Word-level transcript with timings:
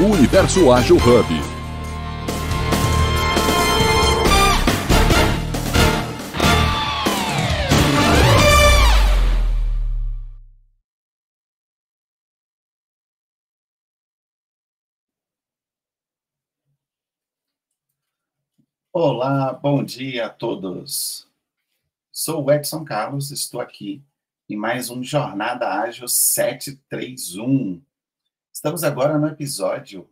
O 0.00 0.14
Universo 0.14 0.72
Ágil 0.72 0.96
Hub. 0.96 1.26
Olá, 18.90 19.52
bom 19.52 19.84
dia 19.84 20.24
a 20.24 20.30
todos. 20.30 21.28
Sou 22.10 22.46
o 22.46 22.50
Edson 22.50 22.86
Carlos, 22.86 23.30
estou 23.30 23.60
aqui 23.60 24.02
em 24.48 24.56
mais 24.56 24.88
um 24.88 25.04
Jornada 25.04 25.68
Ágil 25.68 26.08
731. 26.08 27.82
Estamos 28.52 28.82
agora 28.82 29.16
no 29.16 29.28
episódio 29.28 30.10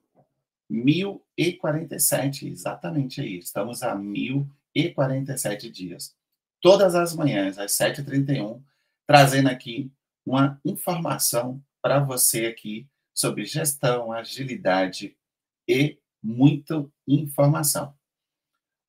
1047, 0.70 2.48
exatamente 2.48 3.20
aí. 3.20 3.38
Estamos 3.38 3.82
a 3.82 3.94
1047 3.94 5.70
dias. 5.70 6.16
Todas 6.60 6.94
as 6.94 7.14
manhãs, 7.14 7.58
às 7.58 7.72
7h31, 7.72 8.62
trazendo 9.06 9.48
aqui 9.48 9.90
uma 10.24 10.60
informação 10.64 11.62
para 11.82 11.98
você 12.00 12.46
aqui 12.46 12.88
sobre 13.12 13.44
gestão, 13.44 14.12
agilidade 14.12 15.16
e 15.66 15.98
muita 16.22 16.86
informação. 17.06 17.94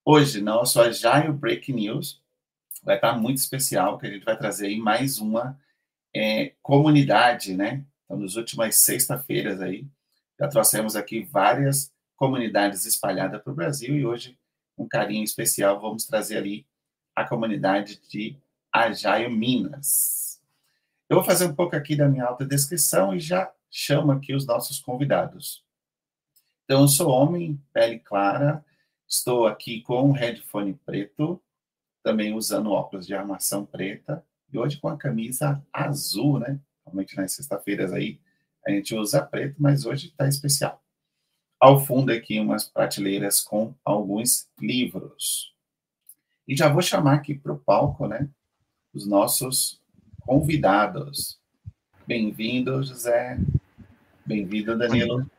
Hoje, 0.05 0.41
nosso 0.41 0.79
Agile 0.79 1.33
Break 1.33 1.73
News 1.73 2.21
vai 2.83 2.95
estar 2.95 3.17
muito 3.17 3.37
especial, 3.37 3.97
que 3.97 4.07
a 4.07 4.11
gente 4.11 4.23
vai 4.23 4.37
trazer 4.37 4.67
aí 4.67 4.77
mais 4.77 5.19
uma 5.19 5.59
é, 6.15 6.53
comunidade, 6.61 7.55
né? 7.55 7.85
Então, 8.09 8.17
nas 8.17 8.35
últimas 8.35 8.77
sexta-feiras 8.77 9.61
aí, 9.61 9.85
já 10.39 10.47
trouxemos 10.47 10.95
aqui 10.95 11.21
várias 11.21 11.93
comunidades 12.15 12.87
espalhadas 12.87 13.39
para 13.39 13.53
o 13.53 13.55
Brasil 13.55 13.95
e 13.95 14.03
hoje, 14.03 14.35
um 14.75 14.87
carinho 14.87 15.23
especial, 15.23 15.79
vamos 15.79 16.05
trazer 16.05 16.37
ali 16.37 16.65
a 17.15 17.23
comunidade 17.23 18.01
de 18.09 18.35
Agile 18.73 19.29
Minas. 19.29 20.41
Eu 21.07 21.17
vou 21.17 21.23
fazer 21.23 21.45
um 21.45 21.53
pouco 21.53 21.75
aqui 21.75 21.95
da 21.95 22.09
minha 22.09 22.25
autodescrição 22.25 23.13
e 23.13 23.19
já 23.19 23.53
chamo 23.69 24.11
aqui 24.11 24.33
os 24.33 24.47
nossos 24.47 24.79
convidados. 24.79 25.63
Então, 26.65 26.81
eu 26.81 26.87
sou 26.87 27.11
homem, 27.11 27.61
pele 27.71 27.99
clara, 27.99 28.65
estou 29.07 29.45
aqui 29.45 29.81
com 29.81 30.01
um 30.09 30.13
headphone 30.13 30.73
preto, 30.83 31.39
também 32.01 32.33
usando 32.33 32.71
óculos 32.71 33.05
de 33.05 33.13
armação 33.13 33.63
preta, 33.63 34.25
e 34.51 34.57
hoje 34.57 34.79
com 34.79 34.87
a 34.87 34.97
camisa 34.97 35.63
azul, 35.71 36.39
né? 36.39 36.59
Normalmente 36.89 37.15
nas 37.15 37.33
sexta-feiras 37.33 37.93
aí 37.93 38.19
a 38.65 38.71
gente 38.71 38.95
usa 38.95 39.21
preto, 39.21 39.55
mas 39.59 39.85
hoje 39.85 40.07
está 40.07 40.27
especial. 40.27 40.83
Ao 41.59 41.79
fundo 41.79 42.11
aqui 42.11 42.39
umas 42.39 42.65
prateleiras 42.65 43.41
com 43.41 43.73
alguns 43.85 44.47
livros. 44.59 45.53
E 46.47 46.55
já 46.55 46.67
vou 46.67 46.81
chamar 46.81 47.15
aqui 47.15 47.35
para 47.35 47.53
o 47.53 47.59
palco, 47.59 48.07
né? 48.07 48.27
Os 48.93 49.05
nossos 49.05 49.79
convidados. 50.21 51.39
Bem-vindo, 52.07 52.81
José. 52.83 53.37
Bem-vindo, 54.25 54.77
Danilo. 54.77 55.29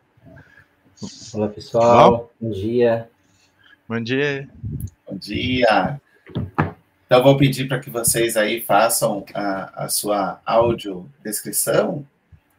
Olá, 1.34 1.48
pessoal. 1.48 2.14
Olá. 2.14 2.28
Bom 2.40 2.50
dia. 2.50 3.10
Bom 3.88 4.00
dia. 4.00 4.48
Bom 5.06 5.16
dia. 5.16 6.00
Então, 7.12 7.24
vou 7.24 7.36
pedir 7.36 7.66
para 7.66 7.80
que 7.80 7.90
vocês 7.90 8.36
aí 8.36 8.60
façam 8.60 9.24
a, 9.34 9.86
a 9.86 9.88
sua 9.88 10.40
audiodescrição. 10.46 12.06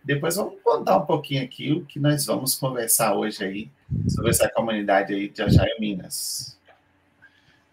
Depois 0.04 0.36
vamos 0.36 0.56
contar 0.62 0.98
um 0.98 1.06
pouquinho 1.06 1.42
aqui 1.42 1.72
o 1.72 1.86
que 1.86 2.02
nós 2.02 2.26
vamos 2.26 2.56
conversar 2.56 3.16
hoje 3.16 3.46
aí 3.46 3.72
sobre 4.10 4.32
essa 4.32 4.50
comunidade 4.50 5.14
aí 5.14 5.30
de 5.30 5.42
Ajaia 5.42 5.74
Minas. 5.80 6.60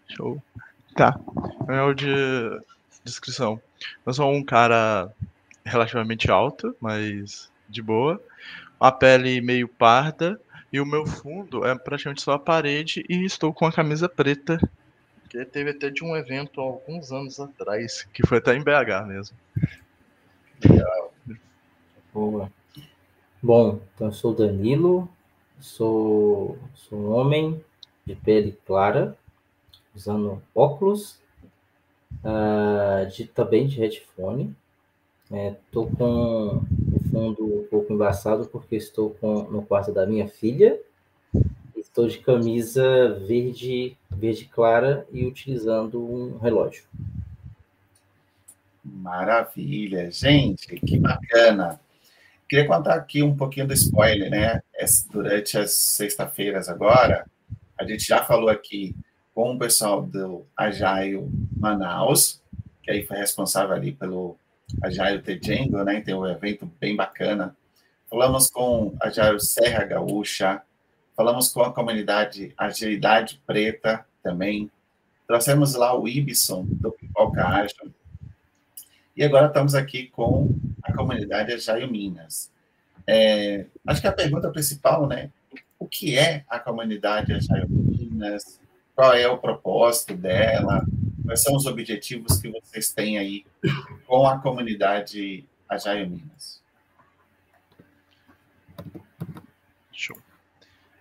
Show. 0.07 0.41
Tá. 0.95 1.19
Minha 1.67 1.81
audiodescrição. 1.81 3.61
Eu 4.05 4.13
sou 4.13 4.31
um 4.31 4.41
cara 4.41 5.11
relativamente 5.65 6.31
alto, 6.31 6.73
mas 6.79 7.51
de 7.67 7.81
boa. 7.81 8.23
Uma 8.79 8.93
pele 8.93 9.41
meio 9.41 9.67
parda. 9.67 10.39
E 10.71 10.79
o 10.79 10.85
meu 10.85 11.05
fundo 11.05 11.65
é 11.65 11.77
praticamente 11.77 12.21
só 12.21 12.31
a 12.31 12.39
parede 12.39 13.03
e 13.09 13.25
estou 13.25 13.53
com 13.53 13.65
a 13.65 13.71
camisa 13.73 14.07
preta 14.07 14.57
que 15.29 15.45
teve 15.45 15.69
até 15.69 15.89
de 15.89 16.03
um 16.03 16.15
evento 16.15 16.59
há 16.59 16.63
alguns 16.63 17.11
anos 17.11 17.39
atrás, 17.39 18.03
que 18.11 18.25
foi 18.25 18.39
até 18.39 18.55
em 18.55 18.63
BH 18.63 19.07
mesmo. 19.07 19.37
Legal. 20.67 21.13
Boa. 22.11 22.51
Bom, 23.41 23.79
então 23.93 24.07
eu 24.07 24.11
sou 24.11 24.33
Danilo, 24.33 25.07
sou, 25.59 26.57
sou 26.73 26.99
um 26.99 27.11
homem 27.11 27.63
de 28.05 28.15
pele 28.15 28.57
clara, 28.65 29.15
usando 29.95 30.41
óculos, 30.53 31.21
uh, 32.23 33.07
de, 33.09 33.25
também 33.25 33.67
de 33.67 33.77
headphone. 33.77 34.55
Estou 35.31 35.87
é, 35.87 35.95
com 35.95 36.63
o 36.91 36.99
fundo 37.11 37.59
um 37.61 37.67
pouco 37.69 37.93
embaçado 37.93 38.47
porque 38.47 38.75
estou 38.75 39.11
com, 39.11 39.43
no 39.43 39.61
quarto 39.61 39.93
da 39.93 40.07
minha 40.07 40.27
filha 40.27 40.79
Estou 41.99 42.07
de 42.07 42.19
camisa 42.19 43.09
verde, 43.27 43.97
verde 44.09 44.45
clara 44.45 45.05
e 45.11 45.25
utilizando 45.25 46.01
um 46.01 46.37
relógio. 46.37 46.85
Maravilha, 48.81 50.09
gente, 50.09 50.77
que 50.79 50.97
bacana. 50.97 51.77
Queria 52.47 52.65
contar 52.65 52.93
aqui 52.93 53.21
um 53.21 53.35
pouquinho 53.35 53.67
do 53.67 53.73
spoiler, 53.73 54.31
né? 54.31 54.61
Durante 55.11 55.57
as 55.57 55.73
sexta-feiras 55.73 56.69
agora, 56.69 57.25
a 57.77 57.83
gente 57.83 58.07
já 58.07 58.23
falou 58.23 58.47
aqui 58.47 58.95
com 59.35 59.55
o 59.55 59.59
pessoal 59.59 60.01
do 60.01 60.45
Agile 60.55 61.29
Manaus, 61.57 62.41
que 62.81 62.91
aí 62.91 63.05
foi 63.05 63.17
responsável 63.17 63.75
ali 63.75 63.91
pelo 63.91 64.37
Agile 64.81 65.21
Tejengo, 65.21 65.83
né? 65.83 65.99
Tem 65.99 66.15
um 66.15 66.25
evento 66.25 66.65
bem 66.79 66.95
bacana. 66.95 67.53
Falamos 68.09 68.49
com 68.49 68.95
Agile 69.01 69.41
Serra 69.41 69.83
Gaúcha, 69.83 70.61
Falamos 71.19 71.51
com 71.51 71.61
a 71.61 71.73
comunidade 71.73 72.53
Agilidade 72.57 73.41
Preta 73.45 74.05
também. 74.23 74.71
Trouxemos 75.27 75.75
lá 75.75 75.93
o 75.93 76.07
Ibson, 76.07 76.63
do 76.65 76.93
Pipoca 76.93 77.45
Ágil. 77.45 77.93
E 79.17 79.25
agora 79.25 79.47
estamos 79.47 79.75
aqui 79.75 80.07
com 80.07 80.47
a 80.81 80.93
comunidade 80.93 81.51
Agile 81.51 81.91
Minas. 81.91 82.49
É, 83.05 83.65
acho 83.85 83.99
que 83.99 84.07
a 84.07 84.13
pergunta 84.13 84.49
principal, 84.49 85.07
né? 85.07 85.29
O 85.77 85.85
que 85.85 86.17
é 86.17 86.45
a 86.47 86.57
comunidade 86.57 87.33
Agile 87.33 87.67
Minas? 87.67 88.57
Qual 88.95 89.13
é 89.13 89.27
o 89.27 89.37
propósito 89.37 90.15
dela? 90.15 90.85
Quais 91.25 91.43
são 91.43 91.53
os 91.53 91.65
objetivos 91.65 92.39
que 92.39 92.49
vocês 92.49 92.93
têm 92.93 93.17
aí 93.17 93.45
com 94.07 94.25
a 94.25 94.39
comunidade 94.39 95.45
Agile 95.67 96.05
Minas? 96.05 96.63
Show. 99.91 100.15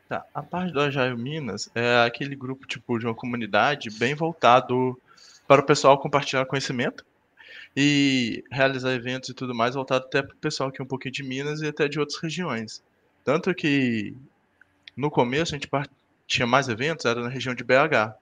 Tá. 0.08 0.24
A 0.32 0.42
parte 0.42 0.72
do 0.72 0.80
Agile 0.80 1.16
Minas 1.16 1.70
é 1.74 2.02
aquele 2.02 2.34
grupo 2.34 2.66
tipo 2.66 2.98
de 2.98 3.04
uma 3.04 3.14
comunidade 3.14 3.90
bem 3.90 4.14
voltado 4.14 4.98
para 5.46 5.60
o 5.60 5.64
pessoal 5.64 5.98
compartilhar 5.98 6.46
conhecimento 6.46 7.04
e 7.76 8.42
realizar 8.50 8.92
eventos 8.92 9.28
e 9.28 9.34
tudo 9.34 9.54
mais 9.54 9.74
voltado 9.74 10.06
até 10.06 10.22
para 10.22 10.34
o 10.34 10.38
pessoal 10.38 10.72
que 10.72 10.80
é 10.80 10.84
um 10.84 10.88
pouquinho 10.88 11.12
de 11.12 11.22
Minas 11.22 11.60
e 11.60 11.66
até 11.66 11.88
de 11.88 12.00
outras 12.00 12.18
regiões. 12.18 12.82
Tanto 13.22 13.54
que 13.54 14.16
no 14.96 15.10
começo 15.10 15.54
a 15.54 15.58
gente 15.58 15.68
tinha 16.26 16.46
mais 16.46 16.68
eventos, 16.68 17.04
era 17.04 17.22
na 17.22 17.28
região 17.28 17.54
de 17.54 17.62
BH. 17.62 18.14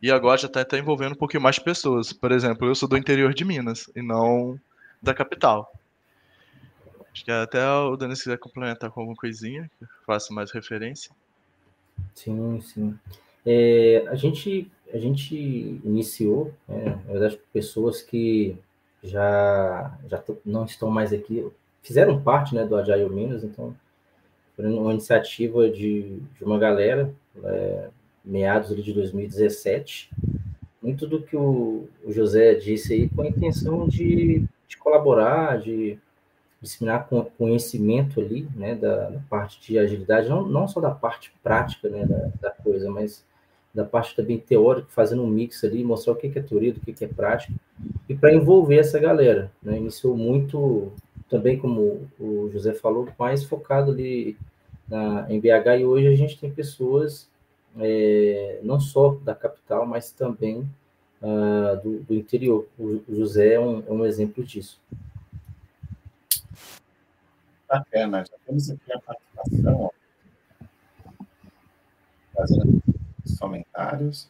E 0.00 0.12
agora 0.12 0.38
já 0.38 0.46
está 0.46 0.64
tá 0.64 0.78
envolvendo 0.78 1.12
um 1.12 1.18
pouquinho 1.18 1.42
mais 1.42 1.58
pessoas. 1.58 2.12
Por 2.12 2.30
exemplo, 2.30 2.68
eu 2.68 2.74
sou 2.74 2.88
do 2.88 2.96
interior 2.96 3.34
de 3.34 3.44
Minas 3.44 3.90
e 3.96 4.00
não 4.00 4.60
da 5.02 5.12
capital. 5.12 5.72
Acho 7.12 7.24
que 7.24 7.32
até 7.32 7.66
o 7.68 7.96
Dani 7.96 8.14
se 8.14 8.22
quiser 8.22 8.38
complementar 8.38 8.90
com 8.90 9.00
alguma 9.00 9.16
coisinha, 9.16 9.68
que 9.76 9.84
eu 9.84 9.88
faça 10.06 10.32
mais 10.32 10.52
referência. 10.52 11.12
Sim, 12.14 12.60
sim. 12.60 12.94
É, 13.44 14.04
a, 14.08 14.14
gente, 14.14 14.70
a 14.92 14.98
gente 14.98 15.34
iniciou, 15.84 16.52
né, 16.68 17.00
na 17.06 17.12
verdade, 17.12 17.40
pessoas 17.52 18.00
que 18.02 18.56
já, 19.02 19.98
já 20.08 20.22
não 20.44 20.64
estão 20.64 20.90
mais 20.90 21.12
aqui, 21.12 21.46
fizeram 21.82 22.22
parte 22.22 22.54
né, 22.54 22.64
do 22.64 22.76
Agile 22.76 23.08
Minas, 23.08 23.42
então 23.42 23.74
foi 24.54 24.66
uma 24.66 24.92
iniciativa 24.92 25.68
de, 25.68 26.20
de 26.38 26.44
uma 26.44 26.58
galera, 26.58 27.12
é, 27.42 27.88
meados 28.24 28.76
de 28.82 28.92
2017, 28.92 30.10
muito 30.80 31.06
do 31.06 31.22
que 31.22 31.36
o, 31.36 31.88
o 32.04 32.12
José 32.12 32.54
disse 32.54 32.92
aí, 32.92 33.08
com 33.08 33.22
a 33.22 33.28
intenção 33.28 33.88
de, 33.88 34.44
de 34.68 34.76
colaborar, 34.76 35.58
de 35.58 35.98
disseminar 36.62 37.08
conhecimento 37.36 38.20
ali, 38.20 38.48
né, 38.54 38.74
da, 38.74 39.10
da, 39.10 39.18
parte 39.28 39.60
de 39.60 39.78
agilidade, 39.78 40.28
não, 40.28 40.46
não 40.46 40.68
só 40.68 40.80
da 40.80 40.90
parte 40.90 41.32
prática, 41.42 41.88
né, 41.88 42.06
da, 42.06 42.30
da 42.40 42.50
coisa, 42.50 42.90
mas 42.90 43.24
da 43.74 43.84
parte 43.84 44.14
também 44.14 44.38
teórica, 44.38 44.86
fazendo 44.90 45.22
um 45.22 45.26
mix 45.26 45.64
ali, 45.64 45.82
mostrar 45.82 46.12
o 46.12 46.16
que 46.16 46.38
é 46.38 46.42
teoria, 46.42 46.72
do 46.72 46.80
que 46.80 47.04
é 47.04 47.08
prática, 47.08 47.52
e 48.08 48.14
para 48.14 48.32
envolver 48.32 48.76
essa 48.76 48.98
galera, 48.98 49.50
né, 49.62 49.76
iniciou 49.76 50.16
muito, 50.16 50.92
também 51.28 51.58
como 51.58 52.08
o 52.20 52.48
José 52.52 52.72
falou, 52.74 53.08
mais 53.18 53.42
focado 53.42 53.90
ali 53.90 54.36
na, 54.88 55.26
em 55.28 55.40
BH 55.40 55.80
e 55.80 55.84
hoje 55.84 56.06
a 56.06 56.14
gente 56.14 56.38
tem 56.38 56.50
pessoas 56.50 57.28
é, 57.78 58.60
não 58.62 58.78
só 58.78 59.16
da 59.24 59.34
capital, 59.34 59.86
mas 59.86 60.10
também 60.10 60.68
uh, 61.22 61.80
do, 61.82 62.00
do, 62.00 62.14
interior. 62.14 62.66
O, 62.78 63.00
o 63.08 63.16
José 63.16 63.54
é 63.54 63.60
um, 63.60 63.82
é 63.86 63.92
um, 63.92 64.04
exemplo 64.04 64.44
disso. 64.44 64.80
Bacana, 67.72 68.22
já 68.22 68.36
temos 68.44 68.68
aqui 68.68 68.92
a 68.92 69.00
participação. 69.00 69.80
Ó. 69.84 69.90
Fazendo 72.36 72.82
os 73.24 73.38
comentários. 73.38 74.28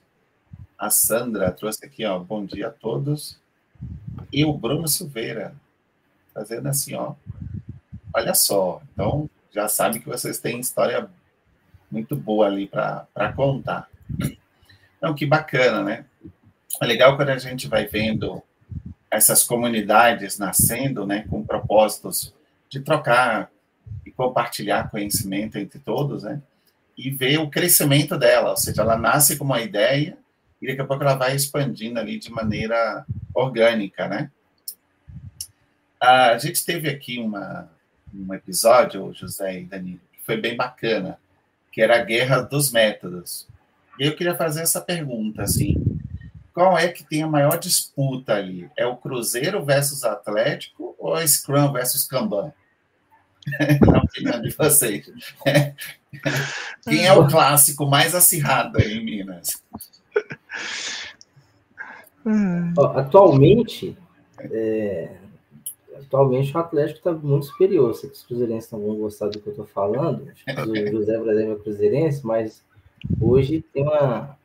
A 0.78 0.90
Sandra 0.90 1.50
trouxe 1.50 1.84
aqui, 1.84 2.04
ó, 2.04 2.20
bom 2.20 2.46
dia 2.46 2.68
a 2.68 2.70
todos. 2.70 3.40
E 4.32 4.44
o 4.44 4.52
Bruno 4.52 4.86
Silveira, 4.86 5.56
fazendo 6.32 6.68
assim, 6.68 6.94
ó. 6.94 7.16
Olha 8.14 8.32
só, 8.32 8.80
então 8.92 9.28
já 9.50 9.66
sabe 9.66 9.98
que 9.98 10.08
vocês 10.08 10.38
têm 10.38 10.60
história 10.60 11.10
muito 11.90 12.14
boa 12.14 12.46
ali 12.46 12.68
para 12.68 13.32
contar. 13.34 13.90
Então, 14.98 15.16
que 15.16 15.26
bacana, 15.26 15.82
né? 15.82 16.04
É 16.80 16.86
legal 16.86 17.16
quando 17.16 17.30
a 17.30 17.38
gente 17.38 17.66
vai 17.66 17.88
vendo 17.88 18.40
essas 19.10 19.42
comunidades 19.42 20.38
nascendo, 20.38 21.04
né, 21.04 21.26
com 21.28 21.44
propósitos 21.44 22.32
de 22.72 22.80
trocar 22.80 23.50
e 24.04 24.10
compartilhar 24.10 24.90
conhecimento 24.90 25.58
entre 25.58 25.78
todos, 25.78 26.22
né? 26.22 26.40
E 26.96 27.10
ver 27.10 27.38
o 27.38 27.50
crescimento 27.50 28.16
dela, 28.16 28.50
ou 28.50 28.56
seja, 28.56 28.80
ela 28.80 28.96
nasce 28.96 29.36
com 29.36 29.44
uma 29.44 29.60
ideia 29.60 30.16
e 30.60 30.66
daqui 30.66 30.80
a 30.80 30.86
pouco 30.86 31.02
ela 31.02 31.14
vai 31.14 31.36
expandindo 31.36 32.00
ali 32.00 32.18
de 32.18 32.30
maneira 32.30 33.04
orgânica, 33.34 34.08
né? 34.08 34.30
A 36.00 36.38
gente 36.38 36.64
teve 36.64 36.88
aqui 36.88 37.18
uma, 37.18 37.70
um 38.12 38.32
episódio, 38.32 39.12
José 39.12 39.60
e 39.60 39.64
Danilo, 39.64 40.00
que 40.10 40.24
foi 40.24 40.38
bem 40.38 40.56
bacana, 40.56 41.18
que 41.70 41.82
era 41.82 42.00
a 42.00 42.04
guerra 42.04 42.40
dos 42.40 42.72
métodos. 42.72 43.46
E 44.00 44.06
eu 44.06 44.16
queria 44.16 44.34
fazer 44.34 44.62
essa 44.62 44.80
pergunta, 44.80 45.42
assim, 45.42 45.76
qual 46.54 46.78
é 46.78 46.88
que 46.88 47.04
tem 47.04 47.22
a 47.22 47.28
maior 47.28 47.58
disputa 47.58 48.34
ali? 48.34 48.70
É 48.76 48.86
o 48.86 48.96
Cruzeiro 48.96 49.62
versus 49.62 50.04
Atlético 50.04 50.96
ou 50.98 51.18
é 51.18 51.26
Scrum 51.26 51.70
versus 51.70 52.06
Kanban? 52.06 52.52
Na 53.80 54.02
opinião 54.02 54.40
de 54.40 54.50
vocês. 54.50 55.10
Quem 56.84 57.06
é 57.06 57.12
o 57.12 57.26
clássico 57.26 57.86
mais 57.86 58.14
acirrado 58.14 58.78
aí 58.78 58.98
em 58.98 59.04
Minas? 59.04 59.62
Atualmente, 62.94 63.96
é, 64.38 65.16
atualmente 65.98 66.54
o 66.54 66.60
Atlético 66.60 66.98
está 66.98 67.12
muito 67.12 67.46
superior. 67.46 67.94
Sei 67.94 68.10
que 68.10 68.16
os 68.16 68.22
cruzeirenses 68.22 68.70
não 68.70 68.80
vão 68.80 68.96
gostar 68.96 69.28
do 69.28 69.40
que 69.40 69.48
eu 69.48 69.52
estou 69.52 69.66
falando. 69.66 70.28
Acho 70.46 70.72
que 70.72 70.80
o 70.80 70.92
José 70.92 71.18
Brasil 71.18 71.52
é 71.52 71.56
cruzeirense, 71.56 72.24
mas 72.24 72.62
hoje 73.20 73.64
tem 73.72 73.82
uma, 73.82 74.36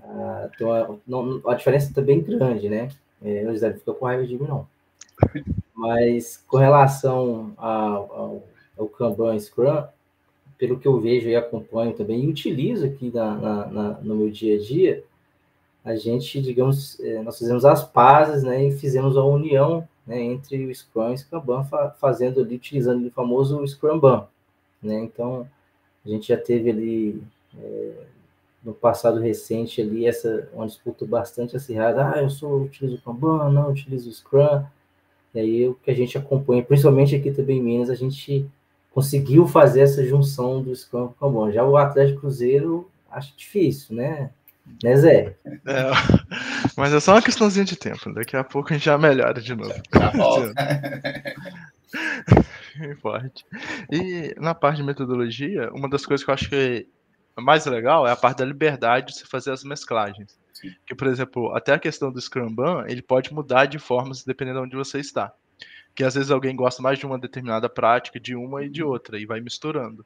a, 0.00 0.48
tem 0.56 0.66
uma, 0.66 0.98
não, 1.06 1.42
a 1.46 1.54
diferença 1.54 1.88
está 1.88 2.00
bem 2.00 2.22
grande, 2.22 2.68
né? 2.68 2.88
É, 3.22 3.44
o 3.46 3.52
José 3.52 3.70
não 3.70 3.78
fica 3.78 3.92
com 3.92 4.06
raiva 4.06 4.26
de 4.26 4.38
mim, 4.38 4.46
não. 4.46 4.66
Mas 5.74 6.42
com 6.46 6.56
relação 6.56 7.52
ao, 7.56 8.12
ao, 8.12 8.42
ao 8.78 8.88
Kanban 8.88 9.38
Scrum, 9.38 9.84
pelo 10.56 10.78
que 10.78 10.86
eu 10.86 11.00
vejo 11.00 11.28
e 11.28 11.36
acompanho 11.36 11.92
também, 11.92 12.24
e 12.24 12.28
utilizo 12.28 12.86
aqui 12.86 13.10
na, 13.12 13.34
na, 13.34 13.66
na, 13.66 13.88
no 14.00 14.16
meu 14.16 14.30
dia 14.30 14.56
a 14.56 14.62
dia, 14.62 15.04
a 15.84 15.96
gente, 15.96 16.40
digamos, 16.40 16.98
é, 17.00 17.20
nós 17.22 17.38
fizemos 17.38 17.64
as 17.64 17.84
pazes, 17.84 18.42
né, 18.42 18.68
e 18.68 18.72
fizemos 18.72 19.16
a 19.16 19.24
união 19.24 19.86
né, 20.06 20.20
entre 20.22 20.64
o 20.64 20.74
Scrum 20.74 21.10
e 21.10 21.14
o 21.14 21.18
Scrum 21.18 21.42
fazendo 21.98 22.40
ali, 22.40 22.54
utilizando 22.54 23.06
o 23.06 23.10
famoso 23.10 23.66
Scrum 23.66 23.98
Ban, 23.98 24.26
né, 24.82 25.00
então 25.00 25.46
a 26.04 26.08
gente 26.08 26.28
já 26.28 26.36
teve 26.36 26.70
ali 26.70 27.22
é, 27.58 27.92
no 28.64 28.72
passado 28.72 29.20
recente 29.20 29.82
ali 29.82 30.06
essa 30.06 30.48
uma 30.54 30.66
disputa 30.66 31.04
bastante 31.04 31.56
acirrada, 31.56 32.12
ah, 32.14 32.22
eu 32.22 32.30
sou 32.30 32.62
utilizo 32.62 32.96
o 32.96 33.00
Kanban, 33.00 33.50
não 33.50 33.70
utilizo 33.70 34.08
o 34.08 34.12
Scrum, 34.12 34.64
e 35.34 35.40
aí 35.40 35.68
o 35.68 35.74
que 35.74 35.90
a 35.90 35.94
gente 35.94 36.16
acompanha, 36.16 36.62
principalmente 36.62 37.16
aqui 37.16 37.30
também 37.30 37.58
em 37.58 37.62
Minas, 37.62 37.90
a 37.90 37.94
gente 37.94 38.46
conseguiu 38.90 39.48
fazer 39.48 39.80
essa 39.80 40.06
junção 40.06 40.62
do 40.62 40.74
Scrum 40.74 41.08
com 41.08 41.26
o 41.26 41.32
Kanban. 41.32 41.52
Já 41.52 41.64
o 41.64 41.76
Atlético 41.76 42.20
Cruzeiro 42.20 42.88
acho 43.10 43.36
difícil, 43.36 43.96
né? 43.96 44.30
Né, 44.82 44.96
Zé? 44.96 45.36
É, 45.44 45.90
mas 46.76 46.92
é 46.92 47.00
só 47.00 47.12
uma 47.12 47.22
questãozinha 47.22 47.64
de 47.64 47.76
tempo. 47.76 48.12
Daqui 48.14 48.36
a 48.36 48.44
pouco 48.44 48.70
a 48.70 48.74
gente 48.74 48.84
já 48.84 48.96
melhora 48.96 49.40
de 49.40 49.54
novo. 49.54 49.74
Já 49.92 50.10
volta. 50.10 50.54
Forte. 53.02 53.44
E 53.90 54.34
na 54.38 54.54
parte 54.54 54.78
de 54.78 54.82
metodologia, 54.82 55.70
uma 55.72 55.88
das 55.88 56.06
coisas 56.06 56.24
que 56.24 56.30
eu 56.30 56.34
acho 56.34 56.48
que 56.48 56.88
é 57.36 57.40
mais 57.40 57.66
legal 57.66 58.06
é 58.06 58.12
a 58.12 58.16
parte 58.16 58.38
da 58.38 58.44
liberdade 58.44 59.08
de 59.08 59.18
você 59.18 59.26
fazer 59.26 59.50
as 59.50 59.64
mesclagens. 59.64 60.38
Que, 60.86 60.94
por 60.94 61.06
exemplo, 61.06 61.54
até 61.54 61.72
a 61.72 61.78
questão 61.78 62.12
do 62.12 62.20
Scrum 62.20 62.54
Ban, 62.54 62.84
ele 62.86 63.02
pode 63.02 63.32
mudar 63.32 63.66
de 63.66 63.78
formas 63.78 64.24
dependendo 64.24 64.60
de 64.60 64.66
onde 64.66 64.76
você 64.76 64.98
está. 64.98 65.32
Que 65.94 66.04
às 66.04 66.14
vezes 66.14 66.30
alguém 66.30 66.54
gosta 66.54 66.82
mais 66.82 66.98
de 66.98 67.06
uma 67.06 67.18
determinada 67.18 67.68
prática, 67.68 68.18
de 68.18 68.34
uma 68.34 68.64
e 68.64 68.68
de 68.68 68.82
outra, 68.82 69.18
e 69.18 69.26
vai 69.26 69.40
misturando. 69.40 70.04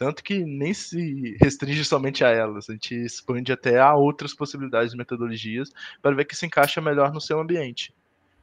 Tanto 0.00 0.24
que 0.24 0.38
nem 0.38 0.72
se 0.72 1.36
restringe 1.40 1.84
somente 1.84 2.24
a 2.24 2.30
elas, 2.30 2.70
a 2.70 2.72
gente 2.72 2.94
expande 2.94 3.52
até 3.52 3.78
a 3.78 3.94
outras 3.94 4.32
possibilidades 4.32 4.92
de 4.92 4.96
metodologias 4.96 5.70
para 6.00 6.16
ver 6.16 6.24
que 6.24 6.34
se 6.34 6.46
encaixa 6.46 6.80
melhor 6.80 7.12
no 7.12 7.20
seu 7.20 7.38
ambiente. 7.38 7.94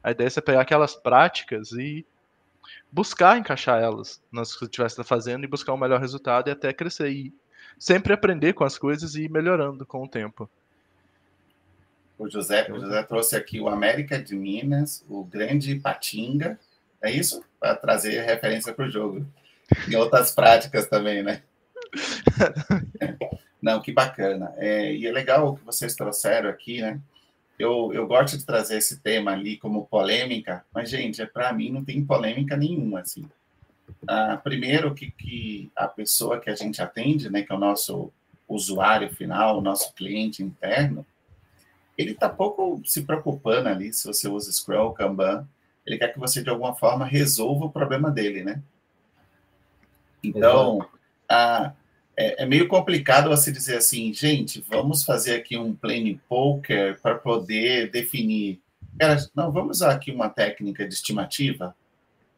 A 0.02 0.12
ideia 0.12 0.28
é 0.28 0.30
você 0.30 0.40
pegar 0.40 0.60
aquelas 0.60 0.94
práticas 0.94 1.72
e 1.72 2.06
buscar 2.92 3.36
encaixar 3.36 3.82
elas 3.82 4.22
nas 4.30 4.52
que 4.52 4.60
você 4.60 4.64
estivesse 4.66 5.02
fazendo 5.02 5.42
e 5.44 5.48
buscar 5.48 5.74
um 5.74 5.78
melhor 5.78 6.00
resultado 6.00 6.48
e 6.48 6.52
até 6.52 6.72
crescer 6.72 7.10
e 7.10 7.34
sempre 7.76 8.12
aprender 8.12 8.52
com 8.52 8.64
as 8.64 8.78
coisas 8.78 9.14
e 9.14 9.24
ir 9.24 9.30
melhorando 9.30 9.84
com 9.84 10.04
o 10.04 10.08
tempo. 10.08 10.48
O 12.18 12.28
José, 12.28 12.66
o 12.70 12.80
José 12.80 13.02
trouxe 13.04 13.36
aqui 13.36 13.60
o 13.60 13.68
América 13.68 14.20
de 14.20 14.34
Minas, 14.34 15.04
o 15.08 15.24
Grande 15.24 15.76
Patinga, 15.76 16.58
é 17.00 17.10
isso? 17.10 17.44
Para 17.60 17.76
trazer 17.76 18.20
referência 18.22 18.72
para 18.72 18.86
o 18.86 18.90
jogo. 18.90 19.26
E 19.88 19.94
outras 19.94 20.32
práticas 20.32 20.88
também, 20.88 21.22
né? 21.22 21.42
Não, 23.62 23.80
que 23.80 23.92
bacana. 23.92 24.52
É, 24.56 24.92
e 24.92 25.06
é 25.06 25.12
legal 25.12 25.48
o 25.48 25.56
que 25.56 25.64
vocês 25.64 25.94
trouxeram 25.94 26.48
aqui, 26.48 26.80
né? 26.80 27.00
Eu, 27.58 27.92
eu 27.92 28.06
gosto 28.06 28.38
de 28.38 28.46
trazer 28.46 28.78
esse 28.78 29.00
tema 29.00 29.32
ali 29.32 29.56
como 29.56 29.86
polêmica, 29.86 30.64
mas, 30.72 30.90
gente, 30.90 31.20
é, 31.20 31.26
para 31.26 31.52
mim 31.52 31.70
não 31.70 31.84
tem 31.84 32.04
polêmica 32.04 32.56
nenhuma, 32.56 33.00
assim. 33.00 33.28
Ah, 34.06 34.36
primeiro 34.42 34.94
que, 34.94 35.10
que 35.10 35.70
a 35.74 35.88
pessoa 35.88 36.38
que 36.38 36.50
a 36.50 36.54
gente 36.54 36.80
atende, 36.80 37.28
né, 37.28 37.42
que 37.42 37.52
é 37.52 37.56
o 37.56 37.58
nosso 37.58 38.12
usuário 38.48 39.12
final, 39.12 39.58
o 39.58 39.60
nosso 39.60 39.92
cliente 39.92 40.42
interno, 40.42 41.04
ele 41.98 42.12
está 42.12 42.28
pouco 42.28 42.80
se 42.84 43.02
preocupando 43.02 43.68
ali 43.68 43.92
se 43.92 44.06
você 44.06 44.28
usa 44.28 44.52
Scrum 44.52 44.78
ou 44.78 44.92
Kanban. 44.92 45.46
Ele 45.84 45.98
quer 45.98 46.12
que 46.12 46.18
você, 46.18 46.42
de 46.42 46.48
alguma 46.48 46.74
forma, 46.76 47.04
resolva 47.04 47.64
o 47.64 47.70
problema 47.70 48.10
dele, 48.10 48.44
né? 48.44 48.62
Então, 50.22 50.86
a, 51.28 51.72
é, 52.16 52.42
é, 52.42 52.46
meio 52.46 52.68
complicado 52.68 53.28
você 53.28 53.50
dizer 53.50 53.76
assim, 53.76 54.12
gente, 54.12 54.64
vamos 54.68 55.04
fazer 55.04 55.34
aqui 55.34 55.56
um 55.56 55.74
plane 55.74 56.20
poker 56.28 57.00
para 57.00 57.16
poder 57.16 57.90
definir. 57.90 58.60
Cara, 58.98 59.16
não, 59.34 59.50
vamos 59.50 59.78
usar 59.78 59.92
aqui 59.92 60.12
uma 60.12 60.28
técnica 60.28 60.86
de 60.86 60.94
estimativa 60.94 61.74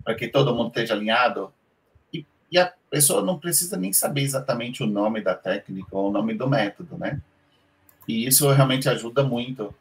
para 0.04 0.14
que 0.14 0.28
todo 0.28 0.54
mundo 0.54 0.68
esteja 0.68 0.94
alinhado. 0.94 1.52
E, 2.12 2.24
e, 2.50 2.58
a 2.58 2.72
pessoa 2.88 3.22
não 3.22 3.38
precisa 3.38 3.76
nem 3.76 3.92
saber 3.92 4.22
exatamente 4.22 4.82
o 4.82 4.86
nome 4.86 5.20
da 5.20 5.34
técnica 5.34 5.88
ou 5.92 6.08
o 6.08 6.12
nome 6.12 6.34
do 6.34 6.48
método, 6.48 6.96
né? 6.96 7.20
E 8.10 8.26
isso 8.26 8.50
realmente 8.50 8.88
ajuda 8.88 9.22
muito. 9.22 9.72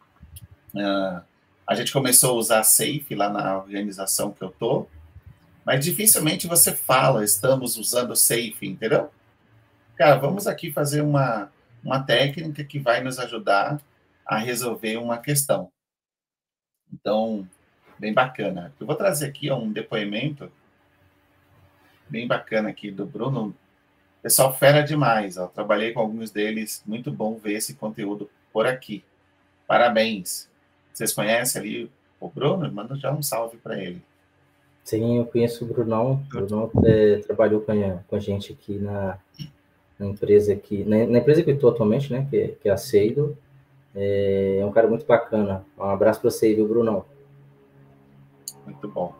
Uh, 0.71 1.19
a 1.65 1.74
gente 1.74 1.91
começou 1.91 2.29
a 2.29 2.33
usar 2.33 2.63
Safe 2.63 3.15
lá 3.15 3.27
na 3.27 3.57
organização 3.57 4.31
que 4.31 4.43
eu 4.43 4.51
tô, 4.51 4.86
mas 5.65 5.83
dificilmente 5.83 6.45
você 6.45 6.71
fala, 6.71 7.24
estamos 7.24 7.75
usando 7.75 8.15
Safe, 8.15 8.59
entendeu? 8.62 9.09
Cara, 9.95 10.15
vamos 10.19 10.45
aqui 10.45 10.71
fazer 10.71 11.01
uma, 11.01 11.51
uma 11.83 12.03
técnica 12.03 12.63
que 12.63 12.77
vai 12.77 13.01
nos 13.01 13.17
ajudar 13.17 13.81
a 14.24 14.38
resolver 14.38 14.98
uma 14.98 15.17
questão. 15.17 15.71
Então, 16.93 17.48
bem 17.98 18.13
bacana. 18.13 18.71
Eu 18.79 18.86
vou 18.86 18.95
trazer 18.95 19.25
aqui 19.25 19.51
um 19.51 19.71
depoimento 19.71 20.51
bem 22.07 22.27
bacana 22.27 22.69
aqui 22.69 22.91
do 22.91 23.07
Bruno. 23.07 23.55
Pessoal, 24.21 24.53
fera 24.53 24.81
demais. 24.81 25.38
Ó. 25.38 25.47
Trabalhei 25.47 25.93
com 25.93 26.01
alguns 26.01 26.31
deles. 26.31 26.83
Muito 26.85 27.11
bom 27.11 27.35
ver 27.35 27.53
esse 27.53 27.75
conteúdo 27.75 28.29
por 28.51 28.65
aqui. 28.65 29.03
Parabéns. 29.67 30.49
Vocês 30.93 31.13
conhecem 31.13 31.61
ali 31.61 31.91
o 32.19 32.27
Bruno? 32.27 32.69
Manda 32.71 32.95
já 32.95 33.11
um 33.11 33.23
salve 33.23 33.57
para 33.57 33.81
ele. 33.81 34.01
Sim, 34.83 35.17
eu 35.17 35.25
conheço 35.25 35.63
o 35.63 35.67
Brunão. 35.67 36.13
O 36.13 36.15
Brunão 36.15 36.71
é, 36.83 37.17
trabalhou 37.17 37.61
com 37.61 37.71
a, 37.71 37.99
com 38.07 38.15
a 38.15 38.19
gente 38.19 38.51
aqui 38.51 38.77
na, 38.77 39.17
na 39.97 40.07
empresa 40.07 40.55
que 40.55 40.83
na, 40.83 41.05
na, 41.05 41.19
empresa 41.19 41.43
que 41.43 41.51
eu 41.51 41.55
estou 41.55 41.69
atualmente, 41.69 42.11
né? 42.11 42.27
Que, 42.29 42.57
que 42.61 42.67
é 42.67 42.71
a 42.71 42.77
Seido. 42.77 43.38
É, 43.95 44.57
é 44.59 44.65
um 44.65 44.71
cara 44.71 44.88
muito 44.88 45.05
bacana. 45.05 45.63
Um 45.77 45.83
abraço 45.83 46.19
para 46.19 46.29
você, 46.29 46.53
viu, 46.53 46.67
Brunão? 46.67 47.05
Muito 48.65 48.88
bom. 48.88 49.13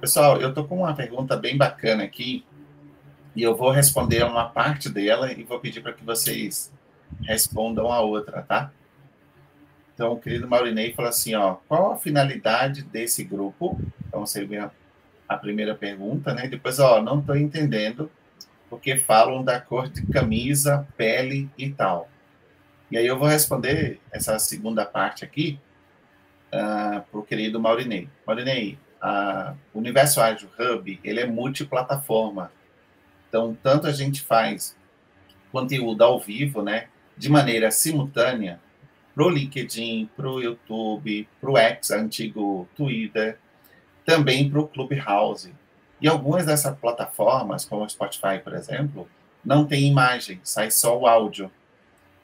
Pessoal, 0.00 0.40
eu 0.40 0.50
estou 0.50 0.64
com 0.64 0.78
uma 0.78 0.94
pergunta 0.94 1.36
bem 1.36 1.56
bacana 1.56 2.04
aqui. 2.04 2.44
E 3.34 3.42
eu 3.42 3.56
vou 3.56 3.70
responder 3.70 4.24
uma 4.24 4.48
parte 4.48 4.88
dela 4.88 5.32
e 5.32 5.42
vou 5.42 5.58
pedir 5.58 5.80
para 5.80 5.92
que 5.92 6.04
vocês 6.04 6.72
respondam 7.22 7.90
a 7.90 8.00
outra, 8.00 8.42
tá? 8.42 8.70
Então, 9.94 10.12
o 10.12 10.20
querido 10.20 10.48
Maurinei 10.48 10.92
fala 10.92 11.08
assim, 11.08 11.34
ó, 11.34 11.56
qual 11.68 11.92
a 11.92 11.96
finalidade 11.96 12.82
desse 12.82 13.22
grupo? 13.22 13.80
Então, 14.06 14.26
seria 14.26 14.70
a 15.28 15.36
primeira 15.36 15.74
pergunta, 15.74 16.34
né? 16.34 16.48
Depois, 16.48 16.78
ó, 16.78 17.00
não 17.00 17.20
estou 17.20 17.36
entendendo 17.36 18.10
porque 18.68 18.96
falam 18.96 19.44
da 19.44 19.60
cor 19.60 19.88
de 19.88 20.04
camisa, 20.06 20.86
pele 20.96 21.48
e 21.56 21.70
tal. 21.70 22.08
E 22.90 22.98
aí 22.98 23.06
eu 23.06 23.18
vou 23.18 23.28
responder 23.28 24.00
essa 24.10 24.38
segunda 24.38 24.84
parte 24.84 25.24
aqui 25.24 25.58
uh, 26.52 26.56
ah, 26.56 27.04
para 27.10 27.20
o 27.20 27.22
querido 27.22 27.60
Maurinei. 27.60 28.08
Maurinei, 28.26 28.78
uh, 29.02 29.56
o 29.72 29.78
Universo 29.78 30.20
Ágil 30.20 30.48
Hub, 30.58 31.00
ele 31.04 31.20
é 31.20 31.26
multiplataforma. 31.26 32.50
Então, 33.34 33.58
tanto 33.60 33.88
a 33.88 33.90
gente 33.90 34.22
faz 34.22 34.76
conteúdo 35.50 36.04
ao 36.04 36.20
vivo, 36.20 36.62
né, 36.62 36.86
de 37.18 37.28
maneira 37.28 37.68
simultânea, 37.68 38.60
para 39.12 39.24
o 39.24 39.28
LinkedIn, 39.28 40.08
para 40.16 40.30
o 40.30 40.40
YouTube, 40.40 41.28
para 41.40 41.50
o 41.50 41.58
X, 41.58 41.90
antigo 41.90 42.68
Twitter, 42.76 43.36
também 44.06 44.48
para 44.48 44.60
o 44.60 44.68
Clubhouse. 44.68 45.52
E 46.00 46.06
algumas 46.06 46.46
dessas 46.46 46.78
plataformas, 46.78 47.64
como 47.64 47.84
o 47.84 47.90
Spotify, 47.90 48.38
por 48.38 48.54
exemplo, 48.54 49.08
não 49.44 49.66
tem 49.66 49.88
imagem, 49.88 50.38
sai 50.44 50.70
só 50.70 50.96
o 50.96 51.04
áudio. 51.04 51.50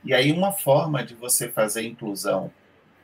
E 0.05 0.15
aí 0.15 0.31
uma 0.31 0.53
forma 0.53 1.05
de 1.05 1.17
você 1.17 1.49
fazer 1.49 1.83
inclusão, 1.83 2.53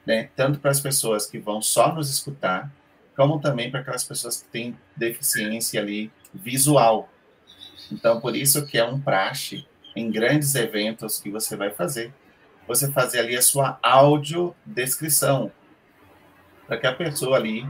né, 0.07 0.31
tanto 0.37 0.61
para 0.61 0.71
as 0.71 0.79
pessoas 0.79 1.27
que 1.27 1.41
vão 1.41 1.61
só 1.61 1.93
nos 1.93 2.09
escutar, 2.09 2.71
como 3.17 3.41
também 3.41 3.69
para 3.69 3.81
aquelas 3.81 4.05
pessoas 4.05 4.43
que 4.43 4.49
têm 4.49 4.79
deficiência 4.97 5.81
ali 5.81 6.09
visual. 6.33 7.09
Então, 7.93 8.21
por 8.21 8.35
isso 8.35 8.67
que 8.67 8.79
é 8.79 8.85
um 8.85 9.01
praxe 9.01 9.67
em 9.95 10.11
grandes 10.11 10.55
eventos 10.55 11.21
que 11.21 11.31
você 11.31 11.57
vai 11.57 11.71
fazer 11.71 12.13
você 12.67 12.91
fazer 12.91 13.21
ali 13.21 13.37
a 13.37 13.43
sua 13.43 13.79
audiodescrição, 13.83 15.53
para 16.67 16.77
que 16.79 16.87
a 16.87 16.95
pessoa 16.95 17.37
ali 17.37 17.67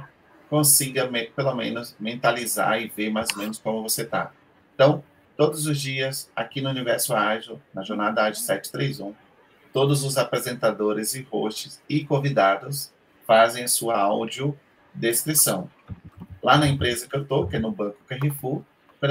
consiga, 0.49 1.09
pelo 1.35 1.55
menos, 1.55 1.95
mentalizar 2.01 2.81
e 2.81 2.89
ver 2.89 3.11
mais 3.11 3.29
ou 3.33 3.39
menos 3.39 3.59
como 3.59 3.83
você 3.83 4.03
está. 4.03 4.33
Então, 4.75 5.05
todos 5.37 5.67
os 5.67 5.79
dias, 5.79 6.31
aqui 6.35 6.61
no 6.61 6.71
Universo 6.71 7.15
Ágil, 7.15 7.61
na 7.75 7.83
Jornada 7.83 8.23
Ágil 8.23 8.43
731, 8.43 9.15
todos 9.73 10.03
os 10.03 10.17
apresentadores 10.17 11.15
e 11.15 11.23
hosts 11.31 11.83
e 11.89 12.05
convidados 12.05 12.93
fazem 13.27 13.65
a 13.65 13.69
sua 13.69 13.99
audiodescrição. 13.99 15.69
Lá 16.43 16.57
na 16.57 16.69
empresa 16.69 17.09
que 17.09 17.17
eu 17.17 17.23
estou, 17.23 17.47
que 17.47 17.57
é 17.57 17.59
no 17.59 17.73
Banco 17.73 17.99
Carrefour, 18.07 18.63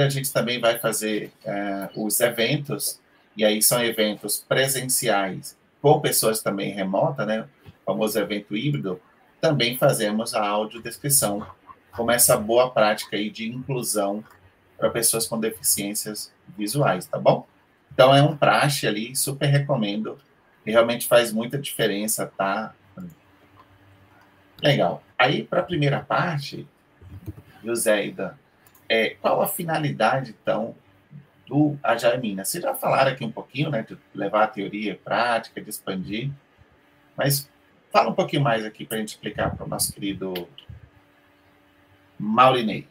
a 0.04 0.08
gente 0.08 0.32
também 0.32 0.60
vai 0.60 0.78
fazer 0.78 1.32
uh, 1.44 2.04
os 2.04 2.20
eventos, 2.20 3.00
e 3.36 3.44
aí 3.44 3.62
são 3.62 3.82
eventos 3.82 4.38
presenciais 4.38 5.56
com 5.80 6.00
pessoas 6.00 6.42
também 6.42 6.72
remotas, 6.72 7.26
né, 7.26 7.46
o 7.64 7.70
famoso 7.84 8.18
evento 8.18 8.56
híbrido, 8.56 9.00
também 9.40 9.76
fazemos 9.76 10.34
a 10.34 10.46
audiodescrição, 10.46 11.46
como 11.92 12.10
essa 12.10 12.36
boa 12.36 12.70
prática 12.70 13.16
aí 13.16 13.30
de 13.30 13.48
inclusão 13.48 14.24
para 14.76 14.90
pessoas 14.90 15.26
com 15.26 15.38
deficiências 15.38 16.32
visuais, 16.56 17.06
tá 17.06 17.18
bom? 17.18 17.46
Então 17.92 18.14
é 18.14 18.22
um 18.22 18.36
praxe 18.36 18.86
ali, 18.86 19.14
super 19.14 19.46
recomendo, 19.46 20.18
e 20.66 20.70
realmente 20.70 21.06
faz 21.06 21.32
muita 21.32 21.56
diferença, 21.56 22.30
tá? 22.36 22.74
Legal. 24.62 25.02
Aí, 25.18 25.44
para 25.44 25.60
a 25.60 25.64
primeira 25.64 26.00
parte, 26.00 26.66
Joséida, 27.62 28.38
é, 28.88 29.10
qual 29.20 29.42
a 29.42 29.48
finalidade, 29.48 30.34
então, 30.42 30.74
do 31.46 31.78
Agile 31.82 32.18
Minas. 32.18 32.48
Vocês 32.48 32.62
já 32.62 32.74
falaram 32.74 33.12
aqui 33.12 33.24
um 33.24 33.32
pouquinho, 33.32 33.70
né, 33.70 33.82
de 33.82 33.96
levar 34.14 34.44
a 34.44 34.48
teoria 34.48 34.98
prática, 35.02 35.60
de 35.60 35.70
expandir, 35.70 36.30
mas 37.16 37.50
fala 37.92 38.10
um 38.10 38.14
pouquinho 38.14 38.42
mais 38.42 38.64
aqui 38.64 38.84
para 38.84 38.96
a 38.96 39.00
gente 39.00 39.10
explicar 39.10 39.54
para 39.54 39.64
o 39.64 39.68
nosso 39.68 39.92
querido 39.92 40.48
Maurinei. 42.18 42.86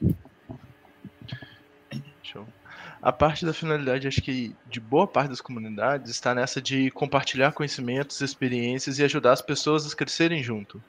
A 3.05 3.11
parte 3.11 3.45
da 3.45 3.53
finalidade, 3.53 4.07
acho 4.07 4.19
que 4.19 4.55
de 4.65 4.79
boa 4.79 5.05
parte 5.05 5.29
das 5.29 5.39
comunidades 5.39 6.09
está 6.09 6.33
nessa 6.33 6.59
de 6.59 6.89
compartilhar 6.89 7.51
conhecimentos, 7.51 8.19
experiências 8.19 8.97
e 8.97 9.03
ajudar 9.03 9.33
as 9.33 9.43
pessoas 9.43 9.85
a 9.85 9.95
crescerem 9.95 10.41
junto. 10.41 10.81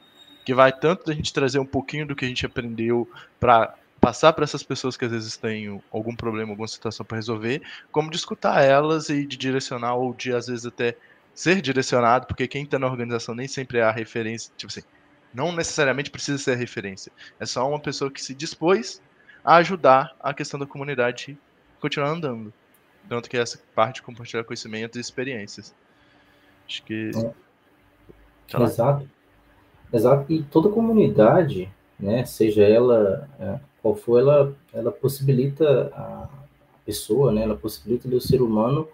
Que 0.43 0.55
vai 0.55 0.73
tanto 0.73 1.05
da 1.05 1.13
gente 1.13 1.31
trazer 1.31 1.59
um 1.59 1.67
pouquinho 1.67 2.07
do 2.07 2.17
que 2.17 2.25
a 2.25 2.29
gente 2.29 2.47
aprendeu 2.47 3.07
para 3.39 3.75
passar 4.07 4.33
para 4.33 4.45
essas 4.45 4.63
pessoas 4.63 4.97
que 4.97 5.05
às 5.05 5.11
vezes 5.11 5.37
têm 5.37 5.83
algum 5.91 6.15
problema, 6.15 6.53
alguma 6.53 6.69
situação 6.69 7.05
para 7.05 7.17
resolver, 7.17 7.61
como 7.91 8.09
de 8.09 8.17
escutar 8.17 8.63
elas 8.63 9.09
e 9.09 9.27
de 9.27 9.37
direcionar 9.37 9.97
ou 9.97 10.15
de 10.15 10.33
às 10.33 10.47
vezes 10.47 10.65
até 10.65 10.97
ser 11.35 11.61
direcionado, 11.61 12.25
porque 12.25 12.47
quem 12.47 12.63
está 12.63 12.79
na 12.79 12.87
organização 12.87 13.35
nem 13.35 13.49
sempre 13.49 13.79
é 13.79 13.83
a 13.83 13.91
referência, 13.91 14.53
tipo 14.57 14.71
assim, 14.71 14.87
não 15.35 15.51
necessariamente 15.51 16.09
precisa 16.09 16.39
ser 16.39 16.53
a 16.53 16.57
referência, 16.57 17.11
é 17.41 17.45
só 17.45 17.69
uma 17.69 17.81
pessoa 17.81 18.09
que 18.09 18.23
se 18.23 18.33
dispôs 18.33 19.03
a 19.45 19.57
ajudar 19.57 20.15
a 20.21 20.33
questão 20.33 20.61
da 20.61 20.67
comunidade 20.67 21.37
continuar 21.81 22.11
andando. 22.11 22.53
Tanto 23.09 23.29
que 23.29 23.37
essa 23.37 23.59
parte 23.75 23.97
de 23.97 24.03
compartilhar 24.03 24.45
conhecimentos 24.45 24.97
e 24.97 25.01
experiências. 25.01 25.75
Acho 26.65 26.83
que. 26.85 27.11
É. 28.55 28.63
Exato. 28.63 29.09
Exato. 29.93 30.33
E 30.33 30.45
toda 30.45 30.69
comunidade, 30.69 31.69
né, 31.99 32.25
seja 32.25 32.63
ela 32.63 33.29
é, 33.39 33.59
qual 33.87 33.95
for, 33.95 34.19
ela, 34.19 34.53
ela 34.73 34.91
possibilita 34.91 35.93
a 35.95 36.29
pessoa, 36.85 37.31
né, 37.31 37.43
ela 37.43 37.57
possibilita 37.57 38.09
o 38.09 38.21
ser 38.21 38.43
humano 38.43 38.89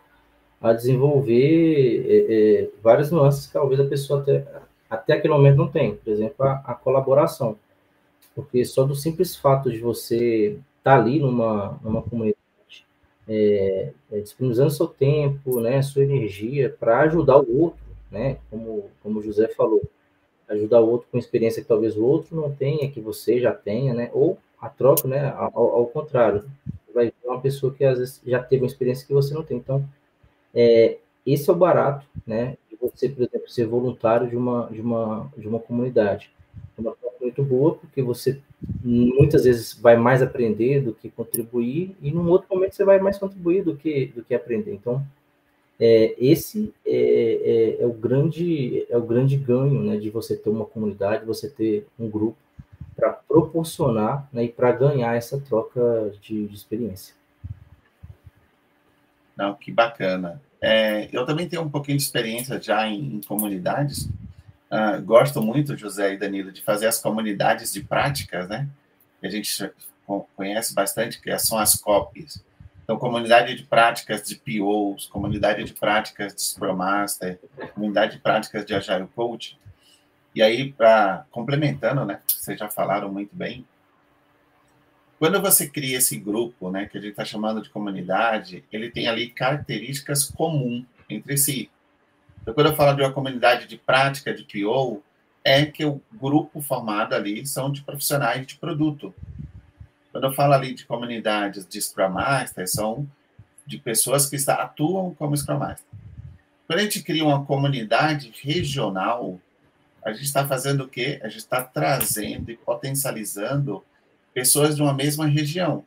a 0.61 0.73
desenvolver 0.73 2.07
é, 2.07 2.35
é, 2.35 2.71
várias 2.83 3.11
nuances 3.11 3.47
que 3.47 3.53
talvez 3.55 3.81
a 3.81 3.87
pessoa 3.87 4.21
até, 4.21 4.47
até 4.89 5.15
aquele 5.15 5.33
momento 5.33 5.57
não 5.57 5.69
tem. 5.69 5.97
Por 5.97 6.11
exemplo, 6.11 6.47
a, 6.47 6.63
a 6.65 6.75
colaboração. 6.75 7.57
Porque 8.35 8.65
só 8.65 8.85
do 8.85 8.95
simples 8.95 9.35
fato 9.35 9.71
de 9.71 9.79
você 9.79 10.59
estar 10.79 10.97
tá 10.97 10.97
ali 10.97 11.19
numa, 11.19 11.79
numa 11.83 12.03
comunidade, 12.03 12.37
é, 13.27 13.93
é, 14.11 14.21
disponibilizando 14.21 14.71
seu 14.71 14.87
tempo, 14.87 15.61
né, 15.61 15.81
sua 15.83 16.05
energia 16.05 16.75
para 16.79 17.01
ajudar 17.01 17.39
o 17.39 17.61
outro, 17.61 17.83
né, 18.11 18.37
como, 18.51 18.91
como 19.03 19.19
o 19.19 19.23
José 19.23 19.49
falou, 19.49 19.83
ajudar 20.49 20.81
o 20.81 20.89
outro 20.89 21.09
com 21.11 21.19
experiência 21.19 21.63
que 21.63 21.69
talvez 21.69 21.97
o 21.97 22.05
outro 22.05 22.37
não 22.37 22.53
tenha, 22.53 22.91
que 22.91 23.01
você 23.01 23.41
já 23.41 23.53
tenha, 23.53 23.95
né, 23.95 24.11
ou 24.13 24.39
a 24.63 24.69
troca, 24.69 25.09
né? 25.09 25.29
Ao, 25.37 25.59
ao 25.59 25.87
contrário, 25.87 26.45
vai 26.95 27.07
ver 27.07 27.15
uma 27.25 27.41
pessoa 27.41 27.75
que 27.75 27.85
às 27.85 27.99
vezes 27.99 28.21
já 28.25 28.41
teve 28.41 28.63
uma 28.63 28.69
experiência 28.69 29.05
que 29.05 29.13
você 29.13 29.35
não 29.35 29.43
tem. 29.43 29.57
Então, 29.57 29.85
é, 30.55 30.99
esse 31.27 31.51
é 31.51 31.53
o 31.53 31.57
barato, 31.57 32.07
né? 32.25 32.57
De 32.71 32.77
você, 32.81 33.09
por 33.09 33.25
exemplo, 33.25 33.51
ser 33.51 33.67
voluntário 33.67 34.29
de 34.31 34.37
uma 34.37 34.69
de 34.71 34.81
uma 34.81 35.31
de 35.37 35.49
uma 35.49 35.59
comunidade. 35.59 36.31
É 36.79 36.81
uma 36.81 36.93
coisa 36.93 37.17
muito 37.21 37.43
boa 37.43 37.75
porque 37.75 38.01
você 38.01 38.41
muitas 38.85 39.45
vezes 39.45 39.75
vai 39.75 39.97
mais 39.97 40.23
aprender 40.23 40.81
do 40.81 40.93
que 40.93 41.11
contribuir 41.11 41.97
e 42.01 42.13
num 42.13 42.29
outro 42.29 42.49
momento 42.55 42.75
você 42.75 42.85
vai 42.85 43.01
mais 43.01 43.19
contribuir 43.19 43.65
do 43.65 43.77
que 43.77 44.07
do 44.15 44.23
que 44.23 44.35
aprender. 44.35 44.73
Então, 44.73 45.05
é, 45.81 46.15
esse 46.19 46.73
é, 46.87 47.77
é, 47.81 47.83
é, 47.83 47.87
o 47.87 47.93
grande 47.93 48.87
é 48.89 48.97
o 48.97 49.03
grande 49.03 49.37
ganho, 49.37 49.83
né? 49.83 49.97
De 49.97 50.11
você 50.11 50.37
ter 50.37 50.51
uma 50.51 50.65
comunidade, 50.67 51.27
você 51.27 51.49
ter 51.49 51.87
um 51.99 52.09
grupo 52.09 52.37
para 53.03 53.15
proporcionar 53.15 54.29
né, 54.33 54.45
e 54.45 54.49
para 54.49 54.71
ganhar 54.71 55.17
essa 55.17 55.41
troca 55.41 56.13
de, 56.23 56.47
de, 56.47 56.55
experiência. 56.55 57.17
Não, 59.37 59.55
que 59.55 59.73
bacana. 59.73 60.41
É, 60.61 61.09
eu 61.13 61.27
também 61.27 61.49
tenho 61.49 61.63
um 61.63 61.69
pouquinho 61.69 61.99
de 61.99 62.05
experiência 62.05 62.63
já 62.63 62.87
em, 62.87 63.17
em 63.17 63.21
comunidades. 63.23 64.05
Uh, 64.71 65.03
gosto 65.05 65.43
muito, 65.43 65.77
José 65.77 66.15
e 66.15 66.17
Danilo, 66.17 66.53
de 66.53 66.63
fazer 66.63 66.87
as 66.87 67.01
comunidades 67.01 67.73
de 67.73 67.83
práticas, 67.83 68.49
né? 68.49 68.69
Que 69.21 69.27
a 69.27 69.31
gente 69.31 69.73
conhece 70.37 70.73
bastante, 70.73 71.21
que 71.21 71.37
são 71.41 71.59
as 71.59 71.75
COPs. 71.75 72.45
Então, 72.85 72.97
comunidade 72.97 73.57
de 73.57 73.65
práticas 73.65 74.23
de 74.23 74.37
POs, 74.37 75.07
comunidade 75.07 75.65
de 75.65 75.75
práticas 75.75 76.37
de 76.37 76.43
Scrum 76.43 76.77
Master, 76.77 77.41
comunidade 77.75 78.13
de 78.13 78.23
práticas 78.23 78.65
de 78.65 78.75
Agile 78.75 79.09
Coach. 79.09 79.59
E 80.35 80.43
aí, 80.43 80.73
para 80.73 81.27
complementando, 81.31 82.05
né, 82.05 82.21
vocês 82.27 82.59
já 82.59 82.69
falaram 82.69 83.13
muito 83.13 83.35
bem, 83.35 83.67
quando 85.19 85.41
você 85.41 85.69
cria 85.69 85.99
esse 85.99 86.19
grupo, 86.19 86.71
né, 86.71 86.87
que 86.87 86.99
a 86.99 87.01
gente 87.01 87.11
está 87.11 87.25
chamando 87.25 87.63
de 87.63 87.71
comunidade, 87.71 88.65
ele 88.73 88.91
tem 88.91 89.07
ali 89.07 89.31
características 89.31 90.25
comuns 90.25 90.85
entre 91.09 91.37
si. 91.37 91.71
Então, 92.41 92.53
quando 92.53 92.71
eu 92.71 92.77
falo 92.77 92.97
de 92.97 93.03
uma 93.03 93.13
comunidade 93.13 93.69
de 93.69 93.77
prática 93.77 94.35
de 94.35 94.43
PO, 94.43 95.03
é 95.45 95.65
que 95.65 95.85
o 95.85 96.01
grupo 96.13 96.61
formado 96.61 97.15
ali 97.15 97.47
são 97.47 97.71
de 97.71 97.83
profissionais 97.83 98.47
de 98.47 98.57
produto. 98.57 99.15
Quando 100.11 100.25
eu 100.25 100.33
falo 100.33 100.55
ali 100.55 100.75
de 100.75 100.85
comunidades 100.85 101.67
de 101.67 101.81
Scrum 101.81 102.11
Master, 102.11 102.69
são 102.69 103.09
de 103.67 103.79
pessoas 103.79 104.29
que 104.29 104.37
atuam 104.51 105.15
como 105.15 105.37
Scrum 105.37 105.59
Master. 105.59 105.87
Quando 106.67 106.79
a 106.79 106.83
gente 106.83 107.03
cria 107.03 107.25
uma 107.25 107.45
comunidade 107.45 108.33
regional, 108.43 109.41
a 110.05 110.13
gente 110.13 110.25
está 110.25 110.47
fazendo 110.47 110.85
o 110.85 110.89
quê? 110.89 111.21
A 111.23 111.29
gente 111.29 111.39
está 111.39 111.63
trazendo 111.63 112.51
e 112.51 112.57
potencializando 112.57 113.85
pessoas 114.35 114.77
de 114.77 114.83
uma 114.83 114.93
mesma 114.93 115.27
região. 115.27 115.85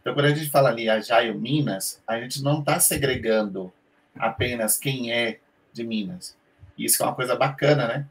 Então, 0.00 0.14
quando 0.14 0.26
a 0.26 0.34
gente 0.34 0.50
fala 0.50 0.68
ali 0.68 0.88
Ajaio 0.88 1.38
Minas, 1.38 2.02
a 2.06 2.20
gente 2.20 2.42
não 2.42 2.60
está 2.60 2.80
segregando 2.80 3.72
apenas 4.18 4.76
quem 4.76 5.12
é 5.12 5.38
de 5.72 5.84
Minas. 5.84 6.36
Isso 6.76 7.02
é 7.02 7.06
uma 7.06 7.14
coisa 7.14 7.36
bacana, 7.36 7.86
né? 7.86 8.06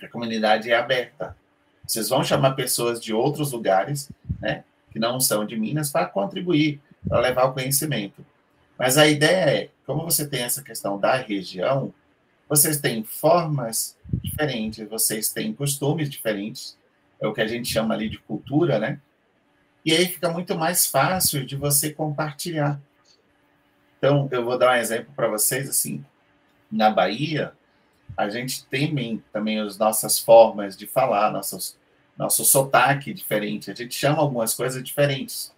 A 0.00 0.08
comunidade 0.08 0.70
é 0.70 0.76
aberta. 0.76 1.36
Vocês 1.84 2.08
vão 2.08 2.22
chamar 2.22 2.52
pessoas 2.52 3.00
de 3.00 3.12
outros 3.12 3.52
lugares, 3.52 4.08
né? 4.40 4.62
Que 4.92 4.98
não 4.98 5.18
são 5.18 5.44
de 5.44 5.56
Minas, 5.56 5.90
para 5.90 6.06
contribuir, 6.06 6.80
para 7.08 7.20
levar 7.20 7.44
o 7.44 7.52
conhecimento. 7.52 8.24
Mas 8.78 8.96
a 8.96 9.06
ideia 9.06 9.50
é, 9.50 9.70
como 9.84 10.04
você 10.04 10.26
tem 10.26 10.42
essa 10.42 10.62
questão 10.62 10.98
da 10.98 11.16
região, 11.16 11.92
vocês 12.48 12.78
têm 12.78 13.02
formas 13.02 13.95
diferentes, 14.22 14.88
vocês 14.88 15.30
têm 15.30 15.52
costumes 15.52 16.10
diferentes, 16.10 16.78
é 17.20 17.26
o 17.26 17.32
que 17.32 17.40
a 17.40 17.46
gente 17.46 17.68
chama 17.68 17.94
ali 17.94 18.08
de 18.08 18.18
cultura, 18.18 18.78
né? 18.78 19.00
E 19.84 19.92
aí 19.92 20.06
fica 20.06 20.30
muito 20.30 20.56
mais 20.56 20.86
fácil 20.86 21.46
de 21.46 21.56
você 21.56 21.92
compartilhar. 21.92 22.80
Então, 23.98 24.28
eu 24.30 24.44
vou 24.44 24.58
dar 24.58 24.72
um 24.72 24.76
exemplo 24.76 25.12
para 25.14 25.28
vocês, 25.28 25.68
assim, 25.68 26.04
na 26.70 26.90
Bahia, 26.90 27.52
a 28.16 28.28
gente 28.28 28.64
tem 28.66 29.22
também 29.32 29.60
as 29.60 29.78
nossas 29.78 30.18
formas 30.18 30.76
de 30.76 30.86
falar, 30.86 31.30
nossos, 31.30 31.78
nosso 32.16 32.44
sotaque 32.44 33.12
diferente, 33.12 33.70
a 33.70 33.74
gente 33.74 33.94
chama 33.94 34.18
algumas 34.18 34.54
coisas 34.54 34.82
diferentes. 34.82 35.54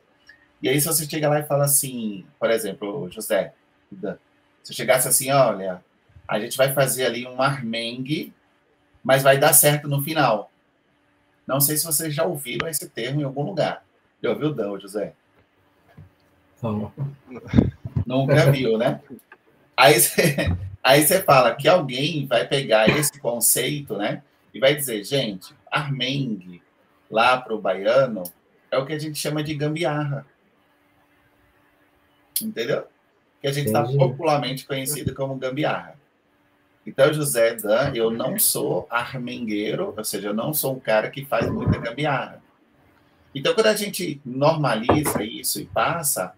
E 0.61 0.69
aí, 0.69 0.81
se 0.81 0.87
você 0.87 1.09
chega 1.09 1.29
lá 1.29 1.41
e 1.41 1.47
fala 1.47 1.65
assim, 1.65 2.27
por 2.39 2.51
exemplo, 2.51 3.09
José, 3.11 3.55
se 4.63 4.75
chegasse 4.75 5.09
assim, 5.09 5.31
olha, 5.31 5.83
a 6.27 6.39
gente 6.39 6.57
vai 6.57 6.73
fazer 6.73 7.07
ali 7.07 7.27
um 7.27 7.41
armengue, 7.41 8.35
mas 9.03 9.23
vai 9.23 9.39
dar 9.39 9.53
certo 9.53 9.89
no 9.89 10.03
final. 10.03 10.51
Não 11.47 11.61
sei 11.61 11.77
se 11.77 11.85
vocês 11.85 12.15
já 12.15 12.25
ouviram 12.25 12.69
esse 12.69 12.89
termo 12.89 13.21
em 13.21 13.25
algum 13.25 13.43
lugar. 13.43 13.85
Já 14.23 14.31
ouviu, 14.31 14.53
Dão, 14.53 14.79
José? 14.79 15.15
Não. 16.63 16.93
Nunca 18.07 18.51
viu, 18.51 18.77
né? 18.77 19.01
Aí 19.77 19.99
você, 19.99 20.37
aí 20.83 21.07
você 21.07 21.23
fala 21.23 21.55
que 21.55 21.69
alguém 21.69 22.27
vai 22.27 22.47
pegar 22.47 22.89
esse 22.89 23.19
conceito, 23.19 23.97
né? 23.97 24.23
E 24.53 24.59
vai 24.59 24.75
dizer, 24.75 25.05
gente, 25.05 25.55
armengue 25.71 26.63
lá 27.11 27.41
para 27.41 27.55
o 27.55 27.61
baiano 27.61 28.25
é 28.71 28.79
o 28.79 28.85
que 28.85 28.93
a 28.93 28.99
gente 28.99 29.19
chama 29.19 29.43
de 29.43 29.55
gambiarra. 29.55 30.27
Entendeu? 32.43 32.87
Que 33.41 33.49
a 33.49 33.53
gente 33.53 33.67
está 33.67 33.83
popularmente 33.85 34.67
conhecido 34.67 35.15
como 35.15 35.37
gambiarra. 35.37 35.98
Então, 36.87 37.13
José 37.13 37.55
Dan, 37.55 37.93
eu 37.95 38.11
não 38.11 38.39
sou 38.39 38.87
armengueiro, 38.89 39.95
ou 39.97 40.05
seja, 40.05 40.29
eu 40.29 40.35
não 40.35 40.55
sou 40.55 40.75
um 40.75 40.81
cara 40.81 41.11
que 41.11 41.25
faz 41.25 41.49
muita 41.51 41.79
gambiarra. 41.79 42.43
Então, 43.35 43.55
quando 43.55 43.67
a 43.67 43.77
gente 43.77 44.21
normaliza 44.25 45.23
isso 45.23 45.61
e 45.61 45.67
passa, 45.67 46.33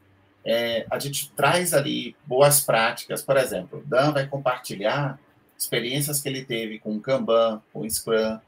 é, 0.45 0.87
a 0.91 0.99
gente 0.99 1.31
traz 1.33 1.73
ali 1.73 2.17
boas 2.27 2.61
práticas. 2.61 3.23
Por 3.23 3.37
exemplo, 3.37 3.83
Dan 3.87 4.13
vai 4.13 4.27
compartilhar 4.27 5.19
experiências 5.57 6.21
que 6.21 6.29
ele 6.29 6.45
teve 6.45 6.79
com 6.79 6.97
o 6.97 7.01
Kanban, 7.01 7.63
com 7.73 7.81
o 7.81 7.91
Scrum. 7.91 8.39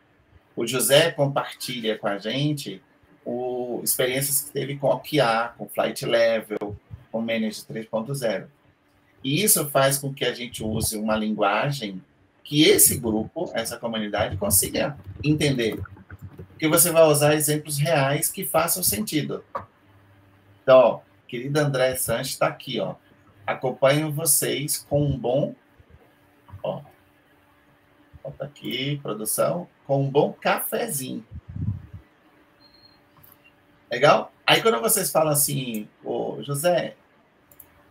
O 0.57 0.67
José 0.67 1.13
compartilha 1.13 1.97
com 1.99 2.09
a 2.09 2.19
gente 2.19 2.83
o, 3.25 3.81
experiências 3.85 4.43
que 4.43 4.51
teve 4.51 4.77
com 4.77 4.89
o 4.89 4.91
OKR, 4.91 5.57
com 5.57 5.69
Flight 5.69 6.05
Level, 6.05 6.77
com 7.11 7.19
o 7.19 7.23
Manage 7.23 7.63
3.0. 7.63 8.47
E 9.23 9.43
isso 9.43 9.69
faz 9.71 9.99
com 9.99 10.12
que 10.12 10.25
a 10.25 10.35
gente 10.35 10.64
use 10.64 10.97
uma 10.97 11.17
linguagem 11.17 12.02
que 12.43 12.64
esse 12.64 12.99
grupo, 12.99 13.50
essa 13.55 13.79
comunidade, 13.79 14.37
consiga 14.37 14.97
entender. 15.23 15.81
Porque 16.50 16.69
você 16.69 16.91
vai 16.91 17.05
usar 17.05 17.35
exemplos 17.35 17.79
reais 17.79 18.31
que 18.31 18.45
façam 18.45 18.83
sentido. 18.83 19.45
Então, 20.62 20.79
ó, 20.79 21.00
querido 21.29 21.59
André 21.59 21.95
Sanches 21.97 22.33
está 22.33 22.47
aqui, 22.47 22.81
ó. 22.81 22.97
Acompanho 23.47 24.12
vocês 24.12 24.85
com 24.88 25.05
um 25.05 25.17
bom. 25.17 25.55
Ó, 26.62 26.83
Bota 28.23 28.45
aqui, 28.45 29.00
produção, 29.02 29.67
com 29.85 30.04
um 30.04 30.08
bom 30.08 30.32
cafezinho. 30.32 31.26
Legal? 33.91 34.32
Aí 34.47 34.63
quando 34.63 34.80
vocês 34.80 35.11
falam 35.11 35.32
assim, 35.32 35.89
ô 36.04 36.39
José, 36.43 36.95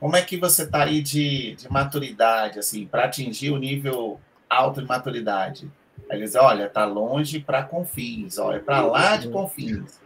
como 0.02 0.16
é 0.16 0.22
que 0.24 0.36
você 0.36 0.64
está 0.64 0.86
aí 0.86 1.00
de, 1.00 1.54
de 1.54 1.72
maturidade, 1.72 2.58
assim, 2.58 2.88
para 2.88 3.06
atingir 3.06 3.52
o 3.52 3.58
nível 3.58 4.20
alto 4.50 4.82
de 4.82 4.88
maturidade? 4.88 5.72
Aí 6.10 6.18
eles 6.18 6.34
olha, 6.34 6.68
tá 6.68 6.86
longe 6.86 7.40
para 7.40 7.62
Confins, 7.62 8.40
olha, 8.40 8.56
é 8.56 8.60
para 8.60 8.82
lá 8.82 9.16
de 9.16 9.30
Confins. 9.30 10.02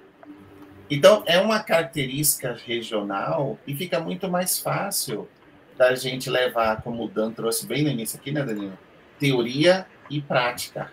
Então, 0.89 1.23
é 1.25 1.39
uma 1.39 1.63
característica 1.63 2.53
regional 2.67 3.58
e 3.65 3.73
fica 3.73 3.97
muito 3.97 4.29
mais 4.29 4.60
fácil 4.60 5.29
da 5.77 5.95
gente 5.95 6.29
levar, 6.29 6.81
como 6.81 7.05
o 7.05 7.08
Dan 7.08 7.31
trouxe 7.31 7.65
bem 7.65 7.81
no 7.81 7.89
início 7.89 8.19
aqui, 8.19 8.34
né, 8.34 8.43
Danilo? 8.43 8.77
Teoria 9.17 9.88
e 10.10 10.21
prática. 10.21 10.91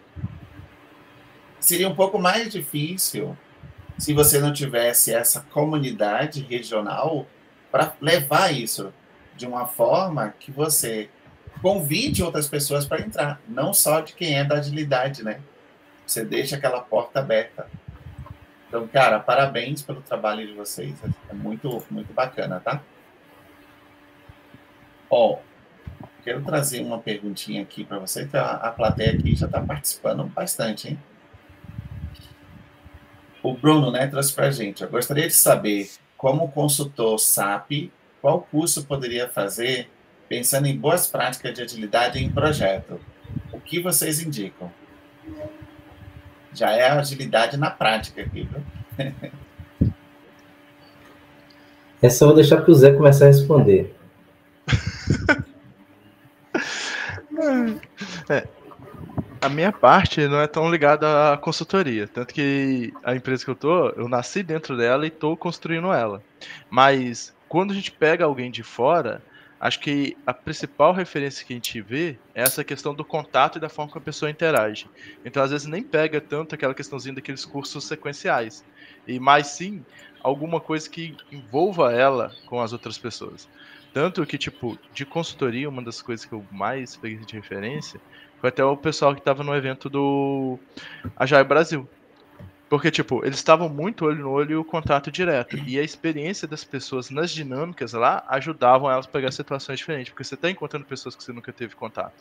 Seria 1.59 1.89
um 1.89 1.95
pouco 1.97 2.21
mais 2.21 2.53
difícil 2.53 3.37
se 3.99 4.13
você 4.13 4.39
não 4.39 4.53
tivesse 4.53 5.13
essa 5.13 5.41
comunidade 5.41 6.41
regional 6.49 7.27
para 7.73 7.95
levar 8.01 8.53
isso 8.55 8.93
de 9.35 9.47
uma 9.47 9.67
forma 9.67 10.35
que 10.39 10.53
você 10.53 11.09
convide 11.63 12.23
outras 12.23 12.47
pessoas 12.47 12.85
para 12.85 13.01
entrar, 13.01 13.41
não 13.49 13.73
só 13.73 14.01
de 14.01 14.13
quem 14.13 14.39
é 14.39 14.45
da 14.45 14.57
agilidade, 14.57 15.25
né? 15.25 15.41
Você 16.07 16.25
deixa 16.25 16.57
aquela 16.57 16.81
porta 16.81 17.21
aberta. 17.21 17.67
Então, 18.69 18.87
cara, 18.89 19.19
parabéns 19.19 19.81
pelo 19.81 20.03
trabalho 20.03 20.47
de 20.47 20.53
vocês. 20.53 20.95
É 21.31 21.35
muito, 21.35 21.83
muito 21.91 22.13
bacana, 22.13 22.61
tá? 22.61 22.83
Ó, 25.09 25.39
quero 26.25 26.43
trazer 26.43 26.83
uma 26.83 26.99
perguntinha 26.99 27.63
aqui 27.63 27.85
para 27.85 27.99
você, 27.99 28.27
que 28.27 28.37
a, 28.37 28.53
a 28.53 28.71
plateia 28.71 29.13
aqui 29.13 29.35
já 29.35 29.47
está 29.47 29.61
participando 29.61 30.25
bastante, 30.25 30.89
hein? 30.89 30.99
O 33.43 33.55
Bruno, 33.55 33.91
né, 33.91 34.07
trouxe 34.07 34.33
para 34.33 34.47
a 34.47 34.51
gente. 34.51 34.83
Eu 34.83 34.91
gostaria 34.91 35.27
de 35.27 35.35
saber 35.35 35.91
como 36.23 36.51
consultor 36.53 37.19
SAP, 37.19 37.91
qual 38.21 38.43
curso 38.43 38.85
poderia 38.85 39.29
fazer 39.29 39.91
pensando 40.29 40.69
em 40.69 40.79
boas 40.79 41.09
práticas 41.09 41.53
de 41.53 41.63
agilidade 41.63 42.23
em 42.23 42.31
projeto? 42.31 43.01
O 43.53 43.59
que 43.59 43.81
vocês 43.81 44.23
indicam? 44.23 44.71
Já 46.55 46.71
é 46.71 46.89
agilidade 46.89 47.57
na 47.57 47.71
prática 47.71 48.23
aqui, 48.23 48.49
viu? 48.49 48.63
Essa 52.01 52.23
eu 52.23 52.29
vou 52.29 52.37
deixar 52.37 52.59
para 52.59 52.71
o 52.71 52.75
Zé 52.75 52.93
começar 52.93 53.25
a 53.25 53.29
responder. 53.29 53.93
é, 58.31 58.47
a 59.43 59.49
minha 59.49 59.73
parte 59.73 60.29
não 60.29 60.41
é 60.41 60.47
tão 60.47 60.71
ligada 60.71 61.33
à 61.33 61.37
consultoria. 61.37 62.07
Tanto 62.07 62.33
que 62.33 62.95
a 63.03 63.15
empresa 63.15 63.45
que 63.45 63.51
eu 63.51 63.57
tô, 63.57 63.89
eu 63.91 64.09
nasci 64.09 64.41
dentro 64.41 64.77
dela 64.77 65.05
e 65.05 65.11
tô 65.11 65.37
construindo 65.37 65.93
ela. 65.93 66.23
Mas 66.71 67.35
quando 67.49 67.73
a 67.73 67.75
gente 67.75 67.91
pega 67.91 68.25
alguém 68.25 68.53
de 68.53 68.63
fora, 68.63 69.21
acho 69.61 69.81
que 69.81 70.17
a 70.25 70.33
principal 70.33 70.93
referência 70.93 71.45
que 71.45 71.53
a 71.53 71.57
gente 71.57 71.81
vê 71.81 72.17
é 72.37 72.43
essa 72.43 72.63
questão 72.63 72.95
do 72.95 73.05
contato 73.05 73.59
e 73.59 73.61
da 73.61 73.69
forma 73.69 73.91
que 73.91 73.99
a 73.99 74.01
pessoa 74.01 74.31
interage. 74.31 74.89
Então, 75.25 75.43
às 75.43 75.51
vezes, 75.51 75.67
nem 75.67 75.83
pega 75.83 76.21
tanto 76.21 76.55
aquela 76.55 76.73
questãozinha 76.73 77.17
daqueles 77.17 77.45
cursos 77.45 77.85
sequenciais. 77.85 78.65
E 79.09 79.19
mais 79.19 79.49
sim, 79.49 79.85
alguma 80.23 80.61
coisa 80.61 80.89
que 80.89 81.17
envolva 81.33 81.93
ela 81.93 82.33
com 82.47 82.61
as 82.61 82.73
outras 82.73 82.97
pessoas. 82.97 83.49
Tanto 83.93 84.25
que, 84.25 84.39
tipo, 84.39 84.79
de 84.95 85.05
consultoria, 85.05 85.69
uma 85.69 85.83
das 85.83 86.01
coisas 86.01 86.25
que 86.25 86.33
eu 86.33 86.47
mais 86.51 86.97
peguei 86.97 87.19
de 87.19 87.35
referência 87.35 88.01
foi 88.43 88.49
até 88.49 88.65
o 88.65 88.77
pessoal 88.77 89.15
que 89.15 89.21
estava 89.21 89.45
no 89.45 89.55
evento 89.55 89.89
do 89.89 90.59
Agile 91.17 91.45
Brasil. 91.45 91.89
Porque, 92.69 92.91
tipo, 92.91 93.25
eles 93.25 93.37
estavam 93.37 93.69
muito 93.69 94.05
olho 94.05 94.25
no 94.25 94.31
olho 94.33 94.51
e 94.51 94.57
o 94.57 94.65
contato 94.65 95.13
direto. 95.13 95.57
E 95.65 95.79
a 95.79 95.83
experiência 95.83 96.49
das 96.49 96.65
pessoas 96.65 97.09
nas 97.09 97.31
dinâmicas 97.31 97.93
lá 97.93 98.25
ajudavam 98.27 98.91
elas 98.91 99.07
a 99.07 99.09
pegar 99.09 99.31
situações 99.31 99.79
diferentes. 99.79 100.11
Porque 100.11 100.25
você 100.25 100.35
está 100.35 100.51
encontrando 100.51 100.85
pessoas 100.85 101.15
que 101.15 101.23
você 101.23 101.33
nunca 101.33 101.53
teve 101.53 101.77
contato. 101.77 102.21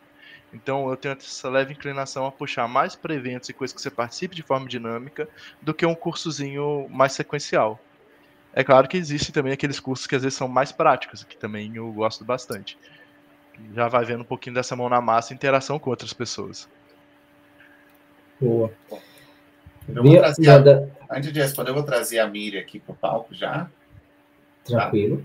Então 0.54 0.88
eu 0.92 0.96
tenho 0.96 1.14
essa 1.14 1.50
leve 1.50 1.74
inclinação 1.74 2.28
a 2.28 2.32
puxar 2.32 2.68
mais 2.68 2.96
para 2.96 3.16
eventos 3.16 3.50
e 3.50 3.54
coisas 3.54 3.74
que 3.74 3.82
você 3.82 3.90
participe 3.90 4.36
de 4.36 4.44
forma 4.44 4.68
dinâmica 4.68 5.28
do 5.60 5.74
que 5.74 5.88
um 5.88 5.96
cursozinho 5.96 6.88
mais 6.92 7.14
sequencial. 7.14 7.80
É 8.54 8.64
claro 8.64 8.88
que 8.88 8.98
existem 8.98 9.34
também 9.34 9.54
aqueles 9.54 9.80
cursos 9.80 10.06
que 10.06 10.16
às 10.16 10.22
vezes 10.22 10.38
são 10.38 10.48
mais 10.48 10.72
práticos, 10.72 11.24
que 11.24 11.38
também 11.38 11.76
eu 11.76 11.92
gosto 11.92 12.24
bastante 12.24 12.78
já 13.74 13.88
vai 13.88 14.06
vendo 14.06 14.22
um 14.22 14.26
pouquinho 14.26 14.56
dessa 14.56 14.76
mão 14.76 14.90
na 14.90 15.02
massa 15.02 15.34
e 15.34 15.36
interação 15.36 15.80
com 15.80 15.90
outras 15.90 16.14
pessoas. 16.14 16.70
Boa. 18.40 18.72
Eu 19.88 20.04
vou 20.04 20.18
trazer 20.18 20.50
a, 20.50 21.16
antes 21.16 21.32
de 21.32 21.40
responder, 21.40 21.72
eu 21.72 21.76
vou 21.76 21.84
trazer 21.84 22.20
a 22.20 22.28
Miriam 22.28 22.62
aqui 22.62 22.80
para 22.80 22.94
o 22.94 22.96
palco 22.96 23.34
já. 23.34 23.70
Tranquilo. 24.64 25.18
Tá? 25.18 25.24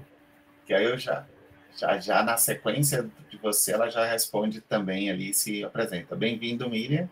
Que 0.67 0.75
aí 0.75 0.85
eu 0.85 0.99
já, 0.99 1.25
já, 1.77 1.99
já 1.99 2.23
na 2.23 2.37
sequência 2.37 3.09
de 3.31 3.37
você, 3.39 3.73
ela 3.73 3.89
já 3.89 4.05
responde 4.05 4.61
também 4.61 5.11
ali, 5.11 5.33
se 5.33 5.65
apresenta. 5.65 6.17
Bem-vindo, 6.17 6.69
Miriam. 6.69 7.09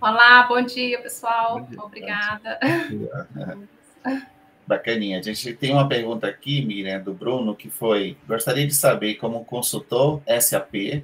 Olá, 0.00 0.44
bom 0.44 0.62
dia, 0.62 1.00
pessoal. 1.02 1.60
Bom 1.60 1.66
dia, 1.66 1.82
Obrigada. 1.82 2.58
Bacaninha. 4.68 5.18
A 5.18 5.22
gente 5.22 5.54
tem 5.54 5.72
uma 5.72 5.88
pergunta 5.88 6.26
aqui, 6.26 6.62
Miriam, 6.64 7.00
do 7.00 7.14
Bruno, 7.14 7.56
que 7.56 7.70
foi: 7.70 8.18
gostaria 8.28 8.66
de 8.66 8.74
saber, 8.74 9.14
como 9.14 9.44
consultor 9.44 10.20
SAP, 10.40 11.02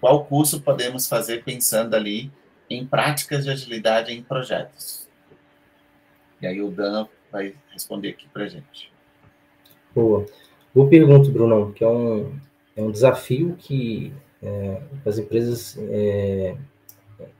qual 0.00 0.24
curso 0.24 0.60
podemos 0.60 1.08
fazer 1.08 1.42
pensando 1.42 1.94
ali 1.94 2.30
em 2.70 2.86
práticas 2.86 3.44
de 3.44 3.50
agilidade 3.50 4.12
em 4.12 4.22
projetos? 4.22 5.08
E 6.40 6.46
aí 6.46 6.62
o 6.62 6.70
Dan 6.70 7.08
vai 7.32 7.54
responder 7.72 8.10
aqui 8.10 8.28
para 8.28 8.46
gente. 8.46 8.92
Boa. 9.92 10.24
Boa 10.72 10.88
pergunta, 10.88 11.28
Bruno, 11.30 11.72
que 11.72 11.82
é 11.82 11.88
um, 11.88 12.38
é 12.76 12.82
um 12.82 12.90
desafio 12.90 13.56
que 13.58 14.12
é, 14.42 14.82
as 15.04 15.18
empresas 15.18 15.76
é, 15.78 16.54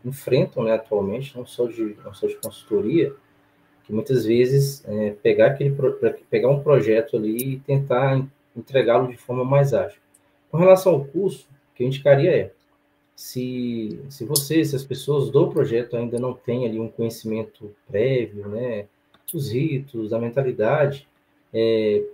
enfrentam 0.04 0.64
né, 0.64 0.72
atualmente, 0.72 1.36
não 1.36 1.46
só, 1.46 1.66
de, 1.66 1.96
não 2.02 2.14
só 2.14 2.26
de 2.26 2.34
consultoria, 2.36 3.14
que 3.86 3.92
muitas 3.92 4.26
vezes 4.26 4.84
é, 4.84 5.10
pegar, 5.22 5.46
aquele, 5.46 5.74
pegar 6.28 6.50
um 6.50 6.60
projeto 6.60 7.16
ali 7.16 7.54
e 7.54 7.58
tentar 7.60 8.26
entregá-lo 8.56 9.08
de 9.08 9.16
forma 9.16 9.44
mais 9.44 9.72
ágil. 9.72 10.00
Com 10.50 10.58
relação 10.58 10.92
ao 10.94 11.04
curso, 11.04 11.46
o 11.72 11.76
que 11.76 11.84
eu 11.84 11.86
indicaria 11.86 12.34
é, 12.34 12.50
se, 13.14 14.00
se 14.10 14.24
você, 14.24 14.64
se 14.64 14.74
as 14.74 14.84
pessoas 14.84 15.30
do 15.30 15.48
projeto 15.48 15.96
ainda 15.96 16.18
não 16.18 16.34
têm 16.34 16.66
ali 16.66 16.80
um 16.80 16.88
conhecimento 16.88 17.74
prévio, 17.86 18.48
né, 18.48 18.86
dos 19.32 19.52
ritos, 19.52 20.10
da 20.10 20.18
mentalidade, 20.18 21.06
é, 21.52 22.04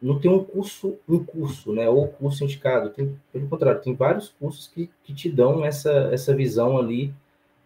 não 0.00 0.18
tem 0.18 0.30
um 0.30 0.44
curso, 0.44 0.98
um 1.08 1.24
curso, 1.24 1.72
né, 1.72 1.88
ou 1.88 2.08
curso 2.08 2.44
indicado, 2.44 2.90
tem, 2.90 3.18
pelo 3.32 3.48
contrário, 3.48 3.80
tem 3.80 3.94
vários 3.94 4.28
cursos 4.38 4.68
que, 4.68 4.90
que 5.02 5.14
te 5.14 5.30
dão 5.30 5.64
essa, 5.64 6.10
essa 6.12 6.34
visão 6.34 6.76
ali 6.76 7.12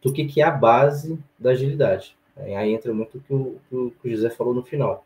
do 0.01 0.13
que, 0.13 0.25
que 0.25 0.41
é 0.41 0.45
a 0.45 0.51
base 0.51 1.19
da 1.39 1.51
agilidade. 1.51 2.17
Aí 2.43 2.73
entra 2.73 2.93
muito 2.93 3.19
o 3.19 3.21
que 3.21 3.35
o, 3.35 3.91
que 3.91 4.09
o 4.09 4.11
José 4.11 4.31
falou 4.31 4.55
no 4.55 4.63
final. 4.63 5.05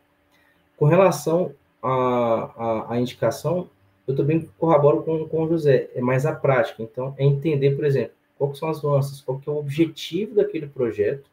Com 0.77 0.85
relação 0.85 1.51
à, 1.81 2.93
à 2.93 2.99
indicação, 2.99 3.69
eu 4.07 4.15
também 4.15 4.49
corroboro 4.57 5.03
com, 5.03 5.27
com 5.27 5.43
o 5.43 5.47
José, 5.47 5.89
é 5.95 6.01
mais 6.01 6.25
a 6.25 6.33
prática. 6.33 6.83
Então, 6.83 7.15
é 7.17 7.25
entender, 7.25 7.75
por 7.75 7.85
exemplo, 7.85 8.13
quais 8.37 8.57
são 8.57 8.69
as 8.69 8.81
nuances, 8.81 9.21
qual 9.21 9.39
que 9.39 9.49
é 9.49 9.51
o 9.51 9.57
objetivo 9.57 10.35
daquele 10.35 10.67
projeto, 10.67 11.29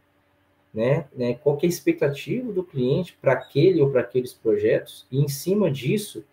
né, 0.72 1.06
né, 1.14 1.34
qual 1.34 1.56
que 1.56 1.66
é 1.66 1.68
a 1.68 1.72
expectativa 1.72 2.50
do 2.50 2.64
cliente 2.64 3.16
para 3.20 3.32
aquele 3.32 3.82
ou 3.82 3.90
para 3.90 4.00
aqueles 4.00 4.32
projetos, 4.32 5.06
e 5.10 5.20
em 5.20 5.28
cima 5.28 5.70
disso, 5.70 6.24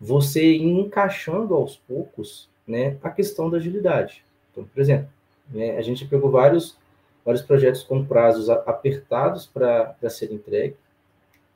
você 0.00 0.44
ir 0.44 0.64
encaixando 0.64 1.54
aos 1.54 1.76
poucos 1.76 2.48
né, 2.66 2.96
a 3.02 3.10
questão 3.10 3.48
da 3.48 3.58
agilidade. 3.58 4.24
Então, 4.50 4.64
por 4.64 4.80
exemplo, 4.80 5.08
né, 5.48 5.76
a 5.76 5.82
gente 5.82 6.04
pegou 6.06 6.30
vários, 6.30 6.76
vários 7.24 7.42
projetos 7.42 7.82
com 7.82 8.04
prazos 8.04 8.50
apertados 8.50 9.46
para 9.46 9.96
ser 10.10 10.32
entregue, 10.32 10.76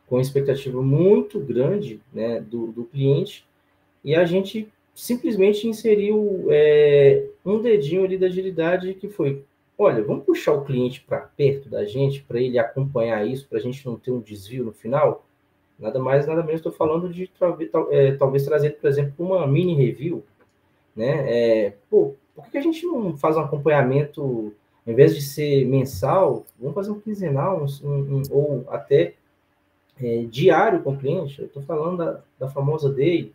com 0.07 0.21
expectativa 0.21 0.81
muito 0.81 1.39
grande 1.39 2.01
né, 2.13 2.41
do, 2.41 2.69
do 2.69 2.85
cliente, 2.85 3.47
e 4.03 4.15
a 4.15 4.25
gente 4.25 4.69
simplesmente 4.95 5.69
inseriu 5.69 6.47
é, 6.51 7.27
um 7.45 7.61
dedinho 7.61 8.05
ali 8.05 8.17
da 8.17 8.27
agilidade 8.27 8.95
que 8.95 9.09
foi 9.09 9.45
olha, 9.79 10.03
vamos 10.03 10.25
puxar 10.25 10.53
o 10.55 10.65
cliente 10.65 11.01
para 11.01 11.21
perto 11.21 11.69
da 11.69 11.85
gente, 11.85 12.23
para 12.25 12.41
ele 12.41 12.59
acompanhar 12.59 13.25
isso, 13.25 13.47
para 13.47 13.59
a 13.59 13.61
gente 13.61 13.87
não 13.87 13.97
ter 13.97 14.11
um 14.11 14.21
desvio 14.21 14.65
no 14.65 14.73
final? 14.73 15.25
Nada 15.79 16.01
mais, 16.01 16.27
nada 16.27 16.43
menos, 16.43 16.59
estou 16.59 16.73
falando 16.73 17.09
de 17.09 17.29
talvez, 17.39 17.71
é, 17.91 18.13
talvez 18.13 18.45
trazer, 18.45 18.71
por 18.71 18.89
exemplo, 18.91 19.25
uma 19.25 19.47
mini 19.47 19.77
review, 19.77 20.25
né? 20.97 21.25
É, 21.29 21.75
pô, 21.89 22.15
por 22.35 22.51
que 22.51 22.59
a 22.59 22.61
gente 22.61 22.85
não 22.85 23.17
faz 23.17 23.37
um 23.37 23.41
acompanhamento, 23.41 24.53
em 24.89 24.95
vez 24.95 25.15
de 25.15 25.21
ser 25.21 25.67
mensal, 25.67 26.47
vamos 26.59 26.75
fazer 26.75 26.91
um 26.91 26.99
quinzenal, 26.99 27.67
um, 27.85 27.87
um, 27.89 28.23
ou 28.31 28.65
até 28.71 29.17
é, 30.01 30.23
diário 30.23 30.83
com 30.83 30.93
o 30.93 30.97
cliente? 30.97 31.39
Eu 31.39 31.47
estou 31.47 31.63
falando 31.63 31.99
da, 31.99 32.23
da 32.39 32.49
famosa 32.49 32.91
day, 32.91 33.31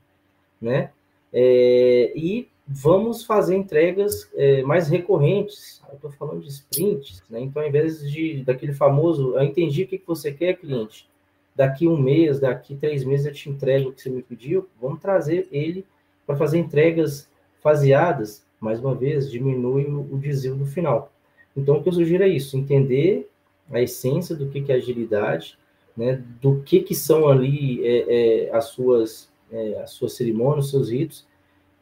né? 0.59 0.89
É, 1.31 2.11
e 2.15 2.47
vamos 2.67 3.23
fazer 3.23 3.55
entregas 3.55 4.27
é, 4.33 4.63
mais 4.63 4.87
recorrentes. 4.87 5.79
Eu 5.89 5.95
estou 5.95 6.11
falando 6.13 6.41
de 6.41 6.47
sprints, 6.47 7.21
né? 7.29 7.39
Então, 7.41 7.61
ao 7.61 7.69
invés 7.69 7.99
de 8.09 8.43
daquele 8.43 8.73
famoso, 8.73 9.35
eu 9.35 9.43
entendi 9.43 9.83
o 9.83 9.87
que, 9.87 9.99
que 9.99 10.07
você 10.07 10.31
quer, 10.31 10.57
cliente. 10.57 11.07
Daqui 11.55 11.87
um 11.87 11.95
mês, 11.95 12.39
daqui 12.39 12.75
três 12.75 13.03
meses 13.03 13.27
eu 13.27 13.31
te 13.31 13.47
entrego 13.47 13.89
o 13.89 13.93
que 13.93 14.01
você 14.01 14.09
me 14.09 14.23
pediu. 14.23 14.67
Vamos 14.81 14.99
trazer 14.99 15.47
ele 15.51 15.85
para 16.25 16.35
fazer 16.35 16.57
entregas 16.57 17.29
faseadas. 17.61 18.43
Mais 18.59 18.79
uma 18.79 18.95
vez, 18.95 19.29
diminui 19.29 19.85
o, 19.85 20.15
o 20.15 20.17
desvio 20.17 20.55
no 20.55 20.65
final. 20.65 21.12
Então, 21.55 21.77
o 21.77 21.83
que 21.83 21.89
eu 21.89 21.93
sugiro 21.93 22.23
é 22.23 22.27
isso: 22.27 22.57
entender 22.57 23.29
a 23.71 23.81
essência 23.81 24.35
do 24.35 24.49
que, 24.49 24.71
é 24.71 24.75
agilidade, 24.75 25.57
né? 25.95 26.23
Do 26.41 26.61
que 26.61 26.81
que 26.81 26.95
são 26.95 27.27
ali 27.27 27.85
é, 27.85 28.47
é, 28.47 28.55
as 28.55 28.65
suas 28.65 29.31
é, 29.51 29.81
as 29.81 29.91
suas 29.91 30.13
cerimônias, 30.13 30.65
os 30.65 30.71
seus 30.71 30.89
ritos 30.89 31.27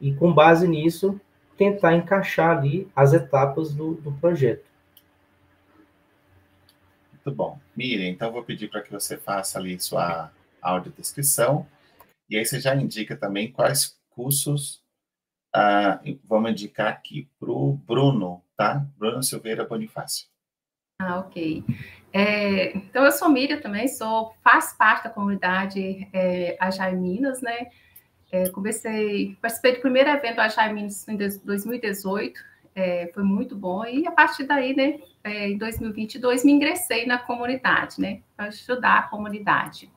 e, 0.00 0.12
com 0.14 0.32
base 0.32 0.68
nisso, 0.68 1.18
tentar 1.56 1.94
encaixar 1.94 2.58
ali 2.58 2.88
as 2.94 3.12
etapas 3.12 3.72
do, 3.72 3.94
do 3.94 4.12
projeto. 4.12 4.64
Muito 7.12 7.36
bom. 7.36 7.58
Miriam, 7.74 8.08
então 8.08 8.32
vou 8.32 8.42
pedir 8.42 8.68
para 8.68 8.82
que 8.82 8.90
você 8.90 9.16
faça 9.16 9.58
ali 9.58 9.78
sua 9.80 10.30
audiodescrição 10.60 11.66
e 12.28 12.36
aí 12.36 12.44
você 12.44 12.60
já 12.60 12.74
indica 12.74 13.16
também 13.16 13.50
quais 13.50 13.96
cursos 14.10 14.82
ah, 15.54 16.00
vamos 16.24 16.52
indicar 16.52 16.88
aqui 16.88 17.28
para 17.38 17.50
o 17.50 17.74
Bruno, 17.74 18.42
tá? 18.62 18.86
Bruno 18.96 19.22
Silveira 19.22 19.64
Bonifácio. 19.64 20.26
Ah, 21.00 21.18
ok. 21.18 21.64
É, 22.12 22.76
então, 22.76 23.04
eu 23.04 23.12
sou 23.12 23.28
Miriam 23.28 23.60
também, 23.60 23.88
sou, 23.88 24.34
faço 24.44 24.76
parte 24.76 25.04
da 25.04 25.10
comunidade 25.10 26.08
é, 26.12 26.56
Agile 26.60 26.96
Minas, 26.96 27.40
né? 27.40 27.68
É, 28.30 28.48
comecei, 28.50 29.36
participei 29.40 29.74
do 29.74 29.80
primeiro 29.80 30.08
evento 30.08 30.40
Agile 30.40 30.72
Minas 30.72 31.06
em 31.08 31.16
2018, 31.16 32.40
é, 32.74 33.10
foi 33.12 33.22
muito 33.22 33.54
bom, 33.54 33.84
e 33.84 34.06
a 34.06 34.10
partir 34.10 34.44
daí, 34.44 34.74
né, 34.74 35.00
é, 35.22 35.50
em 35.50 35.58
2022, 35.58 36.42
me 36.42 36.52
ingressei 36.52 37.04
na 37.04 37.18
comunidade, 37.18 38.00
né, 38.00 38.22
para 38.34 38.46
ajudar 38.46 38.98
a 38.98 39.02
comunidade. 39.02 39.90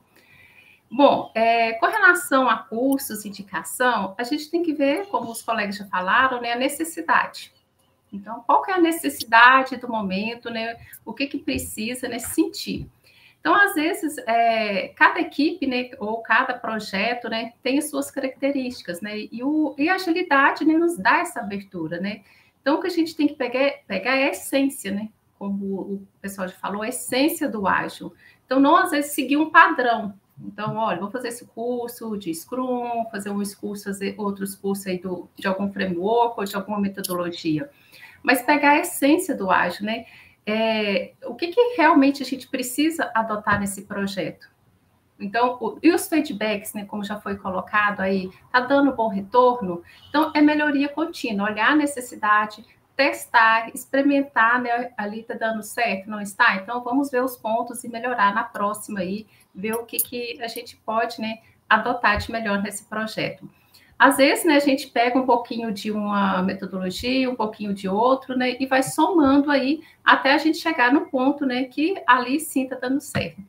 Bom, 0.90 1.32
é, 1.34 1.72
com 1.74 1.86
relação 1.86 2.48
a 2.48 2.58
cursos, 2.58 3.24
indicação, 3.24 4.14
a 4.18 4.22
gente 4.22 4.50
tem 4.50 4.62
que 4.62 4.74
ver, 4.74 5.06
como 5.06 5.30
os 5.30 5.40
colegas 5.40 5.76
já 5.76 5.86
falaram, 5.86 6.40
né, 6.40 6.52
a 6.52 6.56
necessidade. 6.56 7.55
Então, 8.12 8.42
qual 8.46 8.62
que 8.62 8.70
é 8.70 8.74
a 8.74 8.80
necessidade 8.80 9.76
do 9.76 9.88
momento, 9.88 10.50
né, 10.50 10.76
o 11.04 11.12
que 11.12 11.26
que 11.26 11.38
precisa 11.38 12.08
nesse 12.08 12.34
sentido. 12.34 12.90
Então, 13.40 13.54
às 13.54 13.74
vezes, 13.74 14.18
é, 14.26 14.88
cada 14.88 15.20
equipe, 15.20 15.66
né, 15.66 15.90
ou 16.00 16.18
cada 16.18 16.54
projeto, 16.54 17.28
né, 17.28 17.52
tem 17.62 17.78
as 17.78 17.88
suas 17.88 18.10
características, 18.10 19.00
né, 19.00 19.28
e, 19.30 19.42
o, 19.42 19.74
e 19.78 19.88
a 19.88 19.94
agilidade, 19.94 20.64
né, 20.64 20.74
nos 20.74 20.96
dá 20.98 21.18
essa 21.18 21.40
abertura, 21.40 22.00
né. 22.00 22.22
Então, 22.60 22.76
o 22.76 22.80
que 22.80 22.88
a 22.88 22.90
gente 22.90 23.14
tem 23.14 23.28
que 23.28 23.34
pegar, 23.34 23.74
pegar 23.86 24.16
é 24.16 24.24
a 24.24 24.30
essência, 24.30 24.90
né, 24.90 25.08
como 25.38 25.64
o 25.64 26.08
pessoal 26.20 26.48
já 26.48 26.54
falou, 26.54 26.82
a 26.82 26.88
essência 26.88 27.48
do 27.48 27.68
ágil. 27.68 28.12
Então, 28.44 28.58
não, 28.58 28.76
às 28.76 28.90
vezes, 28.90 29.12
seguir 29.12 29.36
um 29.36 29.50
padrão. 29.50 30.14
Então, 30.44 30.76
olha, 30.76 31.00
vou 31.00 31.10
fazer 31.10 31.28
esse 31.28 31.46
curso 31.46 32.16
de 32.16 32.34
Scrum, 32.34 33.06
fazer 33.10 33.30
uns 33.30 33.54
cursos, 33.54 33.84
fazer 33.84 34.14
outros 34.18 34.54
cursos 34.54 34.86
aí 34.86 34.98
do, 34.98 35.28
de 35.36 35.46
algum 35.46 35.72
framework 35.72 36.38
ou 36.38 36.44
de 36.44 36.56
alguma 36.56 36.80
metodologia. 36.80 37.70
Mas 38.22 38.42
pegar 38.42 38.72
a 38.72 38.78
essência 38.78 39.34
do 39.34 39.50
ágil, 39.50 39.86
né, 39.86 40.06
é, 40.46 41.12
o 41.24 41.34
que, 41.34 41.48
que, 41.48 41.74
realmente 41.76 42.22
a 42.22 42.26
gente 42.26 42.48
precisa 42.48 43.10
adotar 43.14 43.58
nesse 43.58 43.82
projeto. 43.82 44.48
Então, 45.18 45.56
o, 45.60 45.78
e 45.82 45.90
os 45.92 46.08
feedbacks, 46.08 46.72
né, 46.74 46.84
como 46.84 47.02
já 47.02 47.18
foi 47.18 47.36
colocado 47.36 48.00
aí, 48.00 48.30
está 48.46 48.60
dando 48.60 48.94
bom 48.94 49.08
retorno? 49.08 49.82
Então, 50.08 50.30
é 50.34 50.40
melhoria 50.40 50.88
contínua, 50.88 51.50
olhar 51.50 51.72
a 51.72 51.76
necessidade, 51.76 52.64
testar, 52.94 53.70
experimentar, 53.74 54.60
né, 54.60 54.92
ali 54.96 55.20
está 55.20 55.34
dando 55.34 55.62
certo, 55.62 56.08
não 56.08 56.20
está? 56.20 56.56
Então, 56.56 56.82
vamos 56.82 57.10
ver 57.10 57.22
os 57.22 57.36
pontos 57.36 57.82
e 57.82 57.88
melhorar 57.88 58.34
na 58.34 58.44
próxima 58.44 59.00
aí, 59.00 59.26
ver 59.54 59.74
o 59.74 59.84
que, 59.84 59.98
que 59.98 60.40
a 60.42 60.48
gente 60.48 60.76
pode, 60.76 61.20
né, 61.20 61.38
adotar 61.68 62.18
de 62.18 62.30
melhor 62.30 62.62
nesse 62.62 62.84
projeto. 62.84 63.48
Às 63.98 64.18
vezes, 64.18 64.44
né, 64.44 64.56
a 64.56 64.60
gente 64.60 64.88
pega 64.88 65.18
um 65.18 65.24
pouquinho 65.24 65.72
de 65.72 65.90
uma 65.90 66.42
metodologia, 66.42 67.30
um 67.30 67.34
pouquinho 67.34 67.72
de 67.72 67.88
outro, 67.88 68.36
né, 68.36 68.56
e 68.60 68.66
vai 68.66 68.82
somando 68.82 69.50
aí 69.50 69.82
até 70.04 70.34
a 70.34 70.38
gente 70.38 70.58
chegar 70.58 70.92
no 70.92 71.06
ponto, 71.06 71.46
né, 71.46 71.64
que 71.64 71.94
ali 72.06 72.38
sim 72.38 72.64
está 72.64 72.76
dando 72.76 73.00
certo. 73.00 73.42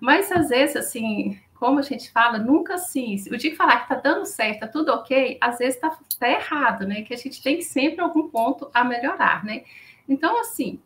Mas 0.00 0.32
às 0.32 0.48
vezes, 0.48 0.76
assim, 0.76 1.38
como 1.54 1.78
a 1.78 1.82
gente 1.82 2.10
fala, 2.10 2.38
nunca 2.38 2.74
assim, 2.74 3.16
o 3.30 3.36
dia 3.36 3.50
que 3.50 3.56
falar 3.56 3.86
que 3.86 3.92
está 3.92 3.96
dando 3.96 4.24
certo, 4.24 4.60
tá 4.60 4.66
tudo 4.66 4.92
ok, 4.92 5.36
às 5.40 5.58
vezes 5.58 5.74
está 5.74 5.96
tá 6.18 6.28
errado, 6.28 6.86
né, 6.86 7.02
que 7.02 7.12
a 7.12 7.18
gente 7.18 7.42
tem 7.42 7.60
sempre 7.60 8.00
algum 8.00 8.28
ponto 8.28 8.70
a 8.72 8.82
melhorar, 8.82 9.44
né. 9.44 9.62
Então, 10.08 10.40
assim, 10.40 10.80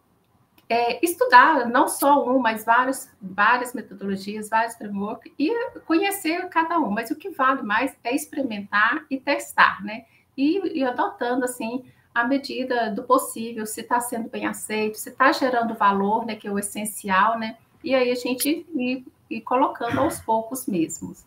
é, 0.69 1.05
estudar 1.05 1.69
não 1.69 1.89
só 1.89 2.29
um, 2.29 2.39
mas 2.39 2.65
vários, 2.65 3.09
várias 3.21 3.73
metodologias, 3.73 4.49
vários 4.49 4.75
frameworks 4.77 5.33
e 5.39 5.51
conhecer 5.87 6.49
cada 6.49 6.79
um. 6.79 6.91
Mas 6.91 7.11
o 7.11 7.17
que 7.17 7.31
vale 7.31 7.63
mais 7.63 7.95
é 8.03 8.15
experimentar 8.15 9.05
e 9.11 9.19
testar, 9.19 9.83
né? 9.85 10.05
E, 10.37 10.79
e 10.79 10.85
adotando 10.85 11.45
assim 11.45 11.85
à 12.15 12.25
medida 12.25 12.91
do 12.91 13.03
possível, 13.03 13.67
se 13.67 13.83
está 13.83 14.01
sendo 14.01 14.29
bem 14.29 14.47
aceito, 14.47 14.97
se 14.97 15.11
está 15.11 15.31
gerando 15.33 15.75
valor, 15.75 16.25
né? 16.25 16.35
Que 16.35 16.49
é 16.49 16.53
o 16.53 16.59
essencial, 16.59 17.39
né? 17.39 17.57
E 17.85 17.95
aí 17.95 18.11
a 18.11 18.15
gente 18.15 18.67
ir 18.75 19.07
e 19.29 19.41
colocando 19.41 19.99
aos 20.01 20.21
poucos 20.21 20.67
mesmos. 20.67 21.25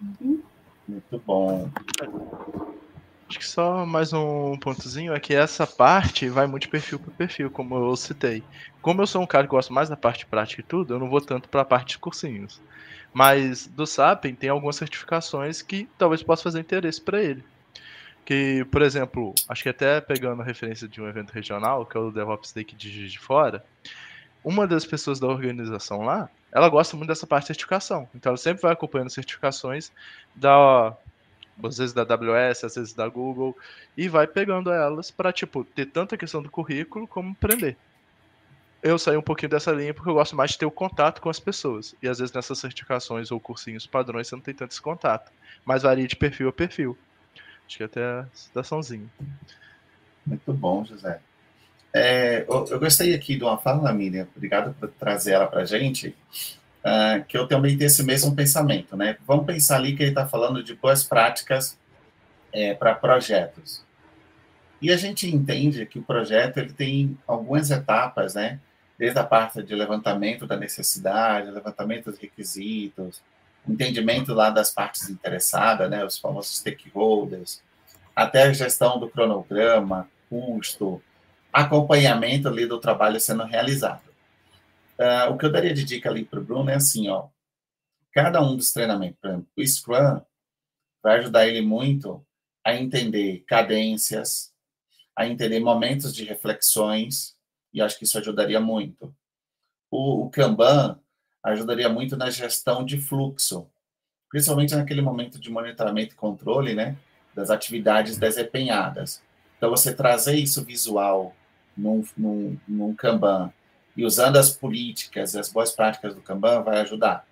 Uhum. 0.00 0.42
Muito 0.86 1.22
bom. 1.24 1.70
Acho 3.34 3.40
que 3.40 3.48
só 3.48 3.84
mais 3.84 4.12
um 4.12 4.56
pontozinho 4.58 5.12
é 5.12 5.18
que 5.18 5.34
essa 5.34 5.66
parte 5.66 6.28
vai 6.28 6.46
muito 6.46 6.62
de 6.62 6.68
perfil 6.68 7.00
para 7.00 7.10
perfil, 7.14 7.50
como 7.50 7.74
eu 7.74 7.96
citei. 7.96 8.44
Como 8.80 9.02
eu 9.02 9.08
sou 9.08 9.20
um 9.20 9.26
cara 9.26 9.42
que 9.42 9.50
gosta 9.50 9.74
mais 9.74 9.88
da 9.88 9.96
parte 9.96 10.24
prática 10.24 10.60
e 10.60 10.64
tudo, 10.64 10.94
eu 10.94 11.00
não 11.00 11.10
vou 11.10 11.20
tanto 11.20 11.48
para 11.48 11.62
a 11.62 11.64
parte 11.64 11.88
de 11.88 11.98
cursinhos. 11.98 12.62
Mas 13.12 13.66
do 13.66 13.88
SAPEN 13.88 14.36
tem 14.36 14.50
algumas 14.50 14.76
certificações 14.76 15.62
que 15.62 15.88
talvez 15.98 16.22
possa 16.22 16.44
fazer 16.44 16.60
interesse 16.60 17.00
para 17.00 17.20
ele. 17.20 17.42
Que, 18.24 18.64
por 18.70 18.82
exemplo, 18.82 19.34
acho 19.48 19.64
que 19.64 19.68
até 19.68 20.00
pegando 20.00 20.40
a 20.40 20.44
referência 20.44 20.86
de 20.86 21.02
um 21.02 21.08
evento 21.08 21.32
regional, 21.32 21.84
que 21.84 21.96
é 21.96 22.00
o 22.00 22.12
DevOps 22.12 22.52
Day 22.52 22.64
de 22.64 22.88
Juiz 22.88 23.10
de 23.10 23.18
Fora, 23.18 23.64
uma 24.44 24.64
das 24.64 24.86
pessoas 24.86 25.18
da 25.18 25.26
organização 25.26 26.02
lá, 26.02 26.30
ela 26.52 26.68
gosta 26.68 26.96
muito 26.96 27.08
dessa 27.08 27.26
parte 27.26 27.44
de 27.44 27.48
certificação. 27.48 28.08
Então 28.14 28.30
ela 28.30 28.36
sempre 28.36 28.62
vai 28.62 28.72
acompanhando 28.72 29.10
certificações 29.10 29.90
da 30.36 30.96
às 31.62 31.78
vezes 31.78 31.92
da 31.92 32.02
AWS, 32.02 32.64
às 32.64 32.74
vezes 32.74 32.92
da 32.92 33.08
Google, 33.08 33.56
e 33.96 34.08
vai 34.08 34.26
pegando 34.26 34.72
elas 34.72 35.10
para 35.10 35.32
tipo 35.32 35.64
ter 35.64 35.86
tanta 35.86 36.16
questão 36.16 36.42
do 36.42 36.50
currículo 36.50 37.06
como 37.06 37.32
aprender. 37.32 37.76
Eu 38.82 38.98
saí 38.98 39.16
um 39.16 39.22
pouquinho 39.22 39.50
dessa 39.50 39.72
linha 39.72 39.94
porque 39.94 40.10
eu 40.10 40.14
gosto 40.14 40.36
mais 40.36 40.50
de 40.50 40.58
ter 40.58 40.66
o 40.66 40.70
contato 40.70 41.22
com 41.22 41.30
as 41.30 41.40
pessoas. 41.40 41.94
E 42.02 42.08
às 42.08 42.18
vezes 42.18 42.34
nessas 42.34 42.58
certificações 42.58 43.30
ou 43.30 43.40
cursinhos 43.40 43.86
padrões 43.86 44.28
você 44.28 44.36
não 44.36 44.42
tem 44.42 44.54
tanto 44.54 44.72
esse 44.72 44.82
contato. 44.82 45.32
Mas 45.64 45.82
varia 45.82 46.06
de 46.06 46.16
perfil 46.16 46.48
a 46.48 46.52
perfil. 46.52 46.96
Acho 47.66 47.78
que 47.78 47.84
até 47.84 48.04
a 48.04 48.26
citaçãozinha. 48.34 49.08
Muito 50.26 50.52
bom, 50.52 50.84
José. 50.84 51.20
É, 51.96 52.44
eu, 52.48 52.66
eu, 52.70 52.80
gostei 52.80 53.14
aqui 53.14 53.36
de 53.36 53.44
uma 53.44 53.56
fala, 53.56 53.92
Miriam, 53.92 54.26
obrigado 54.34 54.74
por 54.74 54.88
trazer 54.90 55.32
ela 55.32 55.46
para 55.46 55.62
a 55.62 55.64
gente, 55.64 56.14
uh, 56.84 57.24
que 57.24 57.36
eu 57.36 57.48
também 57.48 57.76
tenho 57.76 57.86
esse 57.86 58.02
mesmo 58.02 58.34
pensamento, 58.36 58.96
né? 58.96 59.16
Vamos 59.26 59.46
pensar 59.46 59.76
ali 59.76 59.96
que 59.96 60.02
ele 60.02 60.10
está 60.10 60.26
falando 60.26 60.62
de 60.62 60.74
boas 60.74 61.02
práticas 61.02 61.78
é, 62.52 62.74
para 62.74 62.94
projetos. 62.94 63.82
E 64.80 64.92
a 64.92 64.96
gente 64.96 65.28
entende 65.28 65.86
que 65.86 65.98
o 65.98 66.02
projeto 66.02 66.58
ele 66.58 66.72
tem 66.72 67.18
algumas 67.26 67.70
etapas, 67.70 68.34
né? 68.34 68.60
Desde 68.98 69.18
a 69.18 69.24
parte 69.24 69.62
de 69.62 69.74
levantamento 69.74 70.46
da 70.46 70.56
necessidade, 70.56 71.50
levantamento 71.50 72.10
dos 72.10 72.18
requisitos, 72.18 73.22
entendimento 73.66 74.34
lá 74.34 74.50
das 74.50 74.70
partes 74.70 75.08
interessadas, 75.08 75.90
né? 75.90 76.04
Os 76.04 76.18
famosos 76.18 76.58
stakeholders, 76.58 77.62
até 78.14 78.42
a 78.44 78.52
gestão 78.52 79.00
do 79.00 79.08
cronograma, 79.08 80.08
custo, 80.28 81.02
acompanhamento 81.52 82.48
ali 82.48 82.66
do 82.66 82.78
trabalho 82.78 83.18
sendo 83.18 83.44
realizado. 83.44 84.13
Uh, 84.98 85.32
o 85.32 85.36
que 85.36 85.44
eu 85.44 85.52
daria 85.52 85.74
de 85.74 85.84
dica 85.84 86.08
ali 86.08 86.24
para 86.24 86.38
o 86.38 86.44
Bruno 86.44 86.70
é 86.70 86.74
assim, 86.74 87.08
ó, 87.08 87.28
cada 88.12 88.40
um 88.40 88.56
dos 88.56 88.72
treinamentos, 88.72 89.18
por 89.20 89.28
exemplo, 89.28 89.48
o 89.56 89.66
Scrum 89.66 90.20
vai 91.02 91.18
ajudar 91.18 91.48
ele 91.48 91.60
muito 91.60 92.24
a 92.64 92.74
entender 92.74 93.44
cadências, 93.46 94.52
a 95.16 95.26
entender 95.26 95.60
momentos 95.60 96.14
de 96.14 96.24
reflexões, 96.24 97.36
e 97.72 97.82
acho 97.82 97.98
que 97.98 98.04
isso 98.04 98.18
ajudaria 98.18 98.60
muito. 98.60 99.14
O, 99.90 100.24
o 100.24 100.30
Kanban 100.30 100.98
ajudaria 101.42 101.88
muito 101.88 102.16
na 102.16 102.30
gestão 102.30 102.84
de 102.84 103.00
fluxo, 103.00 103.68
principalmente 104.30 104.74
naquele 104.74 105.02
momento 105.02 105.38
de 105.38 105.50
monitoramento 105.50 106.14
e 106.14 106.16
controle, 106.16 106.72
né, 106.72 106.96
das 107.34 107.50
atividades 107.50 108.16
desempenhadas. 108.16 109.22
Então, 109.56 109.70
você 109.70 109.94
trazer 109.94 110.36
isso 110.36 110.64
visual 110.64 111.34
num, 111.76 112.04
num, 112.16 112.58
num 112.66 112.94
Kanban 112.94 113.52
e 113.96 114.04
usando 114.04 114.36
as 114.36 114.50
políticas 114.50 115.34
e 115.34 115.38
as 115.38 115.48
boas 115.48 115.70
práticas 115.70 116.14
do 116.14 116.20
Kanban 116.20 116.62
vai 116.62 116.80
ajudar. 116.80 117.26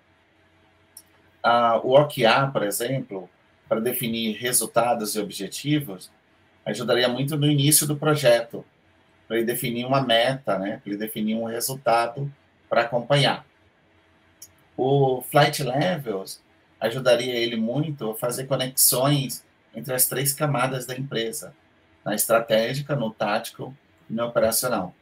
Ah, 1.41 1.79
o 1.83 1.99
OKR, 1.99 2.51
por 2.51 2.63
exemplo, 2.63 3.29
para 3.67 3.81
definir 3.81 4.37
resultados 4.37 5.15
e 5.15 5.19
objetivos, 5.19 6.09
ajudaria 6.65 7.09
muito 7.09 7.35
no 7.35 7.45
início 7.45 7.85
do 7.85 7.97
projeto, 7.97 8.65
para 9.27 9.37
ele 9.37 9.45
definir 9.45 9.85
uma 9.85 10.01
meta, 10.01 10.57
né? 10.57 10.79
para 10.81 10.91
ele 10.91 10.97
definir 10.97 11.35
um 11.35 11.45
resultado 11.45 12.31
para 12.69 12.81
acompanhar. 12.81 13.45
O 14.77 15.21
Flight 15.23 15.63
Levels 15.63 16.41
ajudaria 16.79 17.33
ele 17.33 17.55
muito 17.55 18.11
a 18.11 18.15
fazer 18.15 18.45
conexões 18.45 19.45
entre 19.75 19.93
as 19.93 20.07
três 20.07 20.33
camadas 20.33 20.85
da 20.85 20.95
empresa, 20.95 21.53
na 22.03 22.15
estratégica, 22.15 22.95
no 22.95 23.11
tático 23.11 23.75
no 24.09 24.25
operacional. 24.25 24.93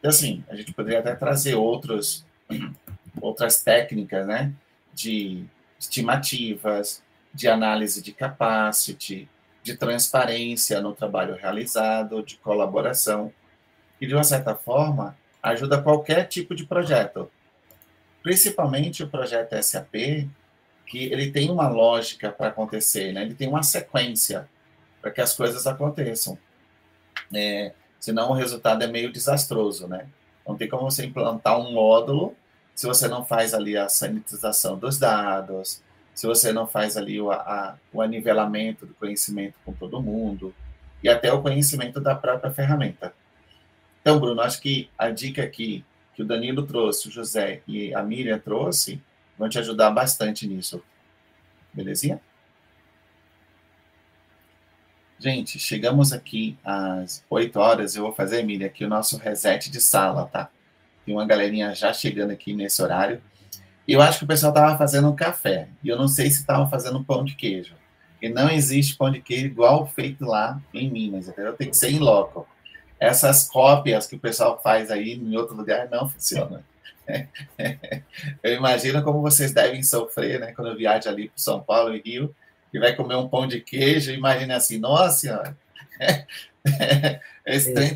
Então, 0.00 0.08
assim, 0.08 0.42
a 0.48 0.56
gente 0.56 0.72
poderia 0.72 0.98
até 0.98 1.14
trazer 1.14 1.54
outros, 1.54 2.26
outras 3.20 3.62
técnicas, 3.62 4.26
né, 4.26 4.52
de 4.92 5.44
estimativas, 5.78 7.02
de 7.32 7.46
análise 7.46 8.02
de 8.02 8.12
capacity, 8.12 9.28
de 9.62 9.76
transparência 9.76 10.80
no 10.80 10.94
trabalho 10.94 11.36
realizado, 11.36 12.22
de 12.22 12.36
colaboração, 12.38 13.32
e 14.00 14.06
de 14.06 14.14
uma 14.14 14.24
certa 14.24 14.54
forma 14.54 15.16
ajuda 15.42 15.82
qualquer 15.82 16.26
tipo 16.26 16.54
de 16.54 16.64
projeto, 16.64 17.30
principalmente 18.22 19.02
o 19.02 19.08
projeto 19.08 19.54
SAP, 19.62 20.28
que 20.86 21.04
ele 21.04 21.30
tem 21.30 21.50
uma 21.50 21.68
lógica 21.68 22.32
para 22.32 22.48
acontecer, 22.48 23.12
né? 23.12 23.22
ele 23.22 23.34
tem 23.34 23.48
uma 23.48 23.62
sequência 23.62 24.48
para 25.00 25.10
que 25.10 25.20
as 25.20 25.34
coisas 25.34 25.66
aconteçam. 25.66 26.36
É, 27.32 27.72
senão 28.00 28.30
o 28.30 28.34
resultado 28.34 28.82
é 28.82 28.86
meio 28.86 29.12
desastroso, 29.12 29.86
né? 29.86 30.06
Não 30.46 30.56
tem 30.56 30.68
como 30.68 30.90
você 30.90 31.04
implantar 31.04 31.60
um 31.60 31.72
módulo 31.72 32.34
se 32.74 32.86
você 32.86 33.06
não 33.06 33.24
faz 33.24 33.52
ali 33.52 33.76
a 33.76 33.88
sanitização 33.88 34.78
dos 34.78 34.98
dados, 34.98 35.82
se 36.14 36.26
você 36.26 36.52
não 36.52 36.66
faz 36.66 36.96
ali 36.96 37.20
o, 37.20 37.30
a, 37.30 37.76
o 37.92 38.00
anivelamento 38.00 38.86
do 38.86 38.94
conhecimento 38.94 39.54
com 39.64 39.72
todo 39.72 40.02
mundo 40.02 40.54
e 41.02 41.08
até 41.08 41.32
o 41.32 41.42
conhecimento 41.42 42.00
da 42.00 42.14
própria 42.14 42.50
ferramenta. 42.50 43.12
Então, 44.00 44.18
Bruno, 44.18 44.40
acho 44.40 44.60
que 44.60 44.88
a 44.96 45.10
dica 45.10 45.42
aqui 45.42 45.84
que 46.14 46.22
o 46.22 46.26
Danilo 46.26 46.66
trouxe, 46.66 47.08
o 47.08 47.10
José 47.10 47.62
e 47.68 47.94
a 47.94 48.02
Miriam 48.02 48.38
trouxe, 48.38 49.00
vão 49.38 49.48
te 49.48 49.58
ajudar 49.58 49.90
bastante 49.90 50.46
nisso. 50.46 50.82
Belezinha? 51.72 52.20
Gente, 55.20 55.58
chegamos 55.58 56.14
aqui 56.14 56.56
às 56.64 57.22
8 57.28 57.60
horas. 57.60 57.94
Eu 57.94 58.04
vou 58.04 58.12
fazer, 58.12 58.40
Emília, 58.40 58.68
aqui 58.68 58.86
o 58.86 58.88
nosso 58.88 59.18
reset 59.18 59.70
de 59.70 59.78
sala, 59.78 60.24
tá? 60.24 60.48
Tem 61.04 61.14
uma 61.14 61.26
galerinha 61.26 61.74
já 61.74 61.92
chegando 61.92 62.30
aqui 62.30 62.54
nesse 62.54 62.80
horário. 62.80 63.20
Eu 63.86 64.00
acho 64.00 64.20
que 64.20 64.24
o 64.24 64.26
pessoal 64.26 64.50
estava 64.50 64.78
fazendo 64.78 65.10
um 65.10 65.14
café. 65.14 65.68
E 65.84 65.90
eu 65.90 65.98
não 65.98 66.08
sei 66.08 66.30
se 66.30 66.40
estavam 66.40 66.70
fazendo 66.70 67.04
pão 67.04 67.22
de 67.22 67.34
queijo. 67.34 67.74
E 68.22 68.30
não 68.30 68.48
existe 68.48 68.96
pão 68.96 69.10
de 69.10 69.20
queijo 69.20 69.44
igual 69.44 69.86
feito 69.86 70.24
lá 70.24 70.58
em 70.72 70.90
Minas, 70.90 71.28
entendeu? 71.28 71.52
Tem 71.52 71.68
que 71.68 71.76
ser 71.76 71.90
em 71.90 71.98
loco. 71.98 72.48
Essas 72.98 73.46
cópias 73.46 74.06
que 74.06 74.16
o 74.16 74.18
pessoal 74.18 74.58
faz 74.62 74.90
aí 74.90 75.12
em 75.12 75.36
outro 75.36 75.54
lugar 75.54 75.86
não 75.90 76.08
funcionam. 76.08 76.64
Eu 78.42 78.54
imagino 78.54 79.02
como 79.04 79.20
vocês 79.20 79.52
devem 79.52 79.82
sofrer, 79.82 80.40
né? 80.40 80.52
Quando 80.52 80.74
viaja 80.78 81.10
ali 81.10 81.28
para 81.28 81.36
São 81.36 81.60
Paulo 81.60 81.94
e 81.94 82.00
Rio 82.00 82.34
e 82.72 82.78
vai 82.78 82.94
comer 82.94 83.16
um 83.16 83.28
pão 83.28 83.46
de 83.46 83.60
queijo, 83.60 84.12
imagina 84.12 84.56
assim, 84.56 84.78
nossa 84.78 85.18
senhora, 85.18 85.56
esse, 87.44 87.72
trem, 87.74 87.94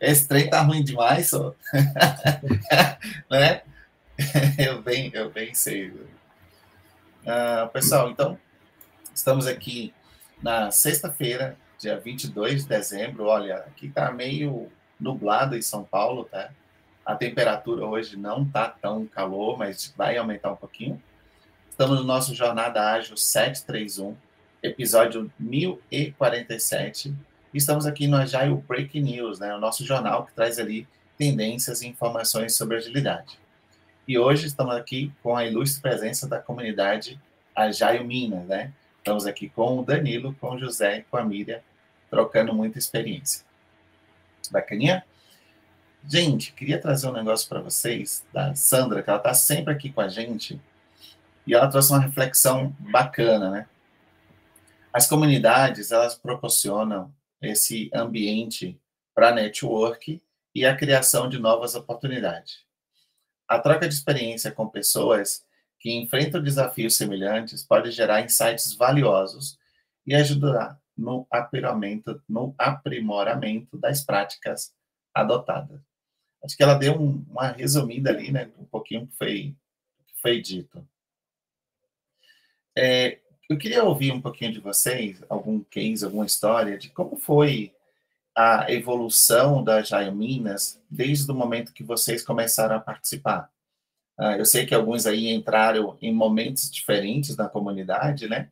esse 0.00 0.28
trem 0.28 0.48
tá 0.48 0.62
ruim 0.62 0.82
demais, 0.82 1.30
só. 1.30 1.54
né? 3.30 3.62
Eu 4.58 4.82
bem, 4.82 5.10
eu 5.14 5.30
bem 5.30 5.54
sei. 5.54 5.88
Uh, 5.88 7.68
pessoal, 7.72 8.10
então, 8.10 8.38
estamos 9.14 9.46
aqui 9.46 9.94
na 10.42 10.70
sexta-feira, 10.70 11.56
dia 11.78 11.98
22 11.98 12.62
de 12.62 12.68
dezembro. 12.68 13.26
Olha, 13.26 13.56
aqui 13.56 13.88
tá 13.88 14.10
meio 14.12 14.70
nublado 14.98 15.56
em 15.56 15.62
São 15.62 15.82
Paulo, 15.84 16.24
tá? 16.24 16.50
A 17.04 17.14
temperatura 17.14 17.84
hoje 17.84 18.16
não 18.16 18.44
tá 18.44 18.68
tão 18.68 19.06
calor, 19.06 19.58
mas 19.58 19.92
vai 19.96 20.16
aumentar 20.16 20.52
um 20.52 20.56
pouquinho. 20.56 21.02
Estamos 21.80 21.98
no 21.98 22.04
nosso 22.04 22.34
Jornada 22.34 22.92
Ágil 22.92 23.16
731, 23.16 24.14
episódio 24.62 25.32
1047. 25.40 27.16
Estamos 27.54 27.86
aqui 27.86 28.06
no 28.06 28.18
Agile 28.18 28.54
Break 28.68 29.00
News, 29.00 29.40
né, 29.40 29.54
o 29.54 29.58
nosso 29.58 29.82
jornal 29.86 30.26
que 30.26 30.34
traz 30.34 30.58
ali 30.58 30.86
tendências 31.16 31.80
e 31.80 31.88
informações 31.88 32.54
sobre 32.54 32.76
agilidade. 32.76 33.40
E 34.06 34.18
hoje 34.18 34.46
estamos 34.46 34.76
aqui 34.76 35.10
com 35.22 35.34
a 35.34 35.46
ilustre 35.46 35.80
presença 35.80 36.28
da 36.28 36.38
comunidade 36.38 37.18
Agile 37.56 38.04
Minas, 38.04 38.44
né? 38.44 38.74
Estamos 38.98 39.24
aqui 39.24 39.48
com 39.48 39.78
o 39.78 39.82
Danilo, 39.82 40.36
com 40.38 40.50
o 40.50 40.58
José, 40.58 41.06
com 41.10 41.16
a 41.16 41.24
Miriam, 41.24 41.60
trocando 42.10 42.52
muita 42.52 42.78
experiência. 42.78 43.42
Bacaninha? 44.50 45.02
Gente, 46.06 46.52
queria 46.52 46.78
trazer 46.78 47.08
um 47.08 47.12
negócio 47.14 47.48
para 47.48 47.62
vocês, 47.62 48.22
da 48.34 48.54
Sandra, 48.54 49.02
que 49.02 49.08
ela 49.08 49.16
está 49.16 49.32
sempre 49.32 49.72
aqui 49.72 49.90
com 49.90 50.02
a 50.02 50.08
gente, 50.08 50.60
e 51.50 51.54
ela 51.54 51.66
trouxe 51.66 51.90
uma 51.90 51.98
reflexão 51.98 52.76
bacana, 52.78 53.50
né? 53.50 53.68
As 54.92 55.08
comunidades, 55.08 55.90
elas 55.90 56.14
proporcionam 56.14 57.12
esse 57.42 57.90
ambiente 57.92 58.80
para 59.12 59.34
network 59.34 60.22
e 60.54 60.64
a 60.64 60.76
criação 60.76 61.28
de 61.28 61.40
novas 61.40 61.74
oportunidades. 61.74 62.64
A 63.48 63.58
troca 63.58 63.88
de 63.88 63.94
experiência 63.94 64.52
com 64.52 64.68
pessoas 64.68 65.44
que 65.80 65.92
enfrentam 65.92 66.40
desafios 66.40 66.96
semelhantes 66.96 67.64
pode 67.64 67.90
gerar 67.90 68.22
insights 68.22 68.72
valiosos 68.74 69.58
e 70.06 70.14
ajudar 70.14 70.80
no 70.96 71.26
aprimoramento, 71.32 72.22
no 72.28 72.54
aprimoramento 72.56 73.76
das 73.76 74.04
práticas 74.04 74.72
adotadas. 75.12 75.80
Acho 76.44 76.56
que 76.56 76.62
ela 76.62 76.74
deu 76.74 76.94
um, 76.94 77.26
uma 77.28 77.48
resumida 77.48 78.10
ali, 78.10 78.30
né, 78.30 78.52
um 78.56 78.64
pouquinho 78.66 79.08
que 79.08 79.16
foi, 79.16 79.56
que 80.06 80.22
foi 80.22 80.40
dito. 80.40 80.86
É, 82.82 83.18
eu 83.46 83.58
queria 83.58 83.84
ouvir 83.84 84.10
um 84.10 84.22
pouquinho 84.22 84.52
de 84.52 84.58
vocês, 84.58 85.22
algum 85.28 85.60
case, 85.60 86.02
alguma 86.02 86.24
história 86.24 86.78
de 86.78 86.88
como 86.88 87.14
foi 87.14 87.74
a 88.34 88.72
evolução 88.72 89.62
da 89.62 89.82
Jaio 89.82 90.14
Minas 90.16 90.80
desde 90.90 91.30
o 91.30 91.34
momento 91.34 91.74
que 91.74 91.84
vocês 91.84 92.24
começaram 92.24 92.74
a 92.74 92.80
participar. 92.80 93.50
Uh, 94.18 94.32
eu 94.38 94.46
sei 94.46 94.64
que 94.64 94.74
alguns 94.74 95.04
aí 95.04 95.28
entraram 95.28 95.98
em 96.00 96.10
momentos 96.10 96.70
diferentes 96.70 97.36
na 97.36 97.50
comunidade, 97.50 98.26
né? 98.26 98.50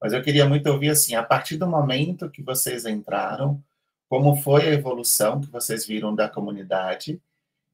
Mas 0.00 0.12
eu 0.12 0.24
queria 0.24 0.48
muito 0.48 0.68
ouvir 0.68 0.90
assim, 0.90 1.14
a 1.14 1.22
partir 1.22 1.56
do 1.56 1.68
momento 1.68 2.30
que 2.30 2.42
vocês 2.42 2.84
entraram, 2.84 3.62
como 4.08 4.34
foi 4.34 4.62
a 4.62 4.72
evolução 4.72 5.40
que 5.40 5.48
vocês 5.48 5.86
viram 5.86 6.12
da 6.12 6.28
comunidade? 6.28 7.22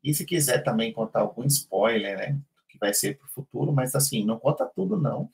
E 0.05 0.13
se 0.13 0.27
quiser 0.27 0.63
também 0.63 0.93
contar 0.93 1.21
algum 1.21 1.47
spoiler, 1.47 2.19
né? 2.19 2.39
Que 2.69 2.77
vai 2.77 2.93
ser 2.93 3.17
para 3.17 3.27
o 3.27 3.31
futuro, 3.31 3.73
mas 3.73 3.95
assim, 3.95 4.23
não 4.23 4.39
conta 4.39 4.67
tudo, 4.67 4.95
não. 4.95 5.31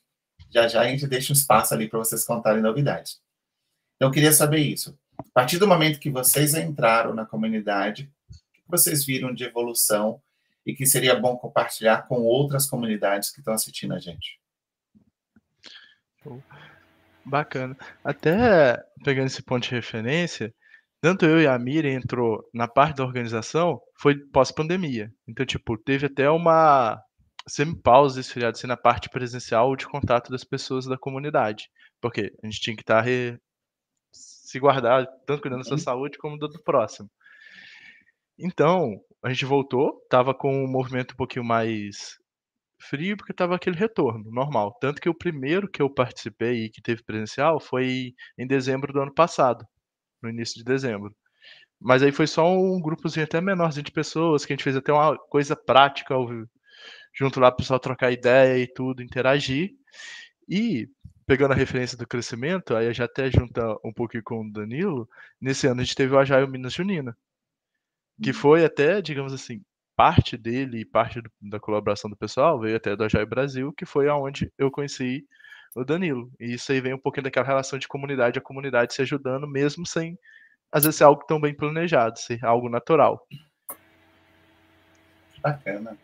Já 0.49 0.67
já 0.67 0.81
a 0.81 0.87
gente 0.87 1.07
deixa 1.07 1.33
um 1.33 1.35
espaço 1.35 1.73
ali 1.73 1.87
para 1.87 1.99
vocês 1.99 2.25
contarem 2.25 2.61
novidades. 2.61 3.19
Então, 3.95 4.09
eu 4.09 4.11
queria 4.11 4.31
saber 4.31 4.59
isso. 4.59 4.97
A 5.17 5.23
partir 5.33 5.57
do 5.57 5.67
momento 5.67 5.99
que 5.99 6.09
vocês 6.09 6.53
entraram 6.53 7.13
na 7.13 7.25
comunidade, 7.25 8.11
o 8.29 8.53
que 8.53 8.61
vocês 8.67 9.05
viram 9.05 9.33
de 9.33 9.43
evolução 9.43 10.21
e 10.65 10.73
que 10.73 10.85
seria 10.85 11.15
bom 11.15 11.37
compartilhar 11.37 12.07
com 12.07 12.23
outras 12.23 12.65
comunidades 12.65 13.31
que 13.31 13.39
estão 13.39 13.53
assistindo 13.53 13.93
a 13.93 13.99
gente? 13.99 14.39
Bacana. 17.23 17.77
Até 18.03 18.83
pegando 19.03 19.27
esse 19.27 19.41
ponto 19.41 19.63
de 19.63 19.75
referência, 19.75 20.53
tanto 21.01 21.25
eu 21.25 21.39
e 21.39 21.47
a 21.47 21.57
Miriam 21.57 21.93
entrou 21.93 22.43
na 22.53 22.67
parte 22.67 22.97
da 22.97 23.03
organização, 23.03 23.79
foi 23.95 24.15
pós-pandemia. 24.15 25.13
Então, 25.27 25.45
tipo, 25.45 25.77
teve 25.77 26.07
até 26.07 26.29
uma 26.29 27.01
semi-pausa 27.47 28.19
esfriada 28.19 28.57
assim, 28.57 28.67
na 28.67 28.77
parte 28.77 29.09
presencial 29.09 29.75
de 29.75 29.87
contato 29.87 30.31
das 30.31 30.43
pessoas 30.43 30.85
da 30.85 30.97
comunidade. 30.97 31.69
Porque 32.01 32.33
a 32.41 32.45
gente 32.47 32.61
tinha 32.61 32.75
que 32.75 32.83
estar 32.83 32.97
tá 32.97 33.01
re... 33.01 33.39
se 34.11 34.59
guardar, 34.59 35.07
tanto 35.25 35.41
cuidando 35.41 35.59
da 35.59 35.65
sua 35.65 35.73
uhum. 35.73 35.79
saúde 35.79 36.17
como 36.17 36.37
do, 36.37 36.47
do 36.47 36.61
próximo. 36.63 37.09
Então, 38.37 38.99
a 39.23 39.29
gente 39.29 39.45
voltou, 39.45 40.05
tava 40.09 40.33
com 40.33 40.65
um 40.65 40.67
movimento 40.67 41.13
um 41.13 41.17
pouquinho 41.17 41.45
mais 41.45 42.17
frio, 42.79 43.17
porque 43.17 43.33
tava 43.33 43.55
aquele 43.55 43.77
retorno 43.77 44.29
normal. 44.31 44.77
Tanto 44.79 45.01
que 45.01 45.09
o 45.09 45.13
primeiro 45.13 45.69
que 45.69 45.81
eu 45.81 45.89
participei 45.89 46.65
e 46.65 46.69
que 46.69 46.81
teve 46.81 47.03
presencial 47.03 47.59
foi 47.59 48.13
em 48.37 48.47
dezembro 48.47 48.91
do 48.93 49.01
ano 49.01 49.13
passado, 49.13 49.65
no 50.21 50.29
início 50.29 50.57
de 50.57 50.63
dezembro. 50.63 51.15
Mas 51.79 52.03
aí 52.03 52.11
foi 52.11 52.27
só 52.27 52.51
um 52.51 52.79
grupozinho 52.81 53.25
até 53.25 53.41
menorzinho 53.41 53.85
de 53.85 53.91
pessoas, 53.91 54.45
que 54.45 54.53
a 54.53 54.55
gente 54.55 54.63
fez 54.63 54.75
até 54.75 54.91
uma 54.91 55.17
coisa 55.17 55.55
prática 55.55 56.15
junto 57.15 57.39
lá, 57.39 57.47
o 57.47 57.55
pessoal 57.55 57.79
trocar 57.79 58.11
ideia 58.11 58.61
e 58.61 58.67
tudo, 58.67 59.01
interagir. 59.01 59.73
E, 60.47 60.89
pegando 61.25 61.53
a 61.53 61.55
referência 61.55 61.97
do 61.97 62.05
crescimento, 62.05 62.75
aí 62.75 62.93
já 62.93 63.05
até 63.05 63.31
junta 63.31 63.77
um 63.83 63.93
pouquinho 63.93 64.23
com 64.23 64.41
o 64.41 64.51
Danilo, 64.51 65.09
nesse 65.39 65.65
ano 65.65 65.81
a 65.81 65.83
gente 65.83 65.95
teve 65.95 66.13
o 66.13 66.19
Agile 66.19 66.47
Minas 66.47 66.73
Junina, 66.73 67.17
que 68.21 68.29
uhum. 68.29 68.35
foi 68.35 68.65
até, 68.65 69.01
digamos 69.01 69.33
assim, 69.33 69.63
parte 69.95 70.35
dele 70.37 70.81
e 70.81 70.85
parte 70.85 71.21
do, 71.21 71.31
da 71.41 71.59
colaboração 71.59 72.09
do 72.09 72.17
pessoal 72.17 72.59
veio 72.59 72.75
até 72.75 72.95
do 72.95 73.03
Agile 73.03 73.25
Brasil, 73.25 73.71
que 73.71 73.85
foi 73.85 74.09
aonde 74.09 74.51
eu 74.57 74.69
conheci 74.69 75.25
o 75.73 75.83
Danilo. 75.83 76.29
E 76.39 76.53
isso 76.53 76.71
aí 76.71 76.81
vem 76.81 76.93
um 76.93 76.99
pouquinho 76.99 77.23
daquela 77.23 77.47
relação 77.47 77.79
de 77.79 77.87
comunidade 77.87 78.37
a 78.37 78.41
comunidade 78.41 78.93
se 78.93 79.01
ajudando, 79.01 79.47
mesmo 79.47 79.85
sem, 79.85 80.19
às 80.71 80.83
vezes, 80.83 80.97
ser 80.97 81.05
algo 81.05 81.23
tão 81.25 81.39
bem 81.39 81.53
planejado, 81.53 82.19
ser 82.19 82.43
algo 82.43 82.69
natural. 82.69 83.25
Bacana. 85.41 85.97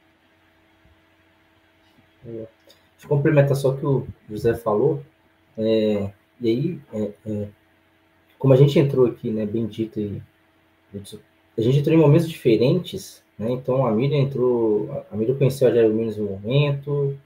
Deixa 2.23 2.47
eu 3.03 3.09
complementar 3.09 3.55
só 3.55 3.69
o 3.69 3.77
que 3.77 3.85
o 3.85 4.07
José 4.29 4.53
falou. 4.53 5.01
É, 5.57 6.11
e 6.39 6.49
aí, 6.49 6.79
é, 6.93 7.11
é, 7.25 7.47
como 8.37 8.53
a 8.53 8.57
gente 8.57 8.79
entrou 8.79 9.05
aqui, 9.05 9.29
né, 9.29 9.45
bendito, 9.45 9.99
e 9.99 10.21
a 10.93 11.61
gente 11.61 11.79
entrou 11.79 11.95
em 11.95 11.99
momentos 11.99 12.27
diferentes, 12.29 13.23
né, 13.37 13.51
então 13.51 13.85
a 13.85 13.91
Miriam 13.91 14.19
entrou, 14.19 15.05
a 15.11 15.15
Miriam 15.15 15.37
conheceu 15.37 15.67
a 15.67 15.71
Jair 15.71 15.93
Minas 15.93 16.17
no 16.17 16.25
momento, 16.25 17.17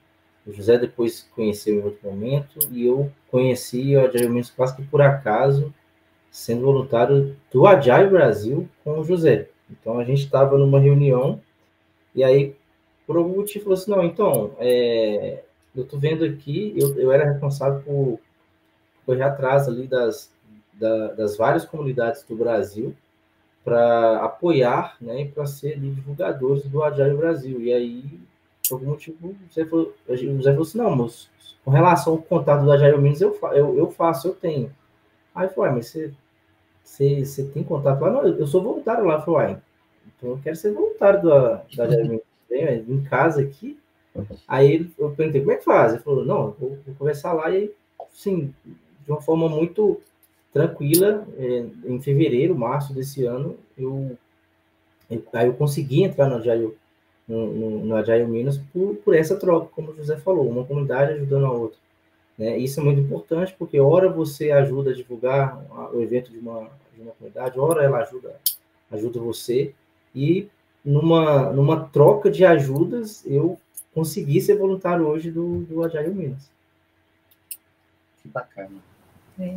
o 0.46 0.52
José 0.52 0.78
depois 0.78 1.28
conheceu 1.34 1.74
em 1.74 1.82
outro 1.82 2.08
momento, 2.08 2.58
e 2.70 2.84
eu 2.86 3.10
conheci 3.30 3.96
a 3.96 4.10
Jair 4.10 4.28
Minas 4.28 4.50
quase 4.50 4.76
que 4.76 4.82
por 4.82 5.00
acaso, 5.00 5.72
sendo 6.30 6.66
voluntário 6.66 7.36
do 7.50 7.66
Agile 7.66 8.10
Brasil 8.10 8.68
com 8.84 9.00
o 9.00 9.04
José. 9.04 9.48
Então 9.70 9.98
a 9.98 10.04
gente 10.04 10.24
estava 10.24 10.58
numa 10.58 10.78
reunião, 10.78 11.40
e 12.14 12.22
aí 12.22 12.54
por 13.06 13.16
algum 13.16 13.36
motivo 13.36 13.64
falou 13.64 13.78
assim, 13.78 13.90
não, 13.90 14.04
então, 14.04 14.52
é, 14.58 15.42
eu 15.74 15.84
estou 15.84 15.98
vendo 15.98 16.24
aqui, 16.24 16.74
eu, 16.76 16.98
eu 16.98 17.12
era 17.12 17.30
responsável 17.30 17.80
por 17.82 18.18
correr 19.04 19.22
atrás 19.22 19.68
ali 19.68 19.86
das, 19.86 20.32
da, 20.72 21.08
das 21.12 21.36
várias 21.36 21.64
comunidades 21.64 22.24
do 22.24 22.34
Brasil 22.34 22.94
para 23.64 24.24
apoiar, 24.24 24.96
né, 25.00 25.26
para 25.34 25.46
ser 25.46 25.78
divulgadores 25.78 26.64
do 26.66 26.82
Agile 26.82 27.16
Brasil. 27.16 27.60
E 27.60 27.72
aí, 27.72 28.04
por 28.68 28.76
algum 28.76 28.86
motivo, 28.90 29.34
você 29.50 29.64
falou, 29.64 29.92
o 30.08 30.16
José 30.16 30.50
falou 30.50 30.62
assim, 30.62 30.78
não, 30.78 30.96
mas 30.96 31.28
com 31.64 31.70
relação 31.70 32.12
ao 32.12 32.22
contato 32.22 32.64
do 32.64 32.70
Agile 32.70 32.98
Minas, 32.98 33.20
eu, 33.20 33.36
eu, 33.52 33.76
eu 33.76 33.90
faço, 33.90 34.28
eu 34.28 34.34
tenho. 34.34 34.72
Aí 35.34 35.48
foi, 35.48 35.70
mas 35.70 35.86
você, 35.86 36.12
você, 36.82 37.24
você 37.24 37.44
tem 37.44 37.64
contato 37.64 38.00
lá? 38.00 38.10
Não, 38.10 38.26
eu 38.26 38.46
sou 38.46 38.62
voluntário 38.62 39.04
lá. 39.04 39.14
Eu 39.16 39.22
falei, 39.22 39.56
então 40.06 40.30
eu 40.30 40.40
quero 40.42 40.56
ser 40.56 40.72
voluntário 40.72 41.22
da, 41.22 41.62
da 41.76 41.84
Agile 41.84 42.22
Minas 42.50 42.88
em 42.88 43.02
casa 43.02 43.42
aqui. 43.42 43.78
Aí 44.48 44.90
eu 44.98 45.10
perguntei, 45.10 45.40
como 45.40 45.52
é 45.52 45.56
que 45.56 45.64
faz? 45.64 45.92
Ele 45.92 46.02
falou, 46.02 46.24
não, 46.24 46.52
vou, 46.52 46.78
vou 46.86 46.94
conversar 46.98 47.32
lá 47.32 47.50
e, 47.50 47.70
sim, 48.10 48.54
de 48.64 49.10
uma 49.10 49.20
forma 49.20 49.48
muito 49.48 50.00
tranquila, 50.52 51.26
é, 51.36 51.66
em 51.84 52.00
fevereiro, 52.00 52.56
março 52.56 52.94
desse 52.94 53.26
ano, 53.26 53.56
eu, 53.76 54.16
eu, 55.10 55.22
aí 55.34 55.46
eu 55.46 55.54
consegui 55.54 56.02
entrar 56.02 56.28
no 56.28 56.36
Agile, 56.36 56.74
no, 57.28 57.46
no, 57.52 57.84
no 57.84 57.96
Agile 57.96 58.24
Minas 58.24 58.58
por, 58.72 58.96
por 58.96 59.14
essa 59.14 59.36
troca, 59.36 59.68
como 59.74 59.90
o 59.90 59.96
José 59.96 60.16
falou, 60.16 60.48
uma 60.48 60.64
comunidade 60.64 61.12
ajudando 61.12 61.44
a 61.44 61.52
outra. 61.52 61.78
Né? 62.38 62.56
Isso 62.56 62.80
é 62.80 62.82
muito 62.82 63.00
importante, 63.00 63.54
porque 63.58 63.78
hora 63.78 64.08
você 64.08 64.50
ajuda 64.50 64.90
a 64.90 64.94
divulgar 64.94 65.62
o 65.92 66.00
evento 66.00 66.30
de 66.30 66.38
uma, 66.38 66.70
de 66.94 67.02
uma 67.02 67.12
comunidade, 67.12 67.58
hora 67.58 67.84
ela 67.84 67.98
ajuda, 67.98 68.36
ajuda 68.90 69.20
você, 69.20 69.74
e 70.14 70.48
numa, 70.86 71.52
numa 71.52 71.80
troca 71.86 72.30
de 72.30 72.44
ajudas, 72.44 73.24
eu 73.26 73.58
consegui 73.92 74.40
ser 74.40 74.56
voluntário 74.56 75.06
hoje 75.06 75.32
do, 75.32 75.62
do 75.62 75.82
Agile 75.82 76.14
Minas. 76.14 76.48
Que 78.22 78.28
bacana. 78.28 78.76
É. 79.38 79.56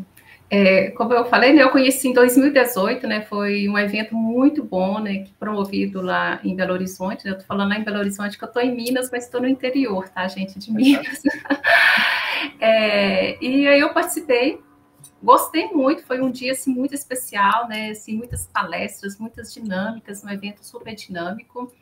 É, 0.52 0.90
como 0.92 1.14
eu 1.14 1.26
falei, 1.26 1.54
né, 1.54 1.62
eu 1.62 1.70
conheci 1.70 2.08
em 2.08 2.14
2018, 2.14 3.06
né, 3.06 3.22
foi 3.22 3.70
um 3.70 3.78
evento 3.78 4.16
muito 4.16 4.64
bom, 4.64 5.00
né, 5.00 5.28
promovido 5.40 6.02
lá 6.02 6.40
em 6.44 6.56
Belo 6.56 6.74
Horizonte, 6.74 7.24
né, 7.24 7.32
eu 7.32 7.38
tô 7.38 7.44
falando 7.44 7.70
lá 7.70 7.78
em 7.78 7.84
Belo 7.84 8.00
Horizonte 8.00 8.36
que 8.36 8.44
eu 8.44 8.52
tô 8.52 8.60
em 8.60 8.76
Minas, 8.76 9.12
mas 9.12 9.26
estou 9.26 9.40
no 9.40 9.48
interior, 9.48 10.10
tá, 10.10 10.28
gente, 10.28 10.58
de 10.58 10.74
Minas. 10.74 11.22
é, 12.60 13.38
e 13.44 13.68
aí 13.68 13.80
eu 13.80 13.94
participei 13.94 14.60
Gostei 15.22 15.68
muito, 15.68 16.06
foi 16.06 16.22
um 16.22 16.32
dia 16.32 16.54
assim, 16.54 16.74
muito 16.74 16.96
especial, 16.96 17.68
né? 17.68 17.90
Assim, 17.90 18.16
muitas 18.16 18.48
palestras, 18.48 19.18
muitas 19.20 19.54
dinâmicas, 19.54 20.24
um 20.24 20.30
evento 20.30 20.64
super 20.64 20.96
dinâmico, 20.96 21.74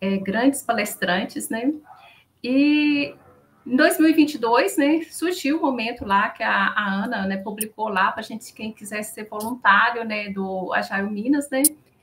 é, 0.00 0.18
grandes 0.18 0.62
palestrantes, 0.62 1.48
né? 1.48 1.72
E 2.42 3.14
em 3.66 3.76
2022, 3.76 4.76
né, 4.76 5.00
surgiu 5.10 5.56
o 5.56 5.58
um 5.60 5.62
momento 5.62 6.04
lá 6.04 6.28
que 6.28 6.42
a, 6.42 6.66
a 6.68 7.04
Ana 7.04 7.26
né, 7.26 7.38
publicou 7.38 7.88
lá 7.88 8.12
para 8.12 8.22
gente, 8.22 8.52
quem 8.52 8.70
quisesse 8.70 9.14
ser 9.14 9.24
voluntário 9.24 10.04
né, 10.04 10.28
do 10.28 10.70
Agile 10.74 11.10
Minas, 11.10 11.48
né? 11.48 11.62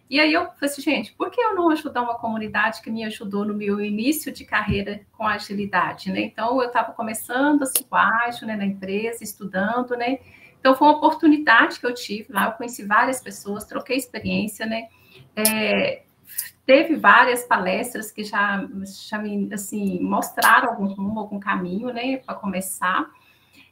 E 0.10 0.20
aí 0.20 0.34
eu 0.34 0.46
falei 0.46 0.58
assim, 0.64 0.82
gente, 0.82 1.14
por 1.14 1.30
que 1.30 1.40
eu 1.40 1.56
não 1.56 1.70
ajudar 1.70 2.02
uma 2.02 2.18
comunidade 2.18 2.82
que 2.82 2.90
me 2.90 3.04
ajudou 3.06 3.46
no 3.46 3.54
meu 3.54 3.80
início 3.80 4.30
de 4.30 4.44
carreira 4.44 5.00
com 5.14 5.26
agilidade, 5.26 6.12
né? 6.12 6.20
Então, 6.22 6.62
eu 6.62 6.68
estava 6.68 6.92
começando 6.92 7.62
assim, 7.62 7.86
ágil 7.90 8.46
né, 8.46 8.58
na 8.58 8.66
empresa, 8.66 9.24
estudando, 9.24 9.96
né? 9.96 10.18
Então, 10.62 10.76
foi 10.76 10.88
uma 10.88 10.98
oportunidade 10.98 11.80
que 11.80 11.86
eu 11.88 11.94
tive 11.94 12.32
lá, 12.32 12.46
eu 12.46 12.52
conheci 12.52 12.86
várias 12.86 13.20
pessoas, 13.20 13.66
troquei 13.66 13.98
experiência, 13.98 14.64
né? 14.64 14.90
É, 15.36 16.04
teve 16.68 16.96
várias 16.96 17.44
palestras 17.44 18.12
que 18.12 18.24
já, 18.24 18.64
já 18.86 19.18
me, 19.18 19.52
assim, 19.52 20.00
mostraram 20.00 20.70
algum 20.70 20.86
rumo, 20.86 21.20
algum 21.20 21.40
caminho, 21.40 21.92
né, 21.92 22.18
para 22.18 22.36
começar. 22.36 23.10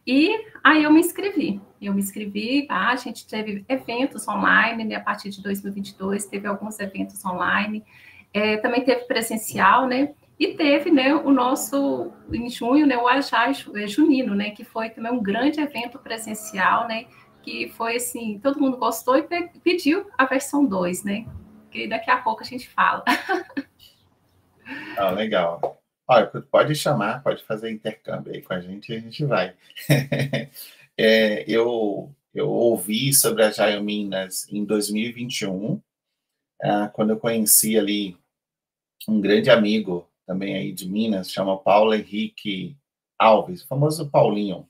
E 0.05 0.35
aí 0.63 0.83
eu 0.83 0.91
me 0.91 0.99
inscrevi. 0.99 1.61
Eu 1.79 1.93
me 1.93 2.01
inscrevi, 2.01 2.65
tá? 2.67 2.89
a 2.89 2.95
gente 2.95 3.27
teve 3.27 3.63
eventos 3.69 4.27
online, 4.27 4.83
né, 4.83 4.95
a 4.95 4.99
partir 4.99 5.29
de 5.29 5.43
2022, 5.43 6.25
teve 6.25 6.47
alguns 6.47 6.79
eventos 6.79 7.23
online, 7.23 7.85
é, 8.33 8.57
também 8.57 8.83
teve 8.83 9.01
presencial, 9.05 9.85
né? 9.85 10.13
E 10.39 10.53
teve, 10.53 10.89
né, 10.89 11.13
o 11.13 11.31
nosso, 11.31 12.13
em 12.31 12.49
junho, 12.49 12.87
né, 12.87 12.95
o 12.95 13.09
Ajai 13.09 13.51
é, 13.75 13.87
Junino, 13.87 14.33
né, 14.33 14.51
que 14.51 14.63
foi 14.63 14.89
também 14.89 15.11
um 15.11 15.21
grande 15.21 15.59
evento 15.59 15.99
presencial, 15.99 16.87
né, 16.87 17.07
que 17.41 17.67
foi 17.75 17.97
assim, 17.97 18.39
todo 18.39 18.59
mundo 18.59 18.77
gostou 18.77 19.17
e 19.17 19.23
pediu 19.59 20.09
a 20.17 20.25
versão 20.25 20.65
2, 20.65 21.03
né, 21.03 21.25
que 21.69 21.87
daqui 21.87 22.09
a 22.09 22.21
pouco 22.21 22.41
a 22.41 22.45
gente 22.45 22.69
fala. 22.69 23.03
Ah, 24.97 25.11
legal. 25.11 25.81
Olha, 26.07 26.27
pode 26.27 26.73
chamar, 26.73 27.21
pode 27.21 27.43
fazer 27.43 27.69
intercâmbio 27.69 28.33
aí 28.33 28.41
com 28.41 28.53
a 28.53 28.61
gente 28.61 28.91
e 28.91 28.95
a 28.95 28.99
gente 28.99 29.25
vai. 29.25 29.55
é, 30.97 31.43
eu, 31.47 32.15
eu 32.33 32.49
ouvi 32.49 33.13
sobre 33.13 33.43
a 33.43 33.51
Jaio 33.51 33.83
Minas 33.83 34.47
em 34.51 34.63
2021, 34.63 35.81
ah, 36.63 36.89
quando 36.93 37.11
eu 37.11 37.19
conheci 37.19 37.77
ali 37.77 38.17
um 39.07 39.19
grande 39.21 39.49
amigo 39.49 40.09
também 40.30 40.55
aí 40.55 40.71
de 40.71 40.88
Minas, 40.88 41.32
chama 41.32 41.57
Paulo 41.57 41.91
Henrique 41.91 42.77
Alves, 43.17 43.63
famoso 43.63 44.11
Paulinho. 44.11 44.69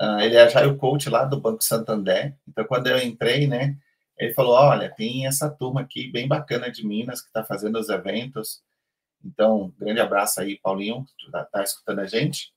Uh, 0.00 0.20
ele 0.20 0.36
é 0.36 0.48
já 0.48 0.64
o 0.68 0.76
coach 0.76 1.10
lá 1.10 1.24
do 1.24 1.40
Banco 1.40 1.64
Santander. 1.64 2.36
Então, 2.46 2.64
quando 2.64 2.86
eu 2.86 2.96
entrei, 2.96 3.48
né, 3.48 3.76
ele 4.16 4.32
falou: 4.34 4.52
Olha, 4.52 4.88
tem 4.88 5.26
essa 5.26 5.50
turma 5.50 5.80
aqui 5.80 6.08
bem 6.12 6.28
bacana 6.28 6.70
de 6.70 6.86
Minas 6.86 7.20
que 7.20 7.26
está 7.26 7.42
fazendo 7.42 7.76
os 7.76 7.88
eventos. 7.88 8.62
Então, 9.24 9.74
grande 9.76 9.98
abraço 9.98 10.40
aí, 10.40 10.56
Paulinho, 10.60 11.04
que 11.18 11.26
está 11.26 11.44
tá 11.44 11.64
escutando 11.64 11.98
a 11.98 12.06
gente. 12.06 12.52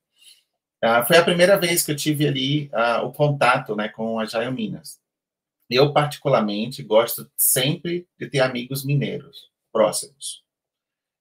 Uh, 0.86 1.04
foi 1.08 1.18
a 1.18 1.26
primeira 1.26 1.58
vez 1.60 1.82
que 1.82 1.92
eu 1.92 1.96
tive 1.96 2.28
ali 2.28 2.68
uh, 2.68 3.04
o 3.04 3.12
contato 3.12 3.76
né, 3.76 3.90
com 3.90 4.20
a 4.20 4.26
Jaio 4.26 4.52
Minas. 4.52 5.00
Eu, 5.68 5.92
particularmente, 5.92 6.84
gosto 6.84 7.28
sempre 7.36 8.08
de 8.20 8.30
ter 8.30 8.42
amigos 8.42 8.86
mineiros 8.86 9.50
próximos 9.74 10.44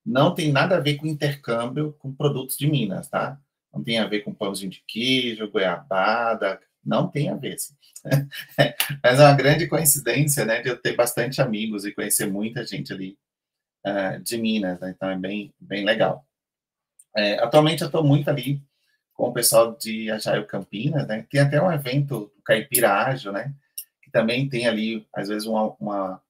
não 0.04 0.34
tem 0.34 0.50
nada 0.52 0.76
a 0.76 0.80
ver 0.80 0.96
com 0.96 1.06
intercâmbio 1.06 1.94
com 1.98 2.12
produtos 2.12 2.56
de 2.56 2.66
Minas, 2.66 3.08
tá? 3.08 3.38
Não 3.72 3.82
tem 3.82 3.98
a 3.98 4.06
ver 4.06 4.20
com 4.20 4.34
pãozinho 4.34 4.70
de 4.70 4.82
queijo, 4.86 5.50
goiabada, 5.50 6.60
não 6.84 7.08
tem 7.08 7.28
a 7.30 7.36
ver. 7.36 7.58
Sim. 7.58 7.74
Mas 9.02 9.20
é 9.20 9.22
uma 9.22 9.34
grande 9.34 9.66
coincidência, 9.68 10.44
né, 10.44 10.62
de 10.62 10.68
eu 10.68 10.76
ter 10.76 10.96
bastante 10.96 11.40
amigos 11.40 11.84
e 11.84 11.92
conhecer 11.92 12.26
muita 12.26 12.66
gente 12.66 12.92
ali 12.92 13.18
uh, 13.86 14.20
de 14.22 14.38
Minas, 14.38 14.80
né? 14.80 14.92
Então 14.96 15.10
é 15.10 15.16
bem, 15.16 15.52
bem 15.60 15.84
legal. 15.84 16.24
É, 17.16 17.34
atualmente 17.42 17.82
eu 17.82 17.86
estou 17.86 18.04
muito 18.04 18.28
ali 18.28 18.62
com 19.14 19.28
o 19.28 19.32
pessoal 19.32 19.76
de 19.76 20.10
Ajaio 20.10 20.46
Campinas, 20.46 21.06
né? 21.06 21.26
Tem 21.28 21.40
até 21.40 21.60
um 21.60 21.70
evento, 21.70 22.32
o 22.38 22.42
Caipira 22.42 22.92
Ágil, 22.92 23.32
né? 23.32 23.54
Que 24.02 24.10
também 24.10 24.48
tem 24.48 24.66
ali, 24.66 25.06
às 25.14 25.28
vezes, 25.28 25.46
uma, 25.46 25.74
uma 25.78 26.22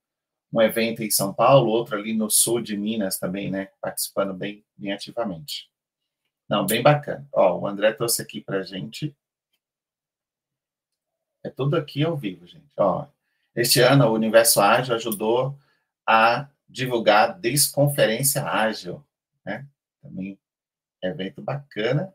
um 0.53 0.61
evento 0.61 1.03
em 1.03 1.11
São 1.11 1.33
Paulo, 1.33 1.71
outro 1.71 1.97
ali 1.97 2.13
no 2.13 2.29
sul 2.29 2.61
de 2.61 2.77
Minas 2.77 3.19
também, 3.19 3.51
né? 3.51 3.69
Participando 3.81 4.35
bem, 4.35 4.65
bem 4.77 4.93
ativamente. 4.93 5.71
Não, 6.49 6.67
bem 6.67 6.83
bacana. 6.83 7.27
Ó, 7.33 7.61
o 7.61 7.67
André 7.67 7.93
trouxe 7.93 8.21
aqui 8.21 8.41
para 8.41 8.63
gente. 8.63 9.17
É 11.45 11.49
tudo 11.49 11.77
aqui 11.77 12.03
ao 12.03 12.17
vivo, 12.17 12.47
gente. 12.47 12.73
Ó, 12.77 13.07
este 13.55 13.81
ano 13.81 14.09
o 14.09 14.15
Universo 14.15 14.61
Ágil 14.61 14.95
ajudou 14.95 15.57
a 16.07 16.49
divulgar 16.69 17.39
Desconferência 17.39 18.45
Ágil, 18.45 19.05
né? 19.45 19.67
Também 20.03 20.39
evento 21.03 21.41
bacana. 21.41 22.13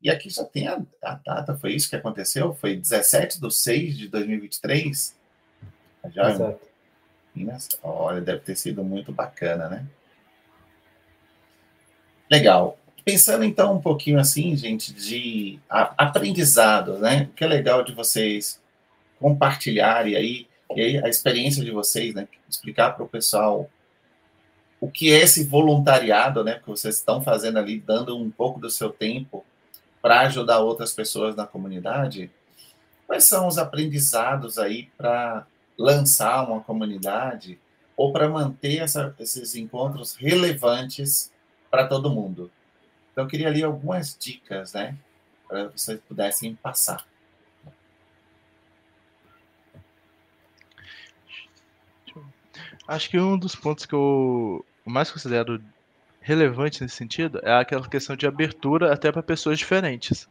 E 0.00 0.10
aqui 0.10 0.28
já 0.28 0.44
tem 0.44 0.68
a, 0.68 0.80
a, 1.02 1.14
data, 1.14 1.56
foi 1.56 1.72
isso 1.72 1.88
que 1.88 1.96
aconteceu? 1.96 2.54
Foi 2.54 2.76
17 2.76 3.40
de 3.40 3.54
6 3.54 3.96
de 3.96 4.08
2023? 4.08 5.16
Já, 6.10 6.30
Exato. 6.30 6.65
Olha, 7.82 8.20
deve 8.20 8.40
ter 8.40 8.56
sido 8.56 8.82
muito 8.82 9.12
bacana, 9.12 9.68
né? 9.68 9.86
Legal. 12.30 12.78
Pensando 13.04 13.44
então 13.44 13.74
um 13.74 13.80
pouquinho 13.80 14.18
assim, 14.18 14.56
gente, 14.56 14.92
de 14.92 15.60
aprendizado, 15.68 16.98
né? 16.98 17.28
O 17.30 17.34
que 17.34 17.44
é 17.44 17.46
legal 17.46 17.84
de 17.84 17.92
vocês 17.92 18.60
compartilharem 19.20 20.16
aí, 20.16 20.48
e 20.74 20.80
aí 20.80 21.04
a 21.04 21.08
experiência 21.08 21.64
de 21.64 21.70
vocês, 21.70 22.14
né? 22.14 22.26
Explicar 22.48 22.90
para 22.96 23.04
o 23.04 23.08
pessoal 23.08 23.70
o 24.80 24.90
que 24.90 25.12
é 25.12 25.20
esse 25.20 25.44
voluntariado, 25.44 26.42
né? 26.42 26.58
Que 26.58 26.68
vocês 26.68 26.96
estão 26.96 27.22
fazendo 27.22 27.58
ali, 27.58 27.78
dando 27.78 28.16
um 28.16 28.30
pouco 28.30 28.60
do 28.60 28.68
seu 28.68 28.90
tempo 28.90 29.44
para 30.02 30.20
ajudar 30.22 30.58
outras 30.58 30.92
pessoas 30.92 31.36
na 31.36 31.46
comunidade. 31.46 32.30
Quais 33.06 33.24
são 33.24 33.46
os 33.46 33.56
aprendizados 33.56 34.58
aí 34.58 34.90
para 34.96 35.46
lançar 35.78 36.48
uma 36.48 36.60
comunidade 36.60 37.58
ou 37.96 38.12
para 38.12 38.28
manter 38.28 38.78
essa, 38.78 39.14
esses 39.18 39.54
encontros 39.54 40.14
relevantes 40.16 41.32
para 41.70 41.86
todo 41.86 42.10
mundo. 42.10 42.50
Então, 43.12 43.24
eu 43.24 43.28
queria 43.28 43.48
ali 43.48 43.62
algumas 43.62 44.16
dicas, 44.18 44.74
né, 44.74 44.96
para 45.48 45.68
vocês 45.68 45.98
pudessem 46.06 46.54
passar. 46.56 47.06
Acho 52.86 53.10
que 53.10 53.18
um 53.18 53.36
dos 53.36 53.56
pontos 53.56 53.84
que 53.84 53.94
eu 53.94 54.64
mais 54.84 55.10
considero 55.10 55.60
relevante 56.20 56.82
nesse 56.82 56.96
sentido 56.96 57.40
é 57.42 57.52
aquela 57.52 57.88
questão 57.88 58.14
de 58.16 58.26
abertura 58.26 58.92
até 58.92 59.10
para 59.10 59.22
pessoas 59.22 59.58
diferentes. 59.58 60.28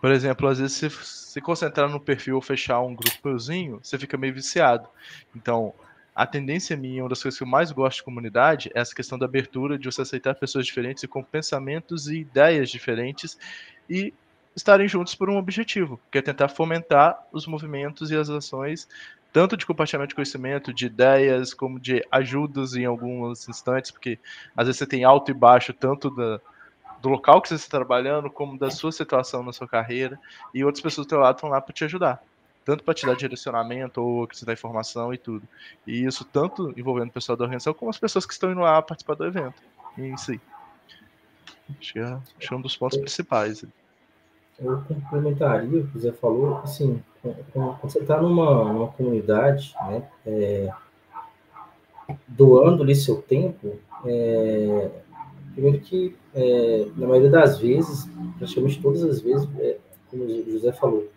Por 0.00 0.10
exemplo, 0.10 0.48
às 0.48 0.58
vezes 0.58 0.76
se 0.76 0.90
se 1.36 1.40
concentrar 1.42 1.86
no 1.90 2.00
perfil 2.00 2.36
ou 2.36 2.40
fechar 2.40 2.80
um 2.80 2.94
grupozinho, 2.94 3.78
você 3.82 3.98
fica 3.98 4.16
meio 4.16 4.32
viciado. 4.32 4.88
Então, 5.34 5.74
a 6.14 6.26
tendência 6.26 6.74
minha, 6.74 7.02
uma 7.02 7.10
das 7.10 7.22
coisas 7.22 7.36
que 7.36 7.44
eu 7.44 7.46
mais 7.46 7.70
gosto 7.70 7.98
de 7.98 8.04
comunidade, 8.04 8.70
é 8.74 8.80
essa 8.80 8.94
questão 8.94 9.18
da 9.18 9.26
abertura, 9.26 9.78
de 9.78 9.84
você 9.84 10.00
aceitar 10.00 10.34
pessoas 10.34 10.64
diferentes 10.64 11.02
e 11.02 11.06
com 11.06 11.22
pensamentos 11.22 12.08
e 12.08 12.20
ideias 12.20 12.70
diferentes 12.70 13.38
e 13.86 14.14
estarem 14.56 14.88
juntos 14.88 15.14
por 15.14 15.28
um 15.28 15.36
objetivo, 15.36 16.00
que 16.10 16.16
é 16.16 16.22
tentar 16.22 16.48
fomentar 16.48 17.22
os 17.30 17.46
movimentos 17.46 18.10
e 18.10 18.16
as 18.16 18.30
ações, 18.30 18.88
tanto 19.30 19.58
de 19.58 19.66
compartilhamento 19.66 20.08
de 20.08 20.14
conhecimento, 20.14 20.72
de 20.72 20.86
ideias, 20.86 21.52
como 21.52 21.78
de 21.78 22.02
ajudas 22.10 22.74
em 22.74 22.86
alguns 22.86 23.46
instantes, 23.46 23.90
porque 23.90 24.18
às 24.56 24.68
vezes 24.68 24.78
você 24.78 24.86
tem 24.86 25.04
alto 25.04 25.30
e 25.30 25.34
baixo, 25.34 25.74
tanto 25.74 26.08
da, 26.08 26.40
do 27.00 27.08
local 27.08 27.40
que 27.40 27.48
você 27.48 27.54
está 27.54 27.76
trabalhando, 27.76 28.30
como 28.30 28.58
da 28.58 28.70
sua 28.70 28.92
situação 28.92 29.42
na 29.42 29.52
sua 29.52 29.68
carreira, 29.68 30.18
e 30.54 30.64
outras 30.64 30.82
pessoas 30.82 31.06
do 31.06 31.10
teu 31.10 31.18
lado 31.18 31.36
estão 31.36 31.50
lá 31.50 31.60
para 31.60 31.74
te 31.74 31.84
ajudar. 31.84 32.22
Tanto 32.64 32.82
para 32.82 32.94
te 32.94 33.06
dar 33.06 33.14
direcionamento 33.14 34.02
ou 34.02 34.24
acrescentar 34.24 34.54
informação 34.54 35.14
e 35.14 35.18
tudo. 35.18 35.46
E 35.86 36.04
isso 36.04 36.24
tanto 36.24 36.74
envolvendo 36.76 37.10
o 37.10 37.12
pessoal 37.12 37.36
da 37.36 37.44
organização, 37.44 37.72
como 37.72 37.90
as 37.90 37.98
pessoas 37.98 38.26
que 38.26 38.32
estão 38.32 38.50
indo 38.50 38.60
lá 38.60 38.82
participar 38.82 39.14
do 39.14 39.24
evento 39.24 39.62
em 39.96 40.16
si. 40.16 40.40
Acho 41.78 41.92
que 41.92 41.98
é, 41.98 42.04
acho 42.04 42.22
que 42.38 42.54
é 42.54 42.56
um 42.56 42.60
dos 42.60 42.76
pontos 42.76 42.98
principais. 42.98 43.64
Eu 44.58 44.82
complementaria 44.82 45.80
o 45.80 45.86
que 45.86 45.96
o 45.96 46.00
Zé 46.00 46.12
falou, 46.12 46.58
assim, 46.58 47.02
quando 47.52 47.78
você 47.82 47.98
está 47.98 48.20
numa, 48.20 48.72
numa 48.72 48.88
comunidade, 48.88 49.74
né, 49.86 50.08
é, 50.24 50.72
doando 52.26 52.82
ali 52.82 52.94
seu 52.94 53.20
tempo, 53.20 53.78
é, 54.04 54.90
Primeiro 55.56 55.80
que, 55.80 56.14
é, 56.34 56.86
na 56.98 57.06
maioria 57.06 57.30
das 57.30 57.58
vezes, 57.58 58.06
praticamente 58.36 58.78
todas 58.82 59.02
as 59.02 59.22
vezes, 59.22 59.48
é, 59.58 59.78
como 60.10 60.24
o 60.24 60.50
José 60.50 60.70
falou, 60.70 61.08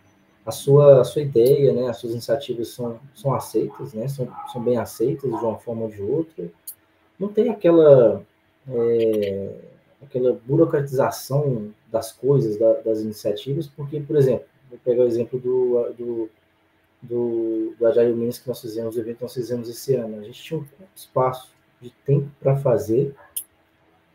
a 0.45 0.51
sua, 0.51 1.01
a 1.01 1.03
sua 1.03 1.23
ideia, 1.23 1.73
né, 1.73 1.89
as 1.89 1.97
suas 1.97 2.13
iniciativas 2.13 2.69
são, 2.69 3.01
são 3.13 3.33
aceitas, 3.33 3.93
né, 3.93 4.07
são, 4.07 4.29
são 4.53 4.63
bem 4.63 4.77
aceitas 4.77 5.29
de 5.29 5.45
uma 5.45 5.57
forma 5.57 5.83
ou 5.83 5.89
de 5.89 6.01
outra. 6.01 6.49
Não 7.19 7.27
tem 7.27 7.49
aquela, 7.49 8.23
é, 8.69 9.55
aquela 10.01 10.39
burocratização 10.47 11.73
das 11.91 12.13
coisas, 12.13 12.57
da, 12.57 12.75
das 12.75 13.01
iniciativas, 13.01 13.67
porque, 13.67 13.99
por 13.99 14.15
exemplo, 14.15 14.45
vou 14.69 14.79
pegar 14.85 15.03
o 15.03 15.07
exemplo 15.07 15.37
do, 15.37 15.93
do, 15.97 16.29
do, 17.01 17.75
do 17.77 17.87
Agile 17.87 18.13
Minas 18.13 18.39
que 18.39 18.47
nós 18.47 18.61
fizemos, 18.61 18.95
o 18.95 18.99
evento 19.01 19.17
que 19.17 19.23
nós 19.23 19.33
fizemos 19.33 19.67
esse 19.67 19.95
ano. 19.95 20.17
A 20.17 20.23
gente 20.23 20.41
tinha 20.41 20.61
um 20.61 20.65
espaço 20.95 21.51
de 21.81 21.91
tempo 22.05 22.31
para 22.39 22.55
fazer, 22.55 23.13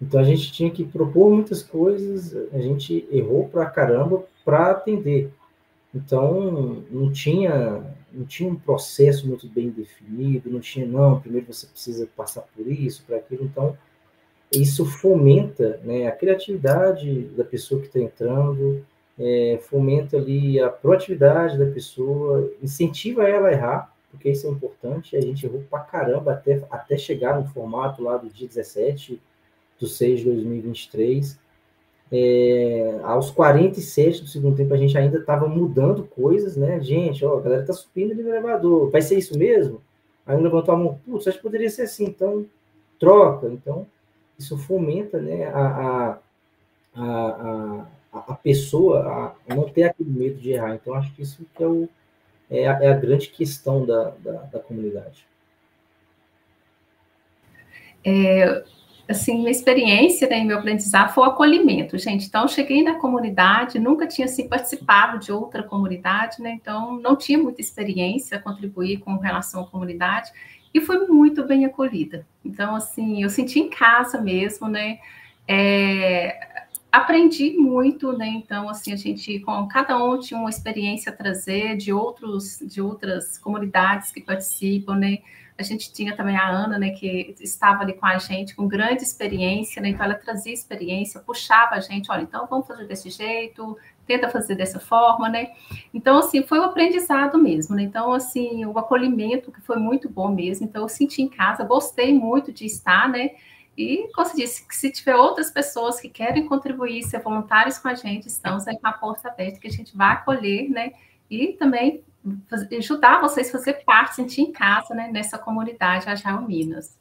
então 0.00 0.20
a 0.20 0.24
gente 0.24 0.52
tinha 0.52 0.70
que 0.70 0.84
propor 0.84 1.30
muitas 1.30 1.62
coisas, 1.62 2.36
a 2.52 2.58
gente 2.58 3.06
errou 3.10 3.48
pra 3.48 3.66
caramba 3.66 4.24
para 4.44 4.70
atender. 4.70 5.30
Então 5.94 6.82
não 6.90 7.10
tinha 7.12 7.82
não 8.12 8.24
tinha 8.24 8.48
um 8.48 8.54
processo 8.54 9.26
muito 9.26 9.48
bem 9.48 9.70
definido, 9.70 10.48
não 10.48 10.60
tinha 10.60 10.86
não, 10.86 11.20
primeiro 11.20 11.52
você 11.52 11.66
precisa 11.66 12.08
passar 12.16 12.42
por 12.42 12.66
isso, 12.66 13.02
para 13.06 13.16
aquilo. 13.16 13.44
Então 13.44 13.76
isso 14.52 14.84
fomenta 14.84 15.80
né, 15.82 16.06
a 16.06 16.12
criatividade 16.12 17.22
da 17.36 17.44
pessoa 17.44 17.80
que 17.80 17.88
está 17.88 17.98
entrando, 17.98 18.84
é, 19.18 19.58
fomenta 19.62 20.16
ali 20.16 20.60
a 20.60 20.68
proatividade 20.68 21.58
da 21.58 21.66
pessoa, 21.66 22.52
incentiva 22.62 23.28
ela 23.28 23.48
a 23.48 23.52
errar, 23.52 23.94
porque 24.10 24.30
isso 24.30 24.46
é 24.46 24.50
importante. 24.50 25.16
A 25.16 25.20
gente 25.20 25.44
errou 25.44 25.64
pra 25.68 25.80
caramba 25.80 26.32
até, 26.32 26.62
até 26.70 26.96
chegar 26.96 27.38
no 27.40 27.46
formato 27.48 28.02
lá 28.02 28.16
do 28.16 28.28
dia 28.28 28.46
17, 28.46 29.20
do 29.78 29.86
6 29.86 30.20
de 30.20 30.24
2023. 30.26 31.38
É, 32.12 33.00
aos 33.02 33.30
47 33.30 34.22
do 34.22 34.28
segundo 34.28 34.56
tempo, 34.56 34.72
a 34.72 34.76
gente 34.76 34.96
ainda 34.96 35.18
estava 35.18 35.48
mudando 35.48 36.04
coisas, 36.04 36.56
né? 36.56 36.80
Gente, 36.80 37.24
ó, 37.24 37.38
a 37.38 37.40
galera 37.40 37.64
tá 37.64 37.72
subindo 37.72 38.14
no 38.14 38.28
elevador, 38.28 38.90
vai 38.90 39.02
ser 39.02 39.18
isso 39.18 39.36
mesmo? 39.36 39.80
Aí 40.26 40.40
levantou 40.40 40.74
a 40.74 40.78
mão, 40.78 41.00
putz, 41.04 41.26
acho 41.26 41.38
que 41.38 41.42
poderia 41.42 41.68
ser 41.68 41.82
assim, 41.82 42.04
então 42.04 42.46
troca. 42.98 43.48
Então, 43.48 43.86
isso 44.38 44.56
fomenta 44.56 45.20
né, 45.20 45.46
a, 45.46 45.66
a, 45.66 46.18
a, 46.94 47.86
a 48.12 48.34
pessoa 48.34 49.36
a 49.48 49.54
não 49.54 49.68
ter 49.68 49.84
aquele 49.84 50.10
medo 50.10 50.38
de 50.38 50.52
errar. 50.52 50.74
Então, 50.74 50.94
acho 50.94 51.12
que 51.14 51.22
isso 51.22 51.44
que 51.54 51.62
é, 51.62 51.66
o, 51.66 51.88
é, 52.50 52.66
a, 52.66 52.82
é 52.82 52.88
a 52.92 52.96
grande 52.96 53.28
questão 53.28 53.84
da, 53.84 54.10
da, 54.20 54.32
da 54.44 54.60
comunidade. 54.60 55.26
É, 58.04 58.64
assim, 59.08 59.38
minha 59.38 59.50
experiência 59.50 60.28
né, 60.28 60.42
meu 60.44 60.58
aprendizado 60.58 61.12
foi 61.12 61.24
o 61.24 61.30
acolhimento, 61.30 61.98
gente. 61.98 62.26
Então, 62.26 62.48
cheguei 62.48 62.82
na 62.82 62.94
comunidade, 62.94 63.78
nunca 63.78 64.06
tinha 64.06 64.26
assim, 64.26 64.48
participado 64.48 65.18
de 65.18 65.30
outra 65.30 65.62
comunidade, 65.62 66.40
né? 66.40 66.52
Então, 66.52 66.98
não 67.00 67.16
tinha 67.16 67.38
muita 67.38 67.60
experiência 67.60 68.38
a 68.38 68.40
contribuir 68.40 68.98
com 68.98 69.16
relação 69.16 69.62
à 69.62 69.66
comunidade 69.66 70.30
e 70.72 70.80
fui 70.80 71.06
muito 71.06 71.44
bem 71.44 71.64
acolhida. 71.64 72.26
Então, 72.44 72.74
assim, 72.74 73.22
eu 73.22 73.30
senti 73.30 73.60
em 73.60 73.68
casa 73.68 74.20
mesmo, 74.20 74.68
né? 74.68 74.98
É, 75.46 76.64
aprendi 76.90 77.50
muito, 77.50 78.12
né? 78.12 78.28
Então, 78.28 78.68
assim, 78.68 78.92
a 78.92 78.96
gente, 78.96 79.38
com 79.40 79.66
cada 79.68 80.02
um 80.02 80.18
tinha 80.18 80.38
uma 80.38 80.50
experiência 80.50 81.12
a 81.12 81.14
trazer 81.14 81.76
de 81.76 81.92
outros, 81.92 82.58
de 82.62 82.80
outras 82.80 83.36
comunidades 83.38 84.10
que 84.10 84.20
participam, 84.20 84.96
né? 84.96 85.18
A 85.56 85.62
gente 85.62 85.92
tinha 85.92 86.16
também 86.16 86.36
a 86.36 86.48
Ana, 86.48 86.78
né, 86.78 86.90
que 86.90 87.34
estava 87.40 87.82
ali 87.82 87.92
com 87.92 88.06
a 88.06 88.18
gente, 88.18 88.56
com 88.56 88.66
grande 88.66 89.04
experiência, 89.04 89.80
né? 89.80 89.90
Então 89.90 90.04
ela 90.04 90.14
trazia 90.14 90.52
experiência, 90.52 91.20
puxava 91.20 91.76
a 91.76 91.80
gente, 91.80 92.10
olha, 92.10 92.22
então 92.22 92.46
vamos 92.50 92.66
fazer 92.66 92.86
desse 92.86 93.08
jeito, 93.08 93.78
tenta 94.04 94.28
fazer 94.28 94.56
dessa 94.56 94.80
forma, 94.80 95.28
né? 95.28 95.52
Então, 95.92 96.18
assim, 96.18 96.42
foi 96.42 96.58
um 96.58 96.64
aprendizado 96.64 97.38
mesmo, 97.38 97.76
né? 97.76 97.82
Então, 97.82 98.12
assim, 98.12 98.64
o 98.64 98.76
acolhimento 98.78 99.52
que 99.52 99.60
foi 99.60 99.76
muito 99.76 100.08
bom 100.08 100.28
mesmo. 100.28 100.66
Então, 100.66 100.82
eu 100.82 100.88
senti 100.88 101.22
em 101.22 101.28
casa, 101.28 101.64
gostei 101.64 102.12
muito 102.12 102.52
de 102.52 102.66
estar, 102.66 103.08
né? 103.08 103.30
E, 103.76 104.08
como 104.14 104.26
você 104.26 104.36
disse, 104.36 104.64
se 104.70 104.90
tiver 104.90 105.16
outras 105.16 105.50
pessoas 105.50 106.00
que 106.00 106.08
querem 106.08 106.46
contribuir, 106.46 107.02
ser 107.02 107.20
voluntários 107.20 107.78
com 107.78 107.88
a 107.88 107.94
gente, 107.94 108.26
estamos 108.26 108.68
aí 108.68 108.78
com 108.78 108.86
a 108.86 108.92
porta 108.92 109.28
aberta, 109.28 109.58
que 109.58 109.66
a 109.66 109.70
gente 109.70 109.96
vai 109.96 110.12
acolher, 110.12 110.68
né? 110.68 110.92
E 111.30 111.54
também 111.54 112.04
ajudar 112.78 113.20
vocês 113.20 113.48
a 113.48 113.52
fazer 113.52 113.84
parte, 113.84 114.16
sentir 114.16 114.42
em 114.42 114.52
casa, 114.52 114.94
né, 114.94 115.10
nessa 115.10 115.38
comunidade 115.38 116.08
Agile 116.08 116.46
Minas. 116.46 116.98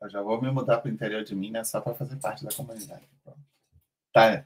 Eu 0.00 0.08
já 0.08 0.22
vou 0.22 0.40
me 0.40 0.50
mudar 0.50 0.78
para 0.78 0.90
o 0.90 0.92
interior 0.92 1.22
de 1.22 1.34
Minas 1.34 1.68
só 1.68 1.80
para 1.80 1.94
fazer 1.94 2.16
parte 2.16 2.44
da 2.44 2.52
comunidade. 2.52 3.02
Tá. 4.12 4.44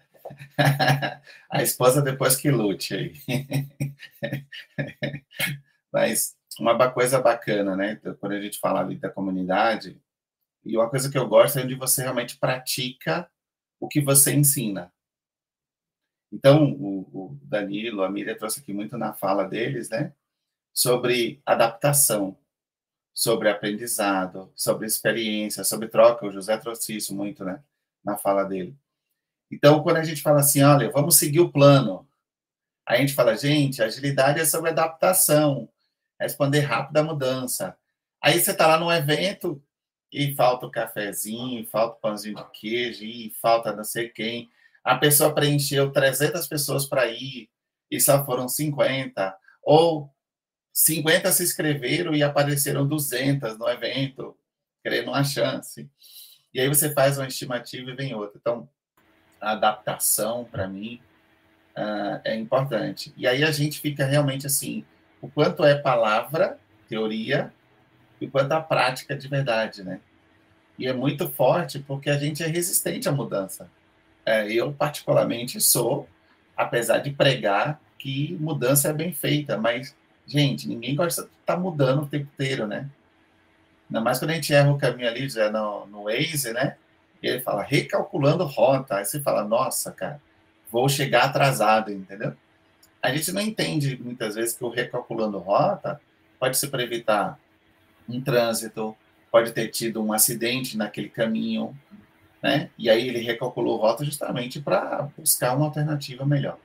A 1.51 1.63
esposa 1.63 2.03
depois 2.03 2.37
que 2.37 2.51
lute 2.51 2.95
aí. 2.95 3.15
Mas 5.93 6.37
uma 6.59 6.91
coisa 6.91 7.21
bacana, 7.21 7.77
né? 7.77 7.97
Quando 8.19 8.33
a 8.33 8.41
gente 8.41 8.59
fala 8.59 8.81
ali 8.81 8.97
da 8.97 9.11
comunidade, 9.11 10.01
e 10.65 10.77
uma 10.77 10.89
coisa 10.89 11.11
que 11.11 11.19
eu 11.19 11.29
gosto 11.29 11.59
é 11.59 11.63
onde 11.63 11.75
você 11.75 12.03
realmente 12.03 12.39
pratica 12.39 13.31
o 13.79 13.87
que 13.87 14.01
você 14.01 14.35
ensina. 14.35 14.93
Então, 16.35 16.73
o, 16.73 17.01
o 17.13 17.39
Danilo, 17.45 18.03
a 18.03 18.11
Miriam 18.11 18.35
trouxe 18.37 18.59
aqui 18.59 18.73
muito 18.73 18.99
na 18.99 19.13
fala 19.13 19.45
deles, 19.45 19.89
né? 19.89 20.13
Sobre 20.73 21.41
adaptação, 21.47 22.37
sobre 23.13 23.49
aprendizado, 23.49 24.53
sobre 24.57 24.85
experiência, 24.85 25.63
sobre 25.63 25.87
troca. 25.87 26.27
O 26.27 26.33
José 26.33 26.57
trouxe 26.59 26.97
isso 26.97 27.15
muito, 27.15 27.45
né? 27.45 27.63
Na 28.05 28.19
fala 28.19 28.43
dele. 28.43 28.77
Então, 29.49 29.81
quando 29.85 29.99
a 29.99 30.03
gente 30.03 30.23
fala 30.23 30.41
assim, 30.41 30.61
olha, 30.65 30.91
vamos 30.91 31.17
seguir 31.17 31.39
o 31.39 31.53
plano, 31.53 32.05
a 32.85 32.97
gente 32.97 33.15
fala, 33.15 33.37
gente, 33.37 33.81
agilidade 33.81 34.41
é 34.41 34.45
sobre 34.45 34.71
adaptação, 34.71 35.69
é 36.19 36.25
responder 36.25 36.61
rápido 36.61 36.97
à 36.97 37.03
mudança. 37.05 37.79
Aí 38.21 38.41
você 38.41 38.51
está 38.51 38.67
lá 38.67 38.77
num 38.77 38.91
evento 38.91 39.63
e 40.11 40.35
falta 40.35 40.67
o 40.67 40.71
cafezinho, 40.71 41.65
falta 41.69 41.97
o 41.97 42.01
pãozinho 42.01 42.35
de 42.35 42.45
queijo, 42.51 43.05
e 43.05 43.31
falta 43.41 43.73
não 43.73 43.85
sei 43.85 44.09
quem 44.09 44.51
a 44.85 44.97
pessoa 44.97 45.35
preencheu 45.35 45.91
300 45.91 46.47
pessoas 46.47 46.87
para 46.87 47.07
ir 47.07 47.49
e 47.91 47.99
só 47.99 48.25
foram 48.25 48.49
50, 48.49 49.35
ou 49.63 50.11
50 50.73 51.33
se 51.33 51.43
inscreveram 51.43 52.15
e 52.15 52.23
apareceram 52.23 52.87
200 52.87 53.57
no 53.59 53.69
evento, 53.69 54.37
querendo 54.83 55.09
uma 55.09 55.25
chance. 55.25 55.89
E 56.53 56.61
aí 56.61 56.69
você 56.69 56.93
faz 56.93 57.17
uma 57.17 57.27
estimativa 57.27 57.91
e 57.91 57.95
vem 57.95 58.15
outra. 58.15 58.39
Então, 58.39 58.69
a 59.41 59.53
adaptação, 59.53 60.45
para 60.45 60.69
mim, 60.69 61.01
uh, 61.77 62.21
é 62.25 62.35
importante. 62.35 63.15
E 63.17 63.27
aí 63.27 63.43
a 63.43 63.51
gente 63.51 63.81
fica 63.81 64.05
realmente 64.05 64.47
assim, 64.47 64.85
o 65.21 65.29
quanto 65.29 65.65
é 65.65 65.75
palavra, 65.75 66.59
teoria, 66.89 67.53
e 68.21 68.27
o 68.27 68.31
quanto 68.31 68.53
a 68.53 68.61
prática 68.61 69.17
de 69.17 69.29
verdade, 69.29 69.83
né? 69.83 70.01
E 70.79 70.87
é 70.87 70.93
muito 70.93 71.29
forte 71.31 71.79
porque 71.79 72.11
a 72.11 72.19
gente 72.19 72.43
é 72.43 72.47
resistente 72.47 73.09
à 73.09 73.13
mudança. 73.13 73.71
É, 74.27 74.51
eu, 74.51 74.73
particularmente, 74.73 75.61
sou, 75.61 76.09
apesar 76.57 76.99
de 76.99 77.11
pregar 77.11 77.81
que 77.99 78.37
mudança 78.41 78.89
é 78.89 78.93
bem 78.93 79.13
feita, 79.13 79.57
mas, 79.57 79.95
gente, 80.27 80.69
ninguém 80.69 80.95
gosta 80.95 81.23
de 81.23 81.29
estar 81.29 81.55
tá 81.55 81.59
mudando 81.59 82.03
o 82.03 82.07
tempo 82.07 82.29
inteiro, 82.35 82.67
né? 82.67 82.89
Ainda 83.89 84.01
mais 84.01 84.19
quando 84.19 84.31
a 84.31 84.35
gente 84.35 84.53
erra 84.53 84.71
o 84.71 84.79
caminho 84.79 85.09
ali, 85.09 85.29
já 85.29 85.51
no, 85.51 85.87
no 85.87 86.05
Waze, 86.05 86.53
né? 86.53 86.77
E 87.23 87.29
ele 87.29 87.41
fala, 87.41 87.63
recalculando 87.63 88.45
rota. 88.45 88.97
Aí 88.97 89.05
você 89.05 89.21
fala, 89.21 89.45
nossa, 89.45 89.93
cara, 89.93 90.21
vou 90.71 90.89
chegar 90.89 91.25
atrasado, 91.25 91.93
entendeu? 91.93 92.35
A 93.01 93.15
gente 93.15 93.33
não 93.33 93.41
entende, 93.41 93.99
muitas 94.03 94.35
vezes, 94.35 94.57
que 94.57 94.65
o 94.65 94.69
recalculando 94.69 95.39
rota 95.39 96.01
pode 96.39 96.57
ser 96.57 96.69
para 96.69 96.83
evitar 96.83 97.39
um 98.09 98.21
trânsito, 98.21 98.97
pode 99.31 99.53
ter 99.53 99.69
tido 99.69 100.03
um 100.03 100.13
acidente 100.13 100.77
naquele 100.77 101.09
caminho, 101.09 101.77
né? 102.45 102.69
E 102.77 102.91
aí 102.91 103.09
ele 103.09 103.21
recalculou 103.21 103.79
rota 103.79 104.05
justamente 104.05 104.61
para 104.61 105.09
buscar 105.17 105.57
uma 105.57 105.65
alternativa 105.65 106.27
melhor. 106.27 106.59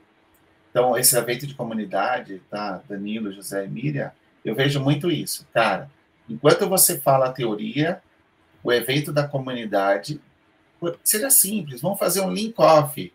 Então, 0.70 0.98
esse 0.98 1.18
evento 1.18 1.48
de 1.48 1.54
comunidade, 1.54 2.42
tá? 2.50 2.82
Danilo, 2.90 3.32
José 3.32 3.64
e 3.64 3.70
Miriam, 3.70 4.12
eu 4.44 4.54
vejo 4.54 4.82
muito 4.82 5.10
isso. 5.10 5.48
Cara, 5.54 5.90
enquanto 6.30 6.68
você 6.68 7.00
fala 7.00 7.28
a 7.28 7.32
teoria, 7.32 8.02
o 8.62 8.74
evento 8.74 9.14
da 9.14 9.26
comunidade, 9.26 10.20
seja 11.02 11.30
simples, 11.30 11.80
vamos 11.80 11.98
fazer 11.98 12.20
um 12.20 12.34
link-off. 12.34 13.14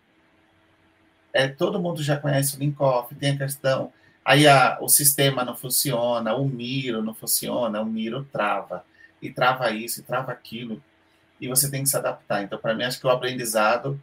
É, 1.35 1.49
todo 1.49 1.79
mundo 1.79 2.03
já 2.03 2.17
conhece 2.17 2.57
o 2.57 2.61
link-off, 2.61 3.15
tem 3.15 3.33
a 3.33 3.39
questão. 3.39 3.93
Aí 4.25 4.49
a, 4.49 4.79
o 4.81 4.89
sistema 4.89 5.45
não 5.45 5.55
funciona, 5.55 6.35
o 6.35 6.49
Miro 6.49 7.03
não 7.03 7.13
funciona, 7.13 7.83
o 7.83 7.85
Miro 7.85 8.25
trava. 8.33 8.87
E 9.21 9.29
trava 9.29 9.71
isso, 9.71 10.01
e 10.01 10.03
trava 10.03 10.33
aquilo 10.33 10.83
e 11.41 11.49
você 11.49 11.71
tem 11.71 11.83
que 11.83 11.89
se 11.89 11.97
adaptar. 11.97 12.43
Então, 12.43 12.59
para 12.59 12.75
mim, 12.75 12.85
acho 12.85 13.01
que 13.01 13.07
o 13.07 13.11
aprendizado 13.11 14.01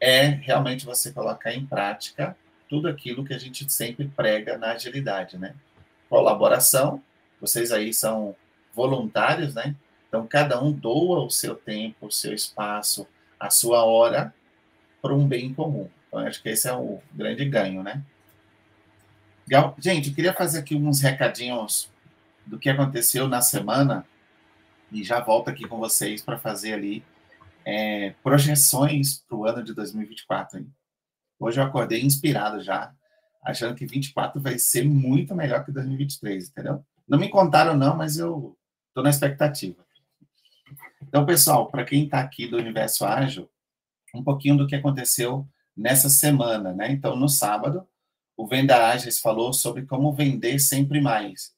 é 0.00 0.26
realmente 0.26 0.84
você 0.84 1.12
colocar 1.12 1.52
em 1.52 1.66
prática 1.66 2.36
tudo 2.68 2.88
aquilo 2.88 3.24
que 3.24 3.34
a 3.34 3.38
gente 3.38 3.70
sempre 3.72 4.08
prega 4.08 4.58
na 4.58 4.72
agilidade, 4.72 5.38
né? 5.38 5.54
Colaboração, 6.08 7.02
vocês 7.40 7.72
aí 7.72 7.92
são 7.92 8.34
voluntários, 8.74 9.54
né? 9.54 9.74
Então, 10.08 10.26
cada 10.26 10.62
um 10.62 10.72
doa 10.72 11.24
o 11.24 11.30
seu 11.30 11.54
tempo, 11.54 12.06
o 12.06 12.12
seu 12.12 12.32
espaço, 12.32 13.06
a 13.38 13.50
sua 13.50 13.84
hora 13.84 14.34
para 15.00 15.14
um 15.14 15.26
bem 15.26 15.52
comum. 15.52 15.88
Então, 16.08 16.20
acho 16.20 16.42
que 16.42 16.48
esse 16.48 16.68
é 16.68 16.74
o 16.74 17.00
grande 17.12 17.44
ganho, 17.44 17.82
né? 17.82 18.02
Gente, 19.78 20.08
eu 20.08 20.14
queria 20.14 20.32
fazer 20.32 20.58
aqui 20.58 20.74
uns 20.74 21.00
recadinhos 21.00 21.88
do 22.44 22.58
que 22.58 22.68
aconteceu 22.68 23.28
na 23.28 23.40
semana 23.40 24.04
e 24.90 25.02
já 25.02 25.20
volto 25.20 25.48
aqui 25.48 25.66
com 25.66 25.78
vocês 25.78 26.22
para 26.22 26.38
fazer 26.38 26.72
ali 26.72 27.04
é, 27.64 28.10
projeções 28.22 29.18
para 29.26 29.36
o 29.36 29.44
ano 29.44 29.62
de 29.62 29.74
2024. 29.74 30.60
Hein? 30.60 30.72
Hoje 31.38 31.60
eu 31.60 31.64
acordei 31.64 32.02
inspirado 32.02 32.62
já, 32.62 32.94
achando 33.44 33.74
que 33.74 33.86
24 33.86 34.40
vai 34.40 34.58
ser 34.58 34.84
muito 34.84 35.34
melhor 35.34 35.64
que 35.64 35.72
2023, 35.72 36.48
entendeu? 36.48 36.84
Não 37.06 37.18
me 37.18 37.28
contaram 37.28 37.76
não, 37.76 37.96
mas 37.96 38.16
eu 38.16 38.56
estou 38.88 39.02
na 39.02 39.10
expectativa. 39.10 39.84
Então, 41.02 41.26
pessoal, 41.26 41.70
para 41.70 41.84
quem 41.84 42.04
está 42.04 42.20
aqui 42.20 42.48
do 42.48 42.56
Universo 42.56 43.04
Ágil, 43.04 43.48
um 44.14 44.22
pouquinho 44.22 44.56
do 44.56 44.66
que 44.66 44.74
aconteceu 44.74 45.46
nessa 45.76 46.08
semana, 46.08 46.72
né? 46.72 46.90
Então, 46.90 47.14
no 47.14 47.28
sábado, 47.28 47.86
o 48.36 48.46
Venda 48.46 48.88
Ágeis 48.88 49.20
falou 49.20 49.52
sobre 49.52 49.84
como 49.84 50.12
vender 50.12 50.58
sempre 50.58 51.00
mais, 51.00 51.54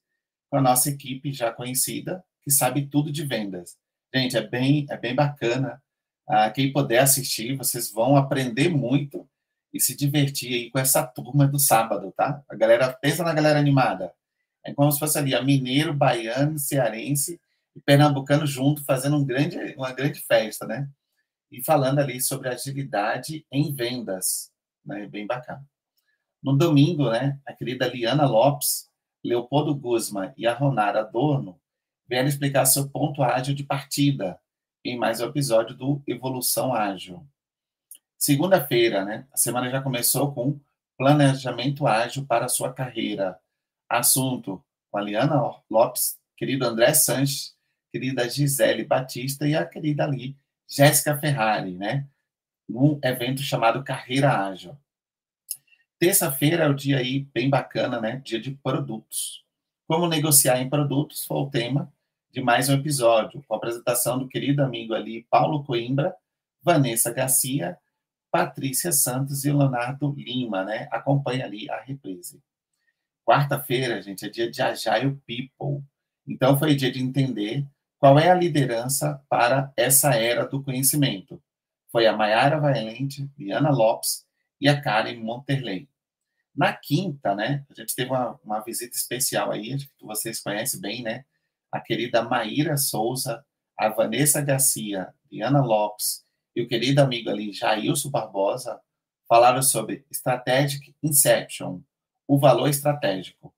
com 0.50 0.58
a 0.58 0.62
nossa 0.62 0.90
equipe 0.90 1.32
já 1.32 1.52
conhecida, 1.52 2.22
que 2.48 2.52
sabe 2.54 2.86
tudo 2.86 3.12
de 3.12 3.26
vendas. 3.26 3.76
Gente, 4.14 4.34
é 4.34 4.40
bem, 4.40 4.86
é 4.88 4.96
bem 4.96 5.14
bacana. 5.14 5.82
Ah, 6.26 6.48
quem 6.48 6.72
puder 6.72 7.00
assistir, 7.00 7.54
vocês 7.54 7.92
vão 7.92 8.16
aprender 8.16 8.70
muito 8.70 9.28
e 9.70 9.78
se 9.78 9.94
divertir 9.94 10.54
aí 10.54 10.70
com 10.70 10.78
essa 10.78 11.06
turma 11.06 11.46
do 11.46 11.58
sábado, 11.58 12.10
tá? 12.16 12.42
A 12.48 12.56
galera, 12.56 12.90
pensa 12.90 13.22
na 13.22 13.34
galera 13.34 13.58
animada. 13.58 14.14
É 14.64 14.72
como 14.72 14.90
se 14.90 14.98
fosse 14.98 15.18
ali 15.18 15.34
a 15.34 15.42
mineiro, 15.42 15.92
baiano, 15.92 16.58
cearense 16.58 17.38
e 17.76 17.80
pernambucano 17.82 18.46
junto, 18.46 18.82
fazendo 18.82 19.18
um 19.18 19.24
grande, 19.26 19.58
uma 19.76 19.92
grande 19.92 20.20
festa, 20.20 20.66
né? 20.66 20.88
E 21.52 21.62
falando 21.62 21.98
ali 21.98 22.18
sobre 22.18 22.48
agilidade 22.48 23.44
em 23.52 23.74
vendas, 23.74 24.50
né? 24.82 25.06
Bem 25.06 25.26
bacana. 25.26 25.62
No 26.42 26.56
domingo, 26.56 27.10
né, 27.10 27.38
a 27.44 27.52
querida 27.52 27.86
Liana 27.86 28.26
Lopes, 28.26 28.88
Leopoldo 29.22 29.74
Guzman 29.74 30.32
e 30.34 30.46
a 30.46 30.54
Ronara 30.54 31.00
Adorno 31.00 31.60
vendo 32.08 32.28
explicar 32.28 32.64
seu 32.64 32.88
ponto 32.88 33.22
ágil 33.22 33.54
de 33.54 33.62
partida 33.62 34.40
em 34.82 34.96
mais 34.96 35.20
um 35.20 35.26
episódio 35.26 35.76
do 35.76 36.02
Evolução 36.06 36.74
Ágil. 36.74 37.28
Segunda-feira, 38.16 39.04
né? 39.04 39.26
A 39.30 39.36
semana 39.36 39.68
já 39.68 39.82
começou 39.82 40.32
com 40.32 40.58
planejamento 40.96 41.86
ágil 41.86 42.24
para 42.24 42.46
a 42.46 42.48
sua 42.48 42.72
carreira. 42.72 43.38
Assunto 43.88 44.64
com 44.90 44.98
a 44.98 45.02
Liana 45.02 45.38
Lopes, 45.70 46.18
querido 46.36 46.66
André 46.66 46.94
Sanches, 46.94 47.54
querida 47.92 48.28
Gisele 48.28 48.84
Batista 48.84 49.46
e 49.46 49.54
a 49.54 49.66
querida 49.66 50.04
ali 50.04 50.36
Jéssica 50.66 51.18
Ferrari, 51.18 51.76
né? 51.76 52.06
Num 52.66 52.98
evento 53.02 53.42
chamado 53.42 53.84
Carreira 53.84 54.46
Ágil. 54.46 54.76
Terça-feira 55.98 56.64
é 56.64 56.68
o 56.68 56.74
dia 56.74 56.98
aí 56.98 57.20
bem 57.34 57.50
bacana, 57.50 58.00
né? 58.00 58.16
Dia 58.24 58.40
de 58.40 58.52
produtos. 58.52 59.44
Como 59.86 60.08
negociar 60.08 60.60
em 60.60 60.68
produtos 60.70 61.24
foi 61.24 61.36
o 61.38 61.50
tema 61.50 61.92
de 62.30 62.42
mais 62.42 62.68
um 62.68 62.74
episódio, 62.74 63.42
com 63.46 63.54
a 63.54 63.56
apresentação 63.56 64.18
do 64.18 64.28
querido 64.28 64.62
amigo 64.62 64.94
ali 64.94 65.26
Paulo 65.30 65.64
Coimbra, 65.64 66.14
Vanessa 66.62 67.12
Garcia, 67.12 67.78
Patrícia 68.30 68.92
Santos 68.92 69.44
e 69.44 69.52
Leonardo 69.52 70.12
Lima, 70.12 70.64
né? 70.64 70.88
Acompanha 70.90 71.46
ali 71.46 71.70
a 71.70 71.80
reprise. 71.80 72.42
Quarta-feira, 73.24 74.02
gente, 74.02 74.26
é 74.26 74.28
dia 74.28 74.50
de 74.50 74.60
Agile 74.60 75.18
People. 75.26 75.82
Então 76.26 76.58
foi 76.58 76.74
dia 76.74 76.92
de 76.92 77.02
entender 77.02 77.66
qual 77.98 78.18
é 78.18 78.30
a 78.30 78.34
liderança 78.34 79.22
para 79.28 79.72
essa 79.76 80.14
era 80.14 80.46
do 80.46 80.62
conhecimento. 80.62 81.42
Foi 81.90 82.06
a 82.06 82.16
Mayara 82.16 82.60
Valente, 82.60 83.28
Liana 83.38 83.70
Lopes 83.70 84.26
e 84.60 84.68
a 84.68 84.78
Karen 84.80 85.16
Monterley. 85.16 85.88
Na 86.54 86.72
quinta, 86.72 87.34
né, 87.34 87.64
a 87.70 87.74
gente 87.74 87.94
teve 87.94 88.10
uma, 88.10 88.38
uma 88.44 88.60
visita 88.60 88.94
especial 88.96 89.50
aí, 89.50 89.76
que 89.76 90.04
vocês 90.04 90.40
conhecem 90.40 90.80
bem, 90.80 91.02
né? 91.02 91.24
A 91.72 91.80
querida 91.80 92.22
Maíra 92.22 92.76
Souza, 92.76 93.44
a 93.76 93.88
Vanessa 93.88 94.40
Garcia, 94.40 95.12
Liana 95.30 95.62
Lopes 95.62 96.24
e 96.56 96.62
o 96.62 96.68
querido 96.68 97.00
amigo 97.00 97.30
ali, 97.30 97.52
Jailson 97.52 98.10
Barbosa, 98.10 98.80
falaram 99.28 99.62
sobre 99.62 100.04
Strategic 100.10 100.94
Inception, 101.02 101.80
o 102.26 102.38
valor 102.38 102.68
estratégico. 102.68 103.54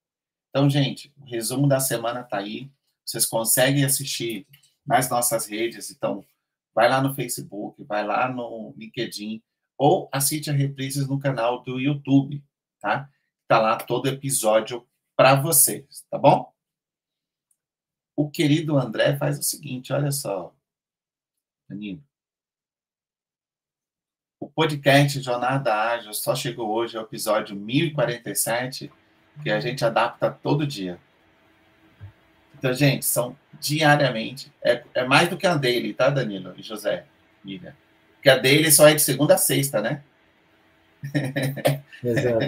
Então, 0.50 0.68
gente, 0.68 1.12
o 1.18 1.24
resumo 1.24 1.68
da 1.68 1.78
semana 1.78 2.20
está 2.20 2.38
aí. 2.38 2.70
Vocês 3.06 3.24
conseguem 3.24 3.84
assistir 3.84 4.46
nas 4.84 5.08
nossas 5.08 5.46
redes. 5.46 5.90
Então, 5.90 6.24
vai 6.74 6.88
lá 6.88 7.00
no 7.00 7.14
Facebook, 7.14 7.82
vai 7.84 8.04
lá 8.04 8.28
no 8.28 8.74
LinkedIn, 8.76 9.42
ou 9.78 10.08
assiste 10.12 10.50
a 10.50 10.52
reprises 10.52 11.08
no 11.08 11.18
canal 11.18 11.62
do 11.62 11.78
YouTube, 11.78 12.44
tá? 12.80 13.08
Tá 13.48 13.58
lá 13.58 13.76
todo 13.76 14.08
episódio 14.08 14.86
para 15.16 15.36
vocês, 15.36 16.04
tá 16.10 16.18
bom? 16.18 16.52
O 18.20 18.28
querido 18.28 18.76
André 18.76 19.16
faz 19.16 19.38
o 19.38 19.42
seguinte, 19.42 19.94
olha 19.94 20.12
só, 20.12 20.54
Danilo. 21.66 22.04
O 24.38 24.46
podcast 24.46 25.18
Jornada 25.22 25.74
Ágil 25.74 26.12
só 26.12 26.36
chegou 26.36 26.68
hoje 26.68 26.98
ao 26.98 27.04
episódio 27.04 27.56
1047, 27.56 28.92
que 29.42 29.48
a 29.48 29.58
gente 29.58 29.82
adapta 29.86 30.30
todo 30.30 30.66
dia. 30.66 31.00
Então, 32.58 32.74
gente, 32.74 33.06
são 33.06 33.34
diariamente. 33.58 34.52
É, 34.60 34.84
é 34.92 35.04
mais 35.06 35.30
do 35.30 35.38
que 35.38 35.46
a 35.46 35.56
daily, 35.56 35.94
tá, 35.94 36.10
Danilo 36.10 36.52
e 36.58 36.62
José? 36.62 37.06
Miriam? 37.42 37.74
Porque 38.16 38.28
a 38.28 38.36
daily 38.36 38.70
só 38.70 38.86
é 38.86 38.94
de 38.94 39.00
segunda 39.00 39.36
a 39.36 39.38
sexta, 39.38 39.80
né? 39.80 40.04
Exato. 42.02 42.38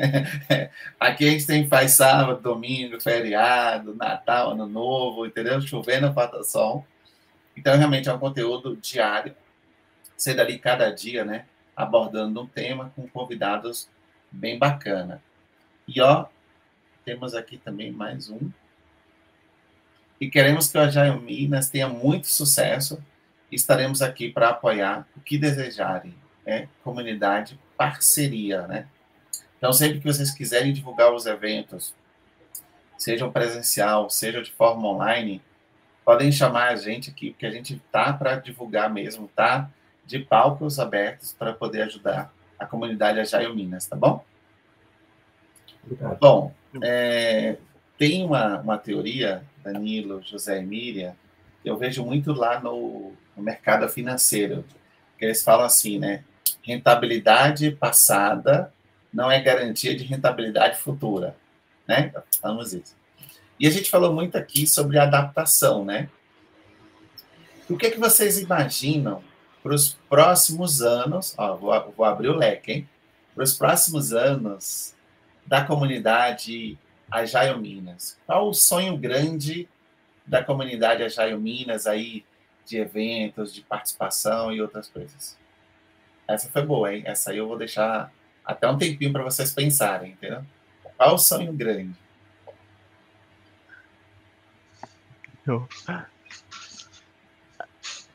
Aqui 0.98 1.28
a 1.28 1.30
gente 1.30 1.46
tem 1.46 1.68
faz 1.68 1.92
sábado, 1.92 2.40
domingo, 2.40 3.00
feriado, 3.00 3.94
Natal, 3.94 4.52
Ano 4.52 4.66
Novo, 4.66 5.26
entendeu? 5.26 5.60
Chovendo, 5.60 6.12
falta 6.12 6.42
sol. 6.42 6.86
Então, 7.56 7.76
realmente 7.76 8.08
é 8.08 8.12
um 8.12 8.18
conteúdo 8.18 8.76
diário, 8.76 9.34
sendo 10.16 10.40
ali 10.40 10.58
cada 10.58 10.90
dia, 10.90 11.24
né? 11.24 11.44
abordando 11.76 12.42
um 12.42 12.46
tema 12.46 12.92
com 12.94 13.08
convidados 13.08 13.88
bem 14.30 14.58
bacana. 14.58 15.22
E 15.86 16.00
ó, 16.00 16.26
temos 17.04 17.34
aqui 17.34 17.56
também 17.56 17.90
mais 17.90 18.30
um. 18.30 18.50
E 20.20 20.30
queremos 20.30 20.68
que 20.70 20.78
o 20.78 20.80
Agile 20.80 21.18
Minas 21.18 21.68
tenha 21.68 21.88
muito 21.88 22.28
sucesso. 22.28 23.02
Estaremos 23.50 24.00
aqui 24.00 24.30
para 24.30 24.50
apoiar 24.50 25.06
o 25.16 25.20
que 25.20 25.36
desejarem, 25.36 26.14
né? 26.46 26.68
Comunidade, 26.84 27.58
parceria, 27.90 28.66
né? 28.66 28.86
Então, 29.58 29.72
sempre 29.72 30.00
que 30.00 30.06
vocês 30.06 30.30
quiserem 30.30 30.72
divulgar 30.72 31.12
os 31.12 31.26
eventos, 31.26 31.94
sejam 32.98 33.30
presencial, 33.30 34.10
seja 34.10 34.42
de 34.42 34.52
forma 34.52 34.88
online, 34.88 35.42
podem 36.04 36.32
chamar 36.32 36.70
a 36.70 36.76
gente 36.76 37.10
aqui, 37.10 37.30
porque 37.30 37.46
a 37.46 37.50
gente 37.50 37.80
tá 37.90 38.12
para 38.12 38.36
divulgar 38.36 38.90
mesmo, 38.90 39.28
tá? 39.34 39.70
de 40.04 40.18
palcos 40.18 40.78
abertos 40.78 41.32
para 41.32 41.52
poder 41.52 41.82
ajudar 41.82 42.32
a 42.58 42.66
comunidade 42.66 43.20
Agile 43.20 43.54
Minas, 43.54 43.86
tá 43.86 43.96
bom? 43.96 44.24
Obrigado. 45.84 46.18
Bom, 46.18 46.54
é, 46.82 47.56
tem 47.98 48.24
uma, 48.24 48.60
uma 48.60 48.78
teoria, 48.78 49.42
Danilo, 49.62 50.22
José 50.22 50.60
e 50.60 50.66
Miriam, 50.66 51.14
eu 51.64 51.76
vejo 51.76 52.04
muito 52.04 52.32
lá 52.32 52.60
no, 52.60 53.12
no 53.36 53.42
mercado 53.42 53.88
financeiro, 53.88 54.64
que 55.18 55.24
eles 55.24 55.42
falam 55.42 55.64
assim, 55.64 55.98
né? 55.98 56.24
Rentabilidade 56.62 57.70
passada 57.72 58.72
não 59.12 59.30
é 59.30 59.40
garantia 59.40 59.94
de 59.94 60.04
rentabilidade 60.04 60.78
futura, 60.78 61.36
né? 61.86 62.12
Falamos 62.40 62.72
isso. 62.72 62.96
E 63.58 63.66
a 63.66 63.70
gente 63.70 63.90
falou 63.90 64.12
muito 64.12 64.36
aqui 64.36 64.66
sobre 64.66 64.98
adaptação, 64.98 65.84
né? 65.84 66.08
O 67.68 67.76
que, 67.76 67.86
é 67.86 67.90
que 67.90 67.98
vocês 67.98 68.38
imaginam 68.38 69.22
para 69.62 69.74
os 69.74 69.96
próximos 70.08 70.82
anos, 70.82 71.34
ó, 71.38 71.56
vou, 71.56 71.94
vou 71.96 72.04
abrir 72.04 72.28
o 72.28 72.36
leque, 72.36 72.72
hein? 72.72 72.88
Para 73.34 73.44
os 73.44 73.54
próximos 73.54 74.12
anos 74.12 74.94
da 75.46 75.64
comunidade 75.64 76.78
Agile 77.10 77.58
Minas. 77.60 78.18
Qual 78.26 78.48
o 78.48 78.54
sonho 78.54 78.96
grande 78.96 79.68
da 80.26 80.42
comunidade 80.42 81.02
Agile 81.02 81.36
Minas 81.36 81.86
aí, 81.86 82.24
de 82.66 82.78
eventos, 82.78 83.52
de 83.52 83.60
participação 83.62 84.52
e 84.52 84.60
outras 84.60 84.88
coisas? 84.88 85.36
Essa 86.32 86.48
foi 86.48 86.62
boa, 86.62 86.94
hein? 86.94 87.02
Essa 87.04 87.30
aí 87.30 87.38
eu 87.38 87.48
vou 87.48 87.58
deixar 87.58 88.12
até 88.44 88.68
um 88.68 88.78
tempinho 88.78 89.12
para 89.12 89.22
vocês 89.22 89.52
pensarem, 89.52 90.12
entendeu? 90.12 90.42
Qual 90.96 91.14
o 91.14 91.18
sonho 91.18 91.52
grande? 91.52 91.94
Eu, 95.46 95.68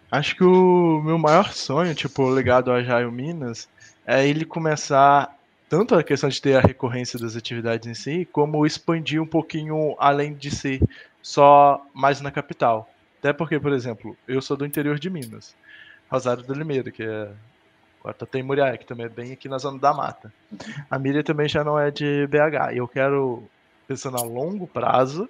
Acho 0.09 0.35
que 0.37 0.43
o 0.43 1.01
meu 1.03 1.17
maior 1.17 1.51
sonho, 1.51 1.93
tipo, 1.93 2.33
ligado 2.33 2.71
ao 2.71 2.77
Agile 2.77 3.11
Minas, 3.11 3.67
é 4.05 4.25
ele 4.25 4.45
começar 4.45 5.37
tanto 5.67 5.95
a 5.95 6.03
questão 6.03 6.29
de 6.29 6.41
ter 6.41 6.55
a 6.55 6.61
recorrência 6.61 7.19
das 7.19 7.35
atividades 7.35 7.87
em 7.87 7.93
si, 7.93 8.25
como 8.31 8.65
expandir 8.65 9.21
um 9.21 9.27
pouquinho 9.27 9.95
além 9.99 10.33
de 10.33 10.49
ser 10.49 10.81
só 11.21 11.85
mais 11.93 12.21
na 12.21 12.31
capital. 12.31 12.89
Até 13.19 13.33
porque, 13.33 13.59
por 13.59 13.73
exemplo, 13.73 14.15
eu 14.25 14.41
sou 14.41 14.55
do 14.55 14.65
interior 14.65 14.97
de 14.97 15.09
Minas, 15.09 15.53
Rosário 16.09 16.43
do 16.43 16.53
Limeira, 16.53 16.89
que 16.89 17.03
é 17.03 17.29
tem 18.13 18.43
Muriaé, 18.43 18.77
que 18.77 18.85
também 18.85 19.05
é 19.05 19.09
bem 19.09 19.31
aqui 19.31 19.49
na 19.49 19.57
zona 19.57 19.79
da 19.79 19.93
mata. 19.93 20.31
A 20.89 20.97
Miriam 20.99 21.23
também 21.23 21.47
já 21.47 21.63
não 21.63 21.79
é 21.79 21.91
de 21.91 22.27
BH. 22.27 22.73
E 22.73 22.77
eu 22.77 22.87
quero, 22.87 23.43
pensando 23.87 24.17
a 24.17 24.21
longo 24.21 24.67
prazo, 24.67 25.29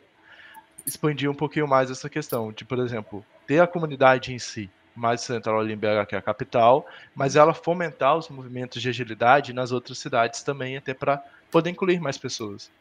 expandir 0.86 1.30
um 1.30 1.36
pouquinho 1.36 1.68
mais 1.68 1.92
essa 1.92 2.10
questão 2.10 2.52
de, 2.52 2.64
por 2.66 2.80
exemplo, 2.80 3.26
ter 3.46 3.60
a 3.60 3.68
comunidade 3.68 4.34
em 4.34 4.40
si 4.40 4.70
mais 4.96 5.22
central 5.22 5.60
ali 5.60 5.74
em 5.74 5.78
BH, 5.78 6.08
que 6.10 6.16
é 6.16 6.18
a 6.18 6.22
capital, 6.22 6.86
mas 7.16 7.36
ela 7.36 7.54
fomentar 7.54 8.18
os 8.18 8.30
movimentos 8.30 8.82
de 8.82 8.90
agilidade 8.90 9.54
nas 9.54 9.72
outras 9.72 10.00
cidades 10.00 10.42
também, 10.42 10.76
até 10.76 10.94
para 10.94 11.24
poder 11.52 11.70
incluir 11.70 12.00
mais 12.00 12.18
pessoas. 12.18 12.72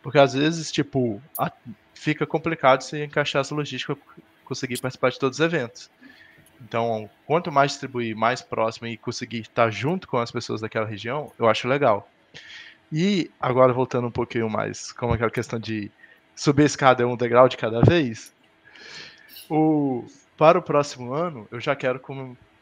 Porque 0.00 0.18
às 0.18 0.34
vezes, 0.34 0.70
tipo, 0.70 1.20
fica 1.92 2.24
complicado 2.24 2.82
se 2.82 3.02
encaixar 3.02 3.40
essa 3.40 3.54
logística 3.54 3.96
conseguir 4.44 4.80
participar 4.80 5.10
de 5.10 5.18
todos 5.18 5.40
os 5.40 5.44
eventos. 5.44 5.90
Então, 6.60 7.08
quanto 7.26 7.52
mais 7.52 7.72
distribuir, 7.72 8.16
mais 8.16 8.42
próximo 8.42 8.86
e 8.86 8.96
conseguir 8.96 9.40
estar 9.40 9.70
junto 9.70 10.08
com 10.08 10.18
as 10.18 10.30
pessoas 10.30 10.60
daquela 10.60 10.86
região, 10.86 11.32
eu 11.38 11.48
acho 11.48 11.68
legal. 11.68 12.08
E 12.92 13.30
agora 13.40 13.72
voltando 13.72 14.06
um 14.06 14.12
pouquinho 14.12 14.48
mais, 14.48 14.92
como 14.92 15.12
aquela 15.12 15.30
questão 15.30 15.58
de 15.58 15.90
subir 16.34 16.62
a 16.62 16.66
escada 16.66 17.06
um 17.06 17.16
degrau 17.16 17.48
de 17.48 17.56
cada 17.56 17.80
vez, 17.80 18.32
o, 19.50 20.04
para 20.36 20.58
o 20.58 20.62
próximo 20.62 21.12
ano, 21.12 21.48
eu 21.50 21.60
já 21.60 21.74
quero 21.74 22.00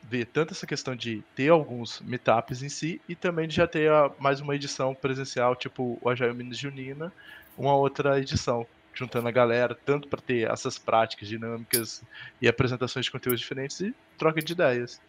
ver 0.02 0.26
tanto 0.26 0.52
essa 0.52 0.66
questão 0.66 0.94
de 0.94 1.22
ter 1.34 1.48
alguns 1.48 2.00
meetups 2.00 2.62
em 2.62 2.68
si 2.68 3.00
e 3.08 3.14
também 3.14 3.48
de 3.48 3.54
já 3.54 3.66
ter 3.66 3.90
a, 3.90 4.10
mais 4.18 4.40
uma 4.40 4.54
edição 4.54 4.94
presencial, 4.94 5.56
tipo 5.56 5.98
o 6.00 6.08
Agile 6.08 6.34
Minas 6.34 6.58
Junina, 6.58 7.12
uma 7.56 7.74
outra 7.74 8.20
edição, 8.20 8.66
juntando 8.94 9.28
a 9.28 9.32
galera, 9.32 9.76
tanto 9.84 10.08
para 10.08 10.20
ter 10.20 10.50
essas 10.50 10.78
práticas 10.78 11.28
dinâmicas 11.28 12.02
e 12.40 12.48
apresentações 12.48 13.06
de 13.06 13.12
conteúdos 13.12 13.40
diferentes 13.40 13.80
e 13.80 13.94
troca 14.16 14.40
de 14.40 14.52
ideias. 14.52 15.00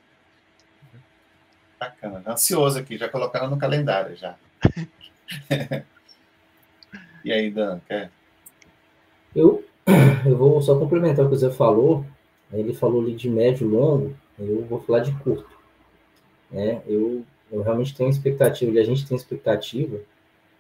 Bacana, 1.80 2.24
ansioso 2.28 2.80
aqui, 2.80 2.98
já 2.98 3.08
colocaram 3.10 3.50
no 3.50 3.58
calendário 3.58 4.16
já. 4.16 4.36
e 7.24 7.32
aí, 7.32 7.52
Dan, 7.52 7.80
quer? 7.88 8.10
Eu 9.36 9.64
eu 10.26 10.36
vou 10.36 10.62
só 10.62 10.78
complementar 10.78 11.26
o 11.26 11.30
que 11.30 11.36
o 11.36 11.38
Zé 11.38 11.52
falou. 11.52 12.06
Ele 12.52 12.74
falou 12.74 13.02
ali 13.02 13.16
de 13.16 13.30
médio 13.30 13.68
e 13.68 13.72
longo, 13.72 14.16
eu 14.40 14.64
vou 14.66 14.82
falar 14.82 15.00
de 15.00 15.12
curto. 15.20 15.58
Né? 16.50 16.82
Eu, 16.88 17.26
eu 17.52 17.62
realmente 17.62 17.96
tenho 17.96 18.10
expectativa, 18.10 18.72
e 18.72 18.80
a 18.80 18.84
gente 18.84 19.06
tem 19.08 19.18
expectativa, 19.18 20.00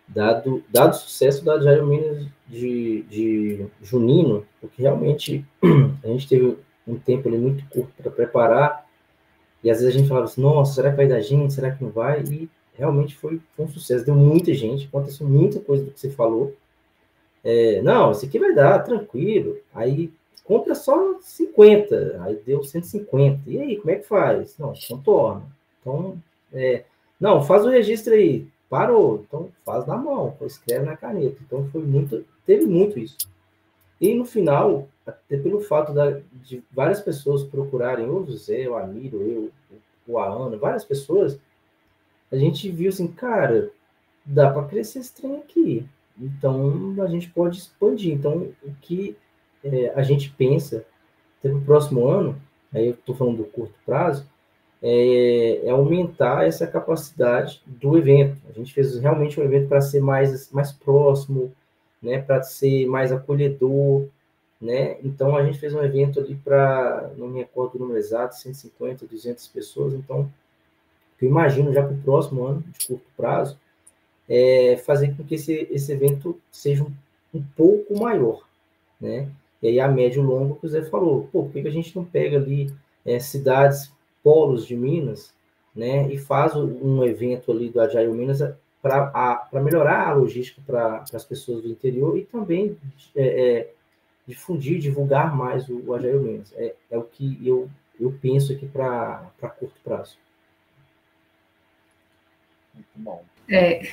dado, 0.07 0.63
dado 0.69 0.95
sucesso 0.95 1.43
da 1.43 1.59
Jairo 1.59 1.87
Minas 1.87 2.25
de, 2.47 3.01
de 3.03 3.65
junino, 3.81 4.45
porque 4.61 4.81
realmente 4.81 5.45
a 6.03 6.07
gente 6.07 6.27
teve 6.27 6.57
um 6.87 6.97
tempo 6.97 7.27
ali 7.27 7.37
muito 7.37 7.67
curto 7.69 7.91
para 7.97 8.11
preparar, 8.11 8.85
e 9.63 9.69
às 9.69 9.79
vezes 9.79 9.95
a 9.95 9.97
gente 9.97 10.07
falava 10.07 10.27
assim, 10.27 10.41
nossa, 10.41 10.75
será 10.75 10.91
que 10.91 10.97
vai 10.97 11.07
dar 11.07 11.21
gente, 11.21 11.53
será 11.53 11.71
que 11.71 11.83
não 11.83 11.89
vai? 11.89 12.21
E 12.21 12.49
realmente 12.77 13.15
foi, 13.15 13.41
foi 13.55 13.65
um 13.65 13.69
sucesso, 13.69 14.05
deu 14.05 14.15
muita 14.15 14.53
gente, 14.53 14.85
aconteceu 14.85 15.27
muita 15.27 15.59
coisa 15.59 15.83
do 15.83 15.91
que 15.91 15.99
você 15.99 16.11
falou. 16.11 16.55
É, 17.43 17.81
não, 17.81 18.11
esse 18.11 18.25
aqui 18.25 18.37
vai 18.37 18.53
dar, 18.53 18.79
tranquilo. 18.79 19.57
Aí 19.73 20.11
compra 20.43 20.75
só 20.75 21.19
50, 21.19 22.21
aí 22.23 22.39
deu 22.45 22.63
150. 22.63 23.41
E 23.47 23.59
aí, 23.59 23.77
como 23.77 23.91
é 23.91 23.95
que 23.95 24.07
faz? 24.07 24.57
Não, 24.57 24.73
contorna. 24.87 25.43
Então, 25.81 26.17
é, 26.53 26.83
não, 27.19 27.41
faz 27.41 27.65
o 27.65 27.69
registro 27.69 28.13
aí. 28.13 28.47
Parou. 28.75 29.23
Então, 29.25 29.49
faz 29.63 29.87
na 29.87 29.95
mão, 29.95 30.35
escreve 30.41 30.85
na 30.85 30.97
caneta. 30.97 31.37
Então, 31.41 31.65
foi 31.69 31.81
muito, 31.81 32.25
teve 32.45 32.65
muito 32.65 32.99
isso. 32.99 33.15
E 34.01 34.13
no 34.13 34.25
final, 34.25 34.89
até 35.07 35.37
pelo 35.37 35.61
fato 35.61 35.93
da, 35.93 36.19
de 36.33 36.61
várias 36.73 36.99
pessoas 36.99 37.41
procurarem, 37.41 38.09
o 38.09 38.25
José, 38.25 38.67
o 38.67 38.75
Amiro, 38.75 39.21
eu, 39.21 39.51
o 40.05 40.19
Ana, 40.19 40.57
várias 40.57 40.83
pessoas, 40.83 41.39
a 42.29 42.35
gente 42.35 42.69
viu 42.69 42.89
assim, 42.89 43.07
cara, 43.07 43.71
dá 44.25 44.51
para 44.51 44.67
crescer 44.67 44.99
esse 44.99 45.15
trem 45.15 45.37
aqui. 45.37 45.87
Então, 46.19 46.95
a 47.01 47.07
gente 47.07 47.29
pode 47.29 47.57
expandir. 47.57 48.13
Então, 48.13 48.49
o 48.61 48.73
que 48.81 49.15
é, 49.63 49.93
a 49.95 50.03
gente 50.03 50.31
pensa 50.31 50.85
para 51.41 51.55
o 51.55 51.61
próximo 51.61 52.09
ano, 52.09 52.35
aí 52.73 52.87
eu 52.87 52.93
estou 52.93 53.15
falando 53.15 53.37
do 53.37 53.45
curto 53.45 53.73
prazo, 53.85 54.27
é, 54.87 55.65
é, 55.65 55.69
aumentar 55.71 56.45
essa 56.45 56.67
capacidade 56.67 57.59
do 57.65 57.97
evento. 57.97 58.37
A 58.47 58.53
gente 58.53 58.71
fez 58.71 58.99
realmente 58.99 59.39
um 59.39 59.43
evento 59.43 59.67
para 59.67 59.81
ser 59.81 59.99
mais, 59.99 60.51
mais 60.51 60.71
próximo, 60.71 61.51
né, 61.99 62.21
para 62.21 62.43
ser 62.43 62.85
mais 62.85 63.11
acolhedor, 63.11 64.05
né? 64.61 64.97
Então 65.03 65.35
a 65.35 65.43
gente 65.43 65.57
fez 65.57 65.73
um 65.73 65.81
evento 65.81 66.19
ali 66.19 66.35
para, 66.35 67.11
não 67.17 67.27
me 67.29 67.39
recordo 67.39 67.75
o 67.75 67.79
número 67.79 67.97
exato, 67.97 68.35
150, 68.35 69.07
200 69.07 69.47
pessoas. 69.47 69.95
Então, 69.95 70.31
eu 71.19 71.29
imagino 71.29 71.73
já 71.73 71.81
para 71.81 71.95
o 71.95 72.01
próximo 72.03 72.45
ano, 72.45 72.63
de 72.77 72.85
curto 72.85 73.05
prazo, 73.17 73.57
é 74.29 74.77
fazer 74.85 75.17
com 75.17 75.23
que 75.23 75.33
esse, 75.33 75.67
esse 75.71 75.91
evento 75.91 76.39
seja 76.51 76.83
um, 76.83 76.93
um 77.33 77.43
pouco 77.57 77.99
maior, 77.99 78.43
né? 79.01 79.27
E 79.63 79.67
aí 79.67 79.79
a 79.79 79.87
médio 79.87 80.21
e 80.21 80.25
longo 80.25 80.57
que 80.57 80.67
o 80.67 80.69
Zé 80.69 80.83
falou, 80.83 81.27
pô, 81.31 81.45
por 81.45 81.53
que 81.53 81.67
a 81.67 81.71
gente 81.71 81.95
não 81.95 82.05
pega 82.05 82.37
ali 82.37 82.71
é, 83.03 83.19
cidades, 83.19 83.91
polos 84.25 84.65
de 84.65 84.75
Minas, 84.75 85.31
né? 85.75 86.11
E 86.11 86.17
faz 86.17 86.55
um 86.55 87.03
evento 87.03 87.51
ali 87.51 87.69
do 87.69 87.79
Agile 87.79 88.11
Minas 88.11 88.39
para 88.81 89.45
melhorar 89.53 90.07
a 90.07 90.13
logística 90.13 90.59
para 90.65 91.03
as 91.13 91.23
pessoas 91.23 91.61
do 91.61 91.69
interior 91.69 92.17
e 92.17 92.25
também 92.25 92.75
é, 93.15 93.25
é, 93.25 93.73
difundir, 94.27 94.79
divulgar 94.79 95.35
mais 95.35 95.69
o, 95.69 95.79
o 95.85 95.93
Agile 95.93 96.17
Minas. 96.17 96.51
É, 96.55 96.73
é 96.89 96.97
o 96.97 97.03
que 97.03 97.37
eu, 97.47 97.69
eu 97.99 98.17
penso 98.19 98.51
aqui 98.51 98.65
para 98.65 99.29
curto 99.59 99.79
prazo. 99.83 100.17
Muito 102.73 102.87
bom. 102.95 103.23
É, 103.47 103.87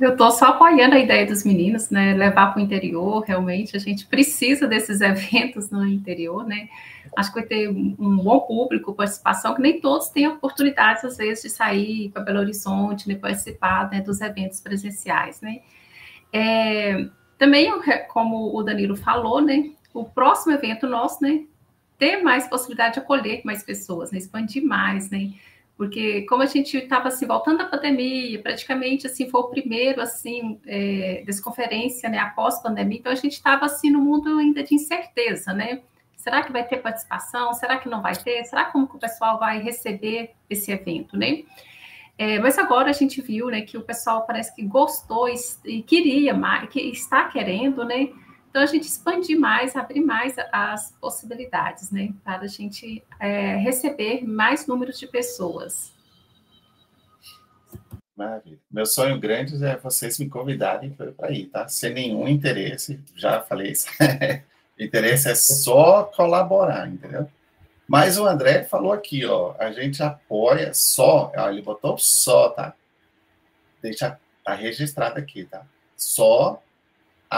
eu 0.00 0.12
estou 0.12 0.30
só 0.32 0.46
apoiando 0.46 0.96
a 0.96 0.98
ideia 0.98 1.24
dos 1.24 1.44
meninos, 1.44 1.88
né? 1.88 2.14
Levar 2.14 2.52
para 2.52 2.60
o 2.60 2.64
interior, 2.64 3.22
realmente, 3.24 3.76
a 3.76 3.80
gente 3.80 4.06
precisa 4.06 4.66
desses 4.66 5.00
eventos 5.02 5.70
no 5.70 5.86
interior, 5.86 6.44
né? 6.44 6.68
Acho 7.16 7.32
que 7.32 7.40
vai 7.40 7.48
ter 7.48 7.68
um 7.68 8.16
bom 8.16 8.40
público, 8.40 8.92
participação, 8.92 9.54
que 9.54 9.62
nem 9.62 9.80
todos 9.80 10.08
têm 10.08 10.26
oportunidades, 10.26 11.04
às 11.04 11.16
vezes, 11.16 11.44
de 11.44 11.50
sair 11.50 12.10
para 12.10 12.22
Belo 12.22 12.40
Horizonte, 12.40 13.08
né, 13.08 13.14
participar 13.14 13.88
né, 13.90 14.00
dos 14.00 14.20
eventos 14.20 14.60
presenciais, 14.60 15.40
né? 15.40 15.60
É, 16.32 17.06
também, 17.38 17.72
como 18.08 18.56
o 18.56 18.62
Danilo 18.64 18.96
falou, 18.96 19.40
né? 19.40 19.70
O 19.92 20.04
próximo 20.04 20.52
evento 20.52 20.88
nosso, 20.88 21.22
né? 21.22 21.44
Ter 21.96 22.16
mais 22.16 22.48
possibilidade 22.48 22.94
de 22.94 23.00
acolher 23.00 23.42
mais 23.44 23.62
pessoas, 23.62 24.10
né, 24.10 24.18
expandir 24.18 24.64
mais, 24.64 25.08
né? 25.08 25.34
Porque 25.76 26.22
como 26.22 26.42
a 26.42 26.46
gente 26.46 26.76
estava 26.76 27.08
assim 27.08 27.26
voltando 27.26 27.58
da 27.58 27.64
pandemia, 27.64 28.40
praticamente 28.40 29.06
assim 29.06 29.28
foi 29.28 29.40
o 29.40 29.48
primeiro 29.48 30.00
assim 30.00 30.60
é, 30.66 31.22
desconferência, 31.26 32.08
né, 32.08 32.18
após 32.18 32.62
pandemia, 32.62 32.98
então 32.98 33.12
a 33.12 33.16
gente 33.16 33.32
estava 33.32 33.66
assim 33.66 33.90
no 33.90 34.00
mundo 34.00 34.38
ainda 34.38 34.62
de 34.62 34.74
incerteza, 34.74 35.52
né? 35.52 35.82
Será 36.16 36.42
que 36.42 36.52
vai 36.52 36.66
ter 36.66 36.78
participação? 36.78 37.52
Será 37.52 37.76
que 37.76 37.88
não 37.88 38.00
vai 38.00 38.16
ter? 38.16 38.44
Será 38.44 38.64
como 38.64 38.88
que 38.88 38.96
o 38.96 38.98
pessoal 38.98 39.38
vai 39.38 39.60
receber 39.60 40.30
esse 40.48 40.72
evento, 40.72 41.18
né? 41.18 41.42
É, 42.16 42.38
mas 42.38 42.56
agora 42.56 42.90
a 42.90 42.92
gente 42.92 43.20
viu, 43.20 43.48
né, 43.48 43.62
que 43.62 43.76
o 43.76 43.82
pessoal 43.82 44.24
parece 44.24 44.54
que 44.54 44.62
gostou 44.62 45.28
e, 45.28 45.34
e 45.64 45.82
queria 45.82 46.32
mais, 46.32 46.68
que 46.70 46.80
está 46.80 47.24
querendo, 47.24 47.84
né? 47.84 48.08
Então, 48.54 48.62
a 48.62 48.66
gente 48.66 48.86
expandir 48.86 49.36
mais, 49.36 49.74
abrir 49.74 50.00
mais 50.00 50.36
as 50.52 50.92
possibilidades, 51.00 51.90
né, 51.90 52.14
para 52.22 52.42
a 52.42 52.46
gente 52.46 53.02
é, 53.18 53.56
receber 53.56 54.24
mais 54.24 54.68
números 54.68 54.96
de 54.96 55.08
pessoas. 55.08 55.92
Maravilha. 58.16 58.60
Meu 58.70 58.86
sonho 58.86 59.18
grande 59.18 59.56
é 59.64 59.76
vocês 59.76 60.20
me 60.20 60.28
convidarem 60.28 60.90
para 60.90 61.32
ir, 61.32 61.46
tá? 61.46 61.66
Sem 61.66 61.94
nenhum 61.94 62.28
interesse, 62.28 63.00
já 63.16 63.40
falei 63.40 63.72
isso. 63.72 63.88
interesse 64.78 65.28
é 65.28 65.34
só 65.34 66.04
colaborar, 66.04 66.86
entendeu? 66.86 67.28
Mas 67.88 68.20
o 68.20 68.24
André 68.24 68.62
falou 68.62 68.92
aqui, 68.92 69.26
ó, 69.26 69.56
a 69.58 69.72
gente 69.72 70.00
apoia 70.00 70.72
só, 70.72 71.32
ó, 71.36 71.50
ele 71.50 71.60
botou 71.60 71.98
só, 71.98 72.50
tá? 72.50 72.72
Deixa 73.82 74.16
tá 74.44 74.54
registrado 74.54 75.18
aqui, 75.18 75.44
tá? 75.44 75.66
Só 75.96 76.62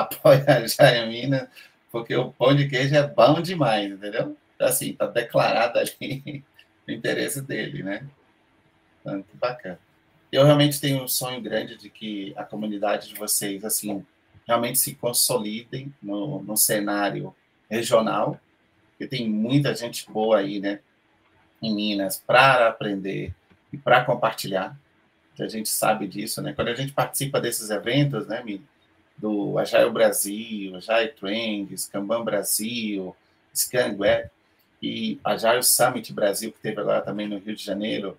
apoia 0.01 0.45
a 0.47 0.67
Jaimina, 0.67 1.51
porque 1.91 2.15
o 2.15 2.33
pão 2.33 2.55
de 2.55 2.69
queijo 2.69 2.95
é 2.95 3.07
bom 3.07 3.41
demais, 3.41 3.91
entendeu? 3.91 4.37
Assim, 4.61 4.93
tá 4.93 5.07
declarado 5.07 5.79
ali 5.79 6.45
o 6.87 6.91
interesse 6.91 7.41
dele, 7.43 7.83
né? 7.83 8.07
Então, 9.01 9.23
que 9.23 9.37
bacana. 9.37 9.79
Eu 10.33 10.45
realmente 10.45 10.81
tenho 10.81 11.03
um 11.03 11.09
sonho 11.09 11.41
grande 11.41 11.77
de 11.77 11.89
que 11.89 12.35
a 12.37 12.45
comunidade 12.45 13.09
de 13.09 13.15
vocês, 13.15 13.65
assim, 13.65 14.05
realmente 14.47 14.79
se 14.79 14.95
consolidem 14.95 15.95
no, 16.03 16.43
no 16.43 16.57
cenário 16.57 17.35
regional, 17.69 18.41
porque 18.91 19.07
tem 19.07 19.29
muita 19.29 19.75
gente 19.75 20.11
boa 20.11 20.39
aí, 20.39 20.61
né, 20.61 20.81
em 21.63 21.75
Minas, 21.75 22.23
para 22.27 22.69
aprender 22.69 23.35
e 23.73 23.77
para 23.77 24.05
compartilhar. 24.05 24.79
A 25.39 25.49
gente 25.49 25.69
sabe 25.69 26.07
disso, 26.07 26.41
né? 26.41 26.55
Quando 26.55 26.69
a 26.69 26.75
gente 26.75 26.93
participa 26.93 27.39
desses 27.39 27.69
eventos, 27.69 28.27
né, 28.27 28.43
Miriam? 28.43 28.65
Do 29.19 29.59
Agile 29.59 29.91
Brasil, 29.91 30.77
Agile 30.77 31.09
Trends, 31.09 31.89
Kanban 31.89 32.25
Brasil, 32.25 33.17
Scan 33.55 33.97
Web 33.99 34.29
e 34.83 35.19
Agile 35.25 35.63
Summit 35.63 36.13
Brasil, 36.13 36.53
que 36.53 36.61
teve 36.61 36.81
agora 36.81 37.01
também 37.01 37.27
no 37.27 37.39
Rio 37.39 37.57
de 37.57 37.65
Janeiro, 37.65 38.19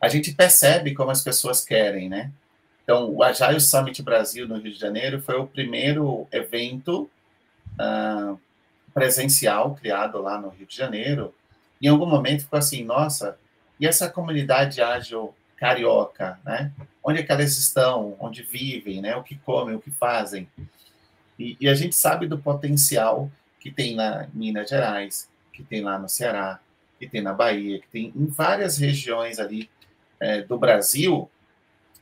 a 0.00 0.08
gente 0.08 0.32
percebe 0.34 0.94
como 0.94 1.10
as 1.10 1.22
pessoas 1.22 1.64
querem, 1.64 2.08
né? 2.08 2.30
Então, 2.82 3.08
o 3.10 3.22
Agile 3.22 3.60
Summit 3.60 4.02
Brasil 4.02 4.48
no 4.48 4.56
Rio 4.56 4.72
de 4.72 4.78
Janeiro 4.78 5.22
foi 5.22 5.36
o 5.36 5.46
primeiro 5.46 6.26
evento 6.32 7.08
uh, 7.74 8.38
presencial 8.92 9.74
criado 9.76 10.20
lá 10.20 10.40
no 10.40 10.48
Rio 10.48 10.66
de 10.66 10.76
Janeiro. 10.76 11.32
Em 11.80 11.88
algum 11.88 12.06
momento 12.06 12.42
ficou 12.42 12.58
assim, 12.58 12.84
nossa, 12.84 13.38
e 13.78 13.86
essa 13.86 14.10
comunidade 14.10 14.82
ágil 14.82 15.34
carioca, 15.56 16.38
né? 16.44 16.72
Onde 17.04 17.20
é 17.20 17.22
que 17.22 17.32
elas 17.32 17.56
estão, 17.58 18.16
onde 18.20 18.42
vivem, 18.42 19.00
né? 19.00 19.16
O 19.16 19.22
que 19.22 19.36
comem, 19.36 19.74
o 19.74 19.80
que 19.80 19.90
fazem. 19.90 20.48
E, 21.38 21.56
e 21.60 21.68
a 21.68 21.74
gente 21.74 21.94
sabe 21.94 22.26
do 22.26 22.38
potencial 22.38 23.30
que 23.58 23.70
tem 23.70 23.94
na 23.94 24.28
Minas 24.32 24.70
Gerais, 24.70 25.28
que 25.52 25.62
tem 25.62 25.82
lá 25.82 25.98
no 25.98 26.08
Ceará, 26.08 26.60
que 26.98 27.08
tem 27.08 27.20
na 27.20 27.32
Bahia, 27.32 27.80
que 27.80 27.88
tem 27.88 28.12
em 28.14 28.26
várias 28.26 28.78
regiões 28.78 29.38
ali 29.38 29.68
é, 30.20 30.42
do 30.42 30.58
Brasil. 30.58 31.28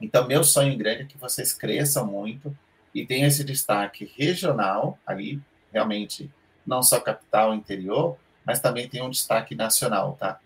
Então, 0.01 0.27
meu 0.27 0.45
sonho 0.45 0.77
grande 0.77 1.03
é 1.03 1.07
que 1.07 1.19
vocês 1.19 1.53
cresçam 1.53 2.07
muito 2.07 2.57
e 2.95 3.07
tenham 3.07 3.27
esse 3.27 3.45
destaque 3.45 4.11
regional 4.17 4.99
ali, 5.07 5.41
realmente, 5.73 6.31
não 6.67 6.83
só 6.83 7.01
capital, 7.01 7.55
interior, 7.55 8.17
mas 8.45 8.61
também 8.61 8.89
tem 8.89 9.03
um 9.03 9.11
destaque 9.11 9.55
nacional, 9.55 10.17
tá? 10.19 10.41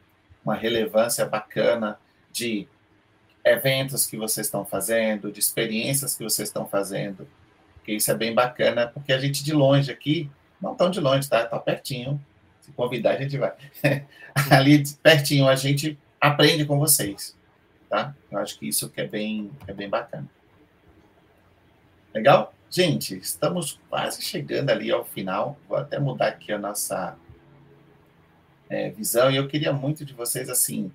Uma 0.45 0.55
relevância 0.55 1.25
bacana 1.25 1.99
de 2.31 2.69
eventos 3.45 4.07
que 4.07 4.17
vocês 4.17 4.47
estão 4.47 4.65
fazendo, 4.65 5.31
de 5.31 5.39
experiências 5.39 6.17
que 6.17 6.25
vocês 6.25 6.49
estão 6.49 6.67
fazendo, 6.67 7.29
que 7.85 7.93
isso 7.93 8.11
é 8.11 8.15
bem 8.15 8.33
bacana, 8.33 8.87
porque 8.87 9.13
a 9.13 9.19
gente 9.19 9.45
de 9.45 9.53
longe 9.53 9.93
aqui, 9.93 10.31
não 10.61 10.75
tão 10.75 10.91
de 10.91 11.01
longe, 11.01 11.29
tá? 11.29 11.45
Tá 11.45 11.59
pertinho. 11.59 12.25
Se 12.61 12.73
convidar, 12.73 13.11
a 13.13 13.21
gente 13.21 13.37
vai. 13.37 13.53
Ali 14.51 14.83
pertinho, 15.03 15.47
a 15.47 15.55
gente 15.55 15.99
aprende 16.19 16.65
com 16.65 16.79
vocês, 16.79 17.37
tá? 17.91 18.15
Eu 18.31 18.39
acho 18.39 18.59
que 18.59 18.67
isso 18.67 18.89
que 18.89 19.03
é 19.03 19.07
bem, 19.07 19.51
é 19.67 19.73
bem 19.75 19.89
bacana. 19.89 20.27
Legal? 22.15 22.55
Gente, 22.71 23.17
estamos 23.19 23.79
quase 23.91 24.23
chegando 24.23 24.71
ali 24.71 24.91
ao 24.91 25.05
final. 25.05 25.59
Vou 25.69 25.77
até 25.77 25.99
mudar 25.99 26.29
aqui 26.29 26.53
a 26.53 26.59
nossa 26.59 27.17
é, 28.69 28.91
visão. 28.91 29.31
E 29.31 29.37
eu 29.37 29.47
queria 29.47 29.73
muito 29.73 30.05
de 30.05 30.15
vocês, 30.15 30.49
assim, 30.49 30.91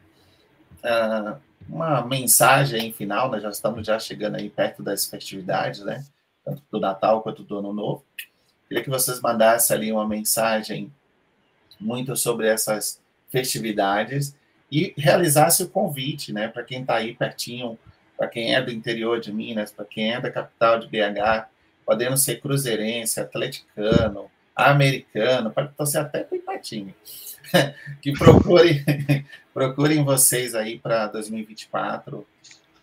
uh, 0.83 1.39
uma 1.67 2.05
mensagem 2.05 2.91
final. 2.93 3.29
Nós 3.29 3.43
já 3.43 3.49
estamos 3.49 3.85
já 3.85 3.99
chegando 3.99 4.35
aí 4.35 4.49
perto 4.49 4.83
das 4.83 5.05
festividades, 5.05 5.83
né? 5.83 6.05
Tanto 6.45 6.63
do 6.71 6.79
Natal 6.79 7.21
quanto 7.21 7.43
do 7.43 7.57
Ano 7.57 7.73
Novo. 7.73 8.03
Queria 8.67 8.83
que 8.83 8.89
vocês 8.89 9.19
mandassem 9.19 9.75
ali 9.75 9.91
uma 9.91 10.07
mensagem 10.07 10.93
muito 11.79 12.15
sobre 12.15 12.47
essas 12.47 13.01
festividades 13.29 14.35
e 14.71 14.93
realizasse 14.97 15.63
o 15.63 15.69
convite, 15.69 16.31
né, 16.31 16.47
para 16.47 16.63
quem 16.63 16.81
está 16.81 16.95
aí 16.95 17.15
pertinho, 17.15 17.79
para 18.15 18.27
quem 18.27 18.53
é 18.53 18.61
do 18.61 18.71
interior 18.71 19.19
de 19.19 19.33
Minas, 19.33 19.71
para 19.71 19.85
quem 19.85 20.13
é 20.13 20.21
da 20.21 20.29
capital 20.29 20.79
de 20.79 20.87
BH, 20.87 21.47
podendo 21.85 22.17
ser 22.17 22.39
cruzeirense, 22.41 23.19
atleticano, 23.19 24.29
americano, 24.55 25.51
pode 25.51 25.73
torcer 25.73 26.01
até 26.01 26.27
empatinho. 26.31 26.93
que 28.01 28.13
procurem, 28.13 28.83
procurem 29.53 30.03
vocês 30.03 30.55
aí 30.55 30.79
para 30.79 31.07
2024 31.07 32.25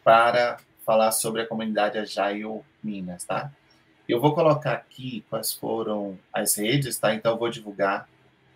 para 0.05 0.59
falar 0.85 1.13
sobre 1.13 1.43
a 1.43 1.47
comunidade 1.47 1.99
Ajaio 1.99 2.65
Minas, 2.83 3.25
tá? 3.25 3.53
Eu 4.09 4.21
vou 4.21 4.35
colocar 4.35 4.73
aqui 4.73 5.25
quais 5.29 5.53
foram 5.53 6.19
as 6.33 6.57
redes, 6.57 6.99
tá? 6.99 7.15
Então 7.15 7.33
eu 7.33 7.39
vou 7.39 7.51
divulgar 7.51 8.09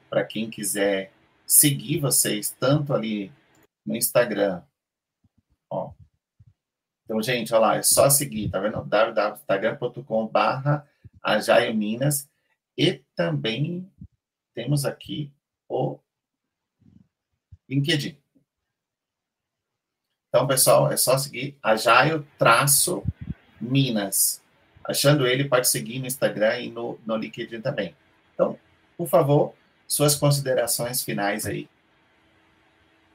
para 0.08 0.24
quem 0.24 0.48
quiser 0.48 1.12
seguir 1.46 1.98
vocês 1.98 2.54
tanto 2.58 2.94
ali 2.94 3.32
no 3.84 3.96
Instagram, 3.96 4.62
ó, 5.68 5.90
então, 7.10 7.20
gente, 7.20 7.52
olha 7.52 7.60
lá, 7.60 7.76
é 7.76 7.82
só 7.82 8.08
seguir, 8.08 8.48
tá 8.50 8.60
vendo? 8.60 8.84
www.instagram.com.br 8.84 11.74
Minas. 11.74 12.30
E 12.78 13.02
também 13.16 13.90
temos 14.54 14.84
aqui 14.84 15.32
o 15.70 15.98
LinkedIn. 17.68 18.18
Então, 20.28 20.46
pessoal, 20.46 20.92
é 20.92 20.96
só 20.96 21.16
seguir 21.16 21.56
Ajaio 21.62 22.26
traço 22.36 23.04
Minas. 23.60 24.42
Achando 24.84 25.26
ele, 25.26 25.48
pode 25.48 25.68
seguir 25.68 26.00
no 26.00 26.06
Instagram 26.06 26.60
e 26.60 26.70
no, 26.70 26.98
no 27.06 27.16
LinkedIn 27.16 27.60
também. 27.60 27.94
Então, 28.34 28.58
por 28.96 29.08
favor, 29.08 29.54
suas 29.86 30.16
considerações 30.16 31.02
finais 31.02 31.46
aí 31.46 31.68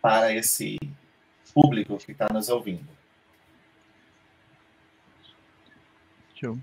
para 0.01 0.33
esse 0.33 0.77
público 1.53 1.97
que 1.97 2.11
está 2.11 2.27
nos 2.31 2.47
ouvindo. 2.47 2.87
Show. 6.35 6.57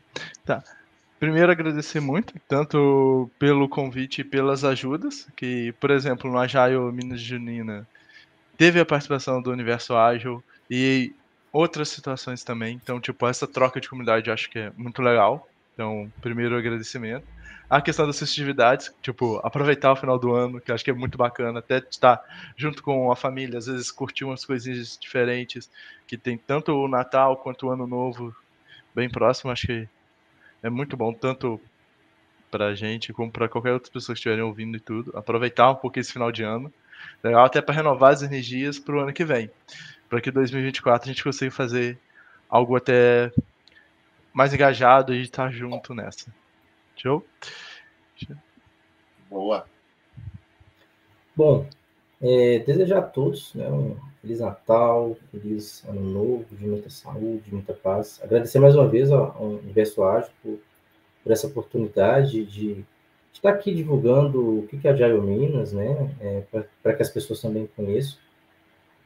Tá. 0.44 0.62
Primeiro, 1.22 1.52
agradecer 1.52 2.00
muito, 2.00 2.34
tanto 2.48 3.30
pelo 3.38 3.68
convite 3.68 4.22
e 4.22 4.24
pelas 4.24 4.64
ajudas, 4.64 5.28
que, 5.36 5.70
por 5.78 5.92
exemplo, 5.92 6.28
no 6.28 6.36
Agile 6.36 6.90
Minas 6.92 7.20
Junina, 7.20 7.86
teve 8.58 8.80
a 8.80 8.84
participação 8.84 9.40
do 9.40 9.52
Universo 9.52 9.94
Ágil 9.94 10.42
e 10.68 11.14
outras 11.52 11.90
situações 11.90 12.42
também. 12.42 12.74
Então, 12.82 13.00
tipo, 13.00 13.24
essa 13.28 13.46
troca 13.46 13.80
de 13.80 13.88
comunidade 13.88 14.32
acho 14.32 14.50
que 14.50 14.58
é 14.58 14.72
muito 14.76 15.00
legal. 15.00 15.48
Então, 15.74 16.10
primeiro 16.20 16.56
agradecimento. 16.58 17.24
A 17.70 17.80
questão 17.80 18.04
das 18.04 18.18
festividades, 18.18 18.92
tipo, 19.00 19.40
aproveitar 19.44 19.92
o 19.92 19.96
final 19.96 20.18
do 20.18 20.34
ano, 20.34 20.60
que 20.60 20.72
acho 20.72 20.82
que 20.82 20.90
é 20.90 20.92
muito 20.92 21.16
bacana, 21.16 21.60
até 21.60 21.78
estar 21.78 22.20
junto 22.56 22.82
com 22.82 23.12
a 23.12 23.14
família, 23.14 23.58
às 23.58 23.66
vezes 23.66 23.92
curtir 23.92 24.24
umas 24.24 24.44
coisinhas 24.44 24.98
diferentes, 25.00 25.70
que 26.04 26.18
tem 26.18 26.36
tanto 26.36 26.72
o 26.72 26.88
Natal 26.88 27.36
quanto 27.36 27.68
o 27.68 27.70
Ano 27.70 27.86
Novo 27.86 28.34
bem 28.92 29.08
próximo, 29.08 29.52
acho 29.52 29.68
que 29.68 29.88
é 30.62 30.70
muito 30.70 30.96
bom, 30.96 31.12
tanto 31.12 31.60
para 32.50 32.66
a 32.66 32.74
gente 32.74 33.12
como 33.12 33.30
para 33.30 33.48
qualquer 33.48 33.72
outra 33.72 33.90
pessoa 33.90 34.14
que 34.14 34.18
estiverem 34.18 34.44
ouvindo 34.44 34.76
e 34.76 34.80
tudo. 34.80 35.16
Aproveitar 35.16 35.70
um 35.70 35.74
pouco 35.74 35.98
esse 35.98 36.12
final 36.12 36.30
de 36.30 36.42
ano. 36.42 36.72
Legal 37.22 37.44
até 37.44 37.60
para 37.60 37.74
renovar 37.74 38.12
as 38.12 38.22
energias 38.22 38.78
para 38.78 38.94
o 38.94 39.00
ano 39.00 39.12
que 39.12 39.24
vem. 39.24 39.50
Para 40.08 40.20
que 40.20 40.30
2024 40.30 41.08
a 41.08 41.12
gente 41.12 41.24
consiga 41.24 41.50
fazer 41.50 41.98
algo 42.48 42.76
até 42.76 43.32
mais 44.32 44.52
engajado 44.52 45.14
e 45.14 45.22
estar 45.22 45.50
junto 45.50 45.94
nessa. 45.94 46.32
Show? 46.96 47.26
Boa. 49.30 49.66
Bom, 51.34 51.66
é, 52.22 52.60
desejar 52.60 52.98
a 52.98 53.02
todos 53.02 53.52
né, 53.54 53.68
um 53.68 53.96
Feliz 54.22 54.38
Natal, 54.38 55.16
feliz 55.32 55.84
Ano 55.88 56.00
Novo, 56.00 56.46
de 56.52 56.64
muita 56.64 56.88
saúde, 56.88 57.42
de 57.44 57.52
muita 57.52 57.74
paz. 57.74 58.20
Agradecer 58.22 58.60
mais 58.60 58.76
uma 58.76 58.86
vez 58.86 59.10
ao, 59.10 59.36
Universo 59.42 60.04
Ágil 60.04 60.30
por, 60.40 60.60
por, 61.24 61.32
essa 61.32 61.48
oportunidade 61.48 62.44
de, 62.44 62.74
de, 62.74 62.84
estar 63.32 63.50
aqui 63.50 63.74
divulgando 63.74 64.60
o 64.60 64.68
que 64.68 64.86
é 64.86 64.90
a 64.90 64.94
Agile 64.94 65.20
Minas, 65.20 65.72
né, 65.72 66.14
é, 66.20 66.42
para 66.80 66.94
que 66.94 67.02
as 67.02 67.10
pessoas 67.10 67.40
também 67.40 67.68
conheçam. 67.74 68.16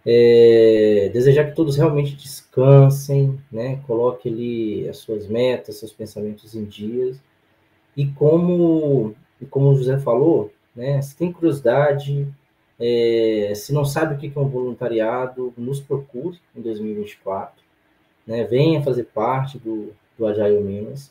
É, 0.05 1.09
desejar 1.15 1.47
que 1.47 1.57
todos 1.57 1.77
realmente 1.77 2.15
descansem, 2.15 3.41
né, 3.51 3.81
coloque 3.87 4.29
ali 4.29 4.87
as 4.87 4.99
suas 4.99 5.27
metas, 5.27 5.77
seus 5.77 5.93
pensamentos 5.95 6.55
em 6.55 6.65
dias. 6.65 7.19
E 7.97 8.07
como, 8.07 9.15
e 9.41 9.47
como 9.47 9.71
o 9.71 9.77
José 9.77 9.99
falou, 9.99 10.53
né, 10.75 11.01
se 11.01 11.17
tem 11.17 11.33
curiosidade, 11.33 12.29
é, 12.79 13.53
se 13.55 13.73
não 13.73 13.85
sabe 13.85 14.15
o 14.15 14.19
que 14.19 14.33
é 14.37 14.41
um 14.41 14.49
voluntariado, 14.49 15.53
nos 15.57 15.81
procure 15.81 16.39
em 16.55 16.61
2024. 16.61 17.65
Né? 18.27 18.45
Venha 18.45 18.83
fazer 18.83 19.05
parte 19.05 19.59
do, 19.59 19.93
do 20.19 20.27
Agile 20.27 20.61
Minas. 20.61 21.11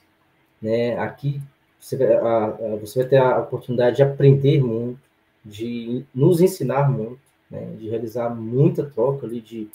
Né? 0.61 0.97
Aqui 0.97 1.41
você 1.80 1.97
vai, 1.97 2.13
a, 2.13 2.45
a, 2.45 2.76
você 2.76 2.99
vai 2.99 3.09
ter 3.09 3.18
a 3.18 3.39
oportunidade 3.39 3.97
de 3.97 4.03
aprender 4.03 4.63
muito, 4.63 4.99
de 5.43 6.05
nos 6.13 6.41
ensinar 6.41 6.89
muito, 6.89 7.20
né? 7.49 7.76
de 7.78 7.89
realizar 7.89 8.30
muita 8.30 8.84
troca 8.86 9.26
ali 9.26 9.41
de, 9.41 9.70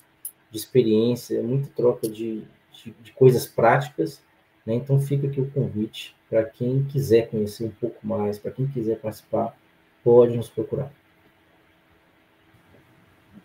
de 0.50 0.56
experiência, 0.56 1.42
muita 1.42 1.68
troca 1.74 2.08
de, 2.08 2.44
de, 2.72 2.94
de 3.02 3.12
coisas 3.12 3.46
práticas. 3.46 4.22
Né? 4.64 4.74
Então 4.74 5.00
fica 5.00 5.26
aqui 5.26 5.40
o 5.40 5.50
convite 5.50 6.14
para 6.28 6.44
quem 6.44 6.84
quiser 6.84 7.28
conhecer 7.28 7.64
um 7.64 7.70
pouco 7.70 8.06
mais, 8.06 8.38
para 8.38 8.52
quem 8.52 8.68
quiser 8.68 9.00
participar, 9.00 9.56
pode 10.04 10.36
nos 10.36 10.48
procurar. 10.48 10.92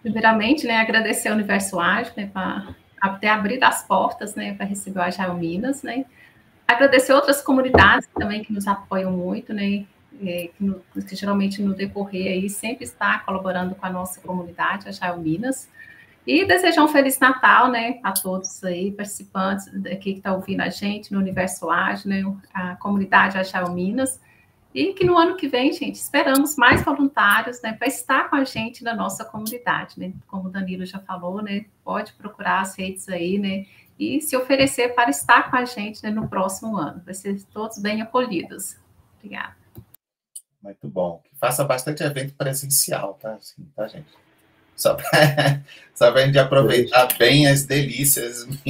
Primeiramente, 0.05 0.67
né, 0.67 0.77
agradecer 0.77 1.29
ao 1.29 1.33
Universo 1.33 1.79
Ágil, 1.79 2.13
né, 2.15 2.29
para 2.31 2.75
ter 3.19 3.25
abrido 3.25 3.63
as 3.63 3.81
portas, 3.87 4.35
né, 4.35 4.53
para 4.53 4.63
receber 4.63 4.99
o 4.99 5.01
Agile 5.01 5.33
Minas, 5.33 5.81
né. 5.81 6.05
Agradecer 6.67 7.11
outras 7.11 7.41
comunidades 7.41 8.07
também 8.13 8.43
que 8.43 8.53
nos 8.53 8.67
apoiam 8.67 9.11
muito, 9.11 9.51
né, 9.51 9.83
que, 10.19 10.53
no, 10.59 10.79
que, 10.93 11.15
geralmente 11.15 11.59
no 11.59 11.73
decorrer 11.73 12.33
aí 12.33 12.47
sempre 12.51 12.83
está 12.83 13.17
colaborando 13.17 13.73
com 13.73 13.83
a 13.83 13.89
nossa 13.89 14.21
comunidade, 14.21 14.87
Agile 14.87 15.19
Minas. 15.19 15.67
E 16.27 16.45
desejar 16.45 16.83
um 16.83 16.87
Feliz 16.87 17.17
Natal, 17.17 17.71
né, 17.71 17.99
a 18.03 18.11
todos 18.11 18.63
aí, 18.63 18.91
participantes 18.91 19.67
aqui 19.87 19.97
que 19.97 20.09
estão 20.11 20.33
tá 20.33 20.37
ouvindo 20.37 20.61
a 20.61 20.69
gente 20.69 21.11
no 21.11 21.17
Universo 21.17 21.67
Ágil, 21.71 22.11
né, 22.11 22.23
a 22.53 22.75
comunidade 22.75 23.39
Agile 23.39 23.73
Minas. 23.73 24.21
E 24.75 24.93
que 24.93 25.05
no 25.05 25.17
ano 25.17 25.37
que 25.37 25.47
vem, 25.47 25.71
gente, 25.71 25.95
esperamos 25.95 26.57
mais 26.57 26.83
voluntários, 26.83 27.61
né, 27.61 27.71
para 27.71 27.87
estar 27.87 28.29
com 28.29 28.35
a 28.35 28.43
gente 28.43 28.83
na 28.83 28.93
nossa 28.93 29.23
comunidade, 29.23 29.97
né? 29.97 30.11
Como 30.27 30.49
o 30.49 30.51
Danilo 30.51 30.85
já 30.85 30.99
falou, 30.99 31.41
né? 31.41 31.63
Pode 31.81 32.11
procurar 32.11 32.59
as 32.59 32.75
redes 32.75 33.07
aí, 33.07 33.39
né? 33.39 33.65
E 33.97 34.19
se 34.19 34.35
oferecer 34.35 34.93
para 34.93 35.09
estar 35.09 35.49
com 35.49 35.55
a 35.55 35.63
gente 35.63 36.03
né, 36.03 36.11
no 36.11 36.27
próximo 36.27 36.75
ano. 36.75 37.01
Vai 37.05 37.13
ser 37.13 37.41
todos 37.53 37.77
bem 37.77 38.01
acolhidos. 38.01 38.75
Obrigada. 39.17 39.55
Muito 40.61 40.89
bom. 40.89 41.23
Faça 41.39 41.63
bastante 41.63 42.03
evento 42.03 42.33
presencial, 42.33 43.13
tá? 43.13 43.35
Assim, 43.35 43.63
tá, 43.73 43.87
gente? 43.87 44.09
Só 44.75 44.95
para 44.95 45.61
só 45.95 46.13
gente 46.17 46.37
aproveitar 46.37 47.17
bem 47.17 47.47
as 47.47 47.65
delícias. 47.65 48.45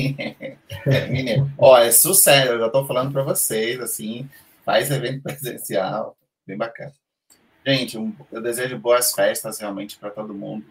Menino, 1.10 1.52
ó, 1.58 1.80
é 1.80 1.92
sucesso, 1.92 2.52
eu 2.52 2.60
já 2.60 2.68
estou 2.68 2.86
falando 2.86 3.12
para 3.12 3.24
vocês, 3.24 3.80
assim, 3.80 4.30
faz 4.66 4.90
evento 4.90 5.22
presencial, 5.24 6.18
bem 6.46 6.58
bacana. 6.58 6.94
Gente, 7.66 7.98
eu 8.32 8.42
desejo 8.42 8.78
boas 8.78 9.12
festas 9.12 9.60
realmente 9.60 9.98
para 9.98 10.10
todo 10.10 10.34
mundo. 10.34 10.66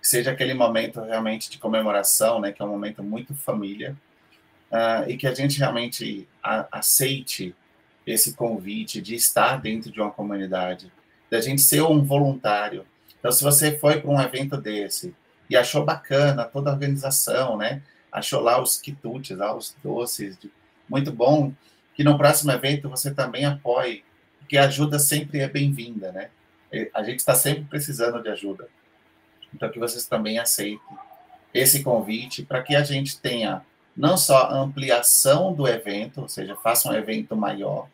Que 0.00 0.08
seja 0.08 0.32
aquele 0.32 0.52
momento 0.52 1.00
realmente 1.00 1.48
de 1.50 1.58
comemoração, 1.58 2.40
né? 2.40 2.52
Que 2.52 2.60
é 2.60 2.64
um 2.64 2.68
momento 2.68 3.02
muito 3.02 3.34
família. 3.34 3.96
Uh, 4.70 5.08
e 5.08 5.16
que 5.16 5.26
a 5.26 5.32
gente 5.32 5.58
realmente 5.58 6.28
a, 6.42 6.66
aceite 6.78 7.54
esse 8.06 8.34
convite 8.34 9.00
de 9.00 9.14
estar 9.14 9.60
dentro 9.60 9.90
de 9.90 10.00
uma 10.00 10.10
comunidade, 10.10 10.92
da 11.30 11.40
gente 11.40 11.62
ser 11.62 11.82
um 11.82 12.02
voluntário. 12.02 12.84
Então, 13.18 13.32
se 13.32 13.42
você 13.42 13.78
foi 13.78 14.00
para 14.00 14.10
um 14.10 14.20
evento 14.20 14.56
desse 14.58 15.14
e 15.48 15.56
achou 15.56 15.84
bacana 15.84 16.44
toda 16.44 16.70
a 16.70 16.72
organização, 16.72 17.56
né? 17.56 17.82
Achou 18.12 18.40
lá 18.40 18.60
os 18.60 18.78
quitutes, 18.78 19.36
lá 19.36 19.56
os 19.56 19.74
doces, 19.82 20.36
de, 20.38 20.50
muito 20.88 21.10
bom 21.10 21.52
que 21.94 22.04
no 22.04 22.18
próximo 22.18 22.50
evento 22.52 22.88
você 22.88 23.12
também 23.12 23.44
apoie, 23.44 24.04
porque 24.38 24.58
ajuda 24.58 24.98
sempre 24.98 25.40
é 25.40 25.48
bem-vinda, 25.48 26.12
né? 26.12 26.30
A 26.92 27.02
gente 27.02 27.20
está 27.20 27.34
sempre 27.34 27.64
precisando 27.64 28.22
de 28.22 28.28
ajuda. 28.28 28.68
Então, 29.54 29.70
que 29.70 29.78
vocês 29.78 30.06
também 30.06 30.38
aceitem 30.38 30.80
esse 31.52 31.84
convite 31.84 32.42
para 32.42 32.62
que 32.62 32.74
a 32.74 32.82
gente 32.82 33.20
tenha 33.20 33.62
não 33.96 34.16
só 34.16 34.50
ampliação 34.50 35.52
do 35.52 35.68
evento, 35.68 36.22
ou 36.22 36.28
seja, 36.28 36.56
faça 36.56 36.90
um 36.90 36.94
evento 36.94 37.36
maior, 37.36 37.88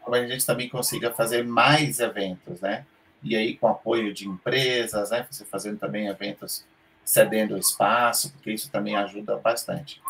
como 0.00 0.16
a 0.16 0.26
gente 0.26 0.46
também 0.46 0.68
consiga 0.68 1.12
fazer 1.12 1.44
mais 1.44 2.00
eventos, 2.00 2.60
né? 2.60 2.86
E 3.22 3.36
aí 3.36 3.56
com 3.56 3.68
apoio 3.68 4.14
de 4.14 4.26
empresas, 4.26 5.10
né? 5.10 5.26
Você 5.30 5.44
fazendo 5.44 5.78
também 5.78 6.08
eventos 6.08 6.64
cedendo 7.04 7.58
espaço, 7.58 8.32
porque 8.32 8.50
isso 8.50 8.70
também 8.70 8.96
ajuda 8.96 9.36
bastante. 9.36 10.00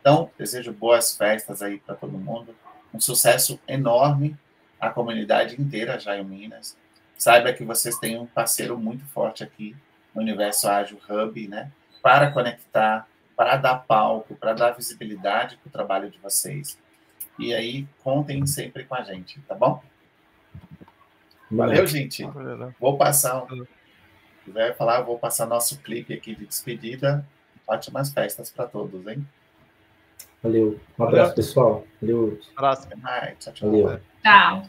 Então, 0.00 0.30
desejo 0.38 0.72
boas 0.72 1.16
festas 1.16 1.60
aí 1.60 1.78
para 1.78 1.94
todo 1.94 2.12
mundo, 2.12 2.54
um 2.94 3.00
sucesso 3.00 3.60
enorme 3.66 4.36
à 4.80 4.88
comunidade 4.88 5.60
inteira 5.60 5.98
em 6.16 6.24
Minas. 6.24 6.76
Saiba 7.18 7.52
que 7.52 7.64
vocês 7.64 7.98
têm 7.98 8.18
um 8.18 8.26
parceiro 8.26 8.78
muito 8.78 9.04
forte 9.06 9.42
aqui 9.42 9.76
no 10.14 10.22
Universo 10.22 10.68
Ágil 10.68 11.00
Hub, 11.08 11.48
né? 11.48 11.72
Para 12.00 12.30
conectar, 12.30 13.08
para 13.36 13.56
dar 13.56 13.78
palco, 13.78 14.36
para 14.36 14.52
dar 14.52 14.70
visibilidade 14.70 15.56
para 15.56 15.68
o 15.68 15.72
trabalho 15.72 16.10
de 16.10 16.18
vocês. 16.18 16.78
E 17.36 17.52
aí, 17.52 17.86
contem 18.02 18.46
sempre 18.46 18.84
com 18.84 18.94
a 18.94 19.02
gente, 19.02 19.40
tá 19.40 19.56
bom? 19.56 19.82
Valeu, 21.50 21.86
gente. 21.86 22.24
Vou 22.78 22.96
passar. 22.96 23.44
Se 23.48 23.66
quiser 24.44 24.76
falar, 24.76 25.00
vou 25.00 25.18
passar 25.18 25.46
nosso 25.46 25.80
clipe 25.80 26.14
aqui 26.14 26.34
de 26.34 26.46
despedida. 26.46 27.26
Ótimas 27.66 28.12
festas 28.12 28.50
para 28.50 28.66
todos, 28.66 29.06
hein? 29.06 29.26
Valeu. 30.44 30.78
Um 30.98 31.04
abraço, 31.04 31.34
pessoal. 31.34 31.84
Valeu. 32.02 32.38
Um 32.38 32.58
abraço. 32.58 32.86
Tchau, 33.40 33.52
tchau. 33.54 33.70
Valeu. 33.70 34.00
Tchau. 34.22 34.62